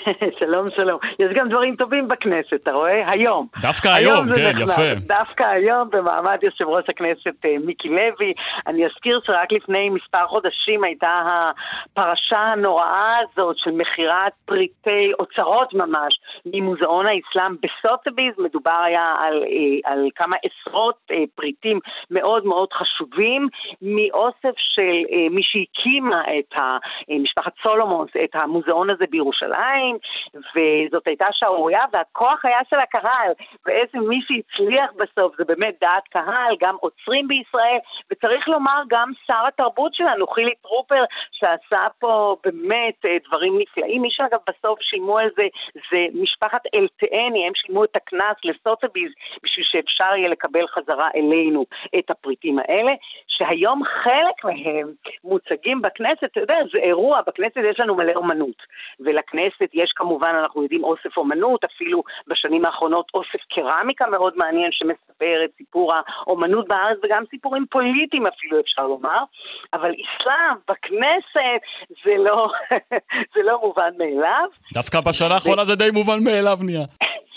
שלום, 0.40 0.66
שלום. 0.76 0.98
יש 1.18 1.32
גם 1.34 1.48
דברים 1.48 1.76
טובים 1.76 2.08
בכנסת, 2.08 2.54
אתה 2.54 2.72
רואה? 2.72 3.10
היום. 3.10 3.46
דווקא 3.60 3.88
היום, 3.88 4.14
היום 4.14 4.34
כן, 4.34 4.48
נכנס. 4.48 4.78
יפה. 4.78 4.94
דווקא 5.06 5.44
היום, 5.44 5.90
במעמד 5.90 6.38
יושב 6.42 6.64
ראש 6.64 6.84
הכנסת 6.88 7.44
אה, 7.44 7.56
מיקי 7.64 7.88
לוי. 7.88 8.32
אני 8.66 8.86
אזכיר 8.86 9.20
שרק 9.26 9.52
לפני 9.52 9.88
מספר 9.88 10.26
חודשים 10.26 10.84
הייתה 10.84 11.08
הפרשה 11.08 12.38
הנוראה 12.38 13.14
הזאת 13.18 13.56
של 13.58 13.70
מכירת 13.70 14.32
פריטי 14.44 15.12
אוצרות 15.18 15.74
ממש 15.74 16.20
ממוזיאון 16.46 17.06
האסלאם 17.06 17.56
בסוטביז. 17.62 18.34
מדובר 18.38 18.80
היה 18.84 19.12
על, 19.18 19.42
אה, 19.42 19.92
על 19.92 20.08
כמה 20.16 20.36
עשרות 20.44 20.96
אה, 21.10 21.16
פריטים 21.34 21.78
מאוד 22.10 22.44
מאוד 22.44 22.68
חשובים 22.72 23.48
מאוסף 23.82 24.54
של 24.56 24.92
מי 25.30 25.42
שהקימה 25.42 26.22
את 26.38 26.54
משפחת 27.22 27.52
סולומונס, 27.62 28.10
את 28.24 28.30
המוזיאון 28.34 28.90
הזה 28.90 29.04
בירושלים. 29.10 29.81
וזאת 30.34 31.06
הייתה 31.06 31.26
שערורייה, 31.32 31.80
והכוח 31.92 32.44
היה 32.44 32.58
של 32.70 32.78
הקהל, 32.78 33.32
ואיזה 33.66 33.98
מי 34.08 34.20
שהצליח 34.22 34.90
בסוף, 34.96 35.36
זה 35.38 35.44
באמת 35.44 35.74
דעת 35.80 36.08
קהל, 36.08 36.56
גם 36.60 36.76
עוצרים 36.80 37.28
בישראל, 37.28 37.78
וצריך 38.10 38.48
לומר 38.48 38.82
גם 38.88 39.08
שר 39.26 39.46
התרבות 39.48 39.94
שלנו, 39.94 40.26
חילי 40.26 40.54
טרופר, 40.62 41.04
שעשה 41.32 41.88
פה 41.98 42.36
באמת 42.44 42.94
אה, 43.04 43.16
דברים 43.28 43.58
נפלאים. 43.58 44.02
מי 44.02 44.08
שאגב 44.10 44.38
בסוף 44.48 44.78
שילמו 44.80 45.18
על 45.18 45.28
זה, 45.36 45.46
זה 45.92 46.06
משפחת 46.14 46.60
אלטאני, 46.74 47.46
הם 47.46 47.52
שילמו 47.54 47.84
את 47.84 47.96
הקנס 47.96 48.36
לסוטביז, 48.44 49.12
בשביל 49.42 49.64
שאפשר 49.68 50.16
יהיה 50.16 50.28
לקבל 50.28 50.66
חזרה 50.66 51.08
אלינו 51.16 51.64
את 51.98 52.10
הפריטים 52.10 52.58
האלה, 52.58 52.92
שהיום 53.28 53.82
חלק 53.84 54.44
מהם 54.44 54.92
מוצגים 55.24 55.82
בכנסת, 55.82 56.24
אתה 56.24 56.40
יודע, 56.40 56.58
זה 56.72 56.78
אירוע, 56.78 57.20
בכנסת 57.26 57.60
יש 57.70 57.80
לנו 57.80 57.94
מלא 57.94 58.12
אומנות, 58.12 58.62
ולכנסת 59.00 59.61
יש 59.74 59.92
כמובן, 59.96 60.34
אנחנו 60.40 60.62
יודעים, 60.62 60.84
אוסף 60.84 61.16
אומנות, 61.16 61.64
אפילו 61.64 62.02
בשנים 62.26 62.64
האחרונות 62.64 63.06
אוסף 63.14 63.42
קרמיקה 63.54 64.06
מאוד 64.06 64.32
מעניין 64.36 64.70
שמספר 64.72 65.44
את 65.44 65.50
סיפור 65.58 65.92
האומנות 65.96 66.68
בארץ 66.68 66.98
וגם 67.04 67.22
סיפורים 67.30 67.66
פוליטיים 67.70 68.26
אפילו 68.26 68.60
אפשר 68.60 68.86
לומר, 68.86 69.22
אבל 69.72 69.90
אסלאם 69.90 70.56
בכנסת 70.68 71.62
זה 72.04 72.14
לא, 72.18 72.46
זה 73.34 73.40
לא 73.44 73.60
מובן 73.62 73.90
מאליו. 73.98 74.48
דווקא 74.74 75.00
בשנה 75.00 75.34
האחרונה 75.34 75.64
זה 75.64 75.74
די 75.74 75.90
מובן 75.90 76.24
מאליו 76.24 76.58
נהיה. 76.62 76.84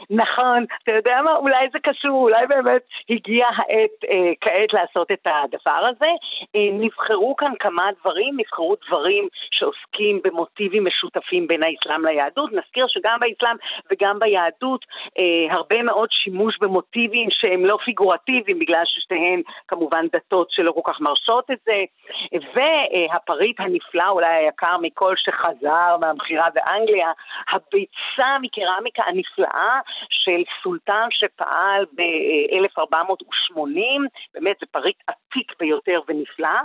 נכון, 0.10 0.66
אתה 0.84 0.92
יודע 0.92 1.22
מה, 1.26 1.36
אולי 1.36 1.68
זה 1.74 1.80
קשור, 1.80 2.22
אולי 2.22 2.48
באמת 2.48 2.82
הגיעה 3.10 3.50
העת 3.50 4.04
אה, 4.10 4.32
כעת 4.42 4.74
לעשות 4.74 5.12
את 5.12 5.28
הדבר 5.28 5.86
הזה. 5.90 6.12
אה, 6.56 6.70
נבחרו 6.74 7.36
כאן 7.36 7.52
כמה 7.60 7.90
דברים, 8.02 8.34
נבחרו 8.38 8.76
דברים 8.88 9.28
שעוסקים 9.52 10.20
במוטיבים 10.24 10.86
משותפים 10.86 11.48
בין 11.48 11.64
האסלאם 11.64 12.06
ליהדות. 12.06 12.52
נזכיר 12.54 12.86
שגם 12.88 13.20
באסלאם 13.20 13.56
וגם 13.92 14.20
ביהדות 14.20 14.86
אה, 15.20 15.56
הרבה 15.56 15.84
מאוד 15.84 16.10
שימוש 16.12 16.58
במוטיבים 16.62 17.28
שהם 17.32 17.66
לא 17.66 17.78
פיגורטיביים, 17.86 18.60
בגלל 18.60 18.84
ששתיהן 18.86 19.42
כמובן 19.68 20.06
דתות 20.14 20.48
שלא 20.52 20.72
כל 20.72 20.92
כך 20.92 21.02
מרשות 21.02 21.52
את 21.52 21.60
זה. 21.66 21.84
והפריט 22.56 23.60
הנפלא, 23.60 24.10
אולי 24.10 24.34
היקר 24.34 24.78
מכל 24.82 25.14
שחזר 25.18 25.98
מהמכירה 26.02 26.48
באנגליה, 26.56 27.12
הביצה 27.52 28.38
מקרמיקה 28.42 29.04
הנפלאה 29.08 29.80
של 30.10 30.44
סולטן 30.64 31.08
שפעל 31.10 31.86
ב-1480, 31.96 33.58
באמת 34.34 34.56
זה 34.60 34.66
פריט 34.72 34.98
עתיק 35.08 35.54
ביותר 35.60 36.00
ונפלא, 36.08 36.60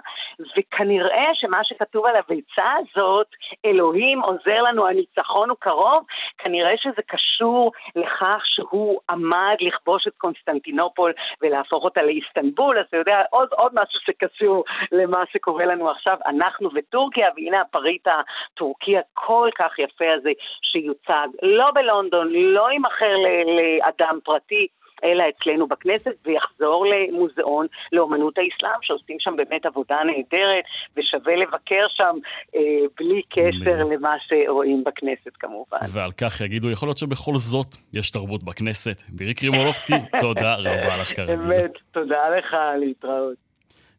וכנראה 0.57 1.27
שמה 1.35 1.65
שכתוב 1.65 2.07
על 2.07 2.17
הביצה 2.17 2.67
הזאת, 2.79 3.27
אלוהים 3.67 4.21
עוזר 4.21 4.63
לנו, 4.63 4.87
הניצחון 4.87 5.51
הוא 5.51 5.57
קרוב, 5.61 6.05
כנראה 6.39 6.75
שזה 6.77 7.03
קשור 7.07 7.73
לכך 7.97 8.43
שהוא 8.45 9.01
עמד 9.11 9.57
לכבוש 9.61 10.07
את 10.07 10.13
קונסטנטינופול 10.17 11.13
ולהפוך 11.43 11.85
אותה 11.85 12.03
לאיסטנבול, 12.03 12.79
אז 12.79 12.85
אתה 12.89 12.97
יודע, 12.97 13.23
עוד, 13.31 13.49
עוד 13.53 13.73
משהו 13.75 14.01
שקשור 14.01 14.65
למה 14.93 15.23
שקורה 15.33 15.65
לנו 15.65 15.91
עכשיו, 15.91 16.17
אנחנו 16.27 16.71
וטורקיה, 16.75 17.29
והנה 17.37 17.61
הפריט 17.61 18.09
הטורקי 18.09 18.95
הכל 18.99 19.49
כך 19.59 19.79
יפה 19.79 20.05
הזה 20.15 20.31
שיוצג, 20.63 21.29
לא 21.43 21.71
בלונדון, 21.75 22.29
לא 22.33 22.69
אחר 22.87 23.10
לאדם 23.57 24.19
פרטי. 24.25 24.67
אלא 25.05 25.25
אצלנו 25.29 25.67
בכנסת, 25.67 26.15
ויחזור 26.27 26.87
למוזיאון 26.87 27.67
לאומנות 27.93 28.39
האסלאם, 28.39 28.79
שעושים 28.83 29.17
שם 29.21 29.37
באמת 29.37 29.67
עבודה 29.67 29.97
נהדרת, 30.07 30.65
ושווה 30.97 31.37
לבקר 31.37 31.87
שם 31.89 32.17
אה, 32.57 32.61
בלי 32.99 33.23
קשר 33.31 33.87
ב... 33.87 33.93
למה 33.93 34.15
שרואים 34.29 34.85
בכנסת 34.85 35.37
כמובן. 35.41 35.79
ועל 35.93 36.13
כך 36.13 36.41
יגידו, 36.41 36.71
יכול 36.71 36.89
להיות 36.89 36.99
שבכל 36.99 37.33
זאת 37.37 37.77
יש 37.93 38.11
תרבות 38.11 38.43
בכנסת. 38.43 39.03
בירי 39.09 39.35
קרימולובסקי, 39.35 39.95
תודה 40.21 40.55
רבה 40.55 40.97
לך 40.97 41.17
כרגע. 41.17 41.37
באמת, 41.37 41.73
תודה 41.91 42.29
לך, 42.39 42.57
להתראות. 42.79 43.37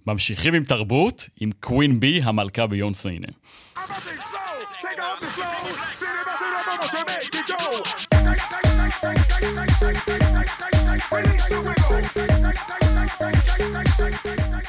ממשיכים 0.07 0.53
עם 0.53 0.63
תרבות, 0.63 1.21
עם 1.41 1.49
קווין 1.59 1.99
בי, 1.99 2.19
המלכה 2.23 2.67
ביונסה 2.67 3.09
הנה. 3.09 3.27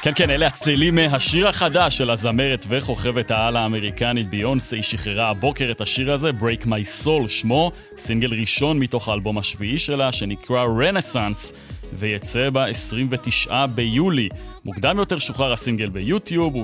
כן, 0.01 0.11
כן, 0.15 0.29
אלה 0.29 0.47
הצלילים 0.47 0.95
מהשיר 0.95 1.47
החדש 1.47 1.97
של 1.97 2.09
הזמרת 2.09 2.65
וכוכבת 2.69 3.31
העל 3.31 3.57
האמריקנית 3.57 4.29
ביונסה. 4.29 4.75
היא 4.75 4.83
שחררה 4.83 5.29
הבוקר 5.29 5.71
את 5.71 5.81
השיר 5.81 6.13
הזה, 6.13 6.29
Break 6.29 6.65
My 6.65 7.05
Soul 7.05 7.27
שמו, 7.27 7.71
סינגל 7.97 8.33
ראשון 8.39 8.79
מתוך 8.79 9.09
האלבום 9.09 9.37
השביעי 9.37 9.77
שלה, 9.77 10.11
שנקרא 10.11 10.63
רנסאנס, 10.63 11.53
ויצא 11.93 12.49
ב-29 12.53 13.51
ביולי. 13.75 14.29
מוקדם 14.65 14.97
יותר 14.97 15.19
שוחרר 15.19 15.53
הסינגל 15.53 15.89
ביוטיוב 15.89 16.55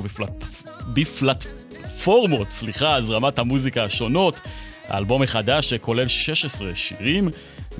ובפלטפורמות, 0.87 2.51
סליחה, 2.51 2.95
הזרמת 2.95 3.39
המוזיקה 3.39 3.83
השונות. 3.83 4.41
האלבום 4.89 5.23
החדש 5.23 5.69
שכולל 5.69 6.07
16 6.07 6.75
שירים, 6.75 7.29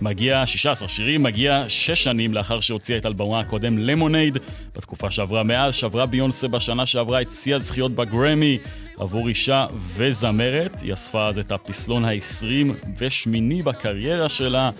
מגיע, 0.01 0.45
16 0.45 0.89
שירים, 0.89 1.23
מגיע 1.23 1.63
6 1.67 2.03
שנים 2.03 2.33
לאחר 2.33 2.59
שהוציאה 2.59 2.97
את 2.97 3.05
אלבומה 3.05 3.39
הקודם 3.39 3.77
למונייד. 3.77 4.37
בתקופה 4.75 5.11
שעברה 5.11 5.43
מאז, 5.43 5.75
שברה 5.75 6.05
ביונסה 6.05 6.47
בשנה 6.47 6.85
שעברה 6.85 7.21
את 7.21 7.31
שיא 7.31 7.55
הזכיות 7.55 7.91
בגרמי 7.91 8.57
עבור 8.97 9.27
אישה 9.27 9.65
וזמרת. 9.95 10.81
היא 10.81 10.93
אספה 10.93 11.27
אז 11.27 11.39
את 11.39 11.51
הפסלון 11.51 12.05
ה-28 12.05 13.63
בקריירה 13.63 14.29
שלה. 14.29 14.71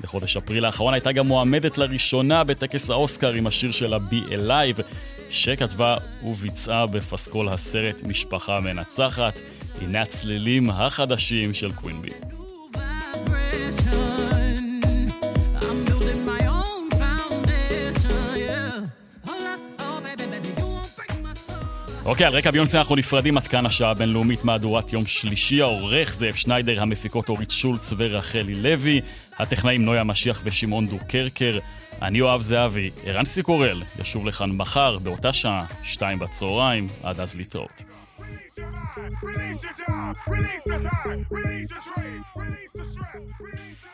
בחודש 0.00 0.36
אפריל 0.36 0.64
האחרון 0.64 0.94
הייתה 0.94 1.12
גם 1.12 1.26
מועמדת 1.26 1.78
לראשונה 1.78 2.44
בטקס 2.44 2.90
האוסקר 2.90 3.32
עם 3.32 3.46
השיר 3.46 3.70
שלה 3.70 3.96
"Be 3.96 4.32
Alive", 4.32 4.82
שכתבה 5.30 5.96
וביצעה 6.22 6.86
בפסקול 6.86 7.48
הסרט 7.48 8.02
משפחה 8.02 8.60
מנצחת. 8.60 9.40
הנה 9.80 10.02
הצלילים 10.02 10.70
החדשים 10.70 11.54
של 11.54 11.72
קווינבי. 11.72 12.10
אוקיי, 22.04 22.26
על 22.26 22.36
רקע 22.36 22.50
ביונסה 22.50 22.78
אנחנו 22.78 22.96
נפרדים 22.96 23.36
עד 23.36 23.46
כאן 23.46 23.66
השעה 23.66 23.90
הבינלאומית 23.90 24.44
מהדורת 24.44 24.92
יום 24.92 25.06
שלישי. 25.06 25.62
העורך 25.62 26.14
זאב 26.14 26.34
שניידר, 26.34 26.82
המפיקות 26.82 27.28
אורית 27.28 27.50
שולץ 27.50 27.92
ורחלי 27.96 28.54
לוי, 28.54 29.00
הטכנאים 29.38 29.84
נויה 29.84 30.04
משיח 30.04 30.42
ושמעון 30.44 30.86
דוקרקר. 30.86 31.58
אני 32.02 32.20
אוהב 32.20 32.42
זהבי, 32.42 32.90
ערן 33.04 33.24
סיקורל, 33.24 33.82
ישוב 34.00 34.26
לכאן 34.26 34.50
מחר 34.50 34.98
באותה 34.98 35.32
שעה, 35.32 35.64
שתיים 35.82 36.18
בצהריים, 36.18 36.88
עד 37.02 37.20
אז 37.20 37.36
להתראות. 37.36 37.97
Release 39.22 39.62
your 39.62 39.72
job, 39.72 40.16
release 40.28 40.64
the 40.64 40.78
time, 40.78 41.26
release 41.30 41.70
your 41.70 41.80
dream, 41.94 42.24
release 42.36 42.72
the 42.72 42.84
stress, 42.84 43.24
release 43.40 43.82
the 43.82 43.88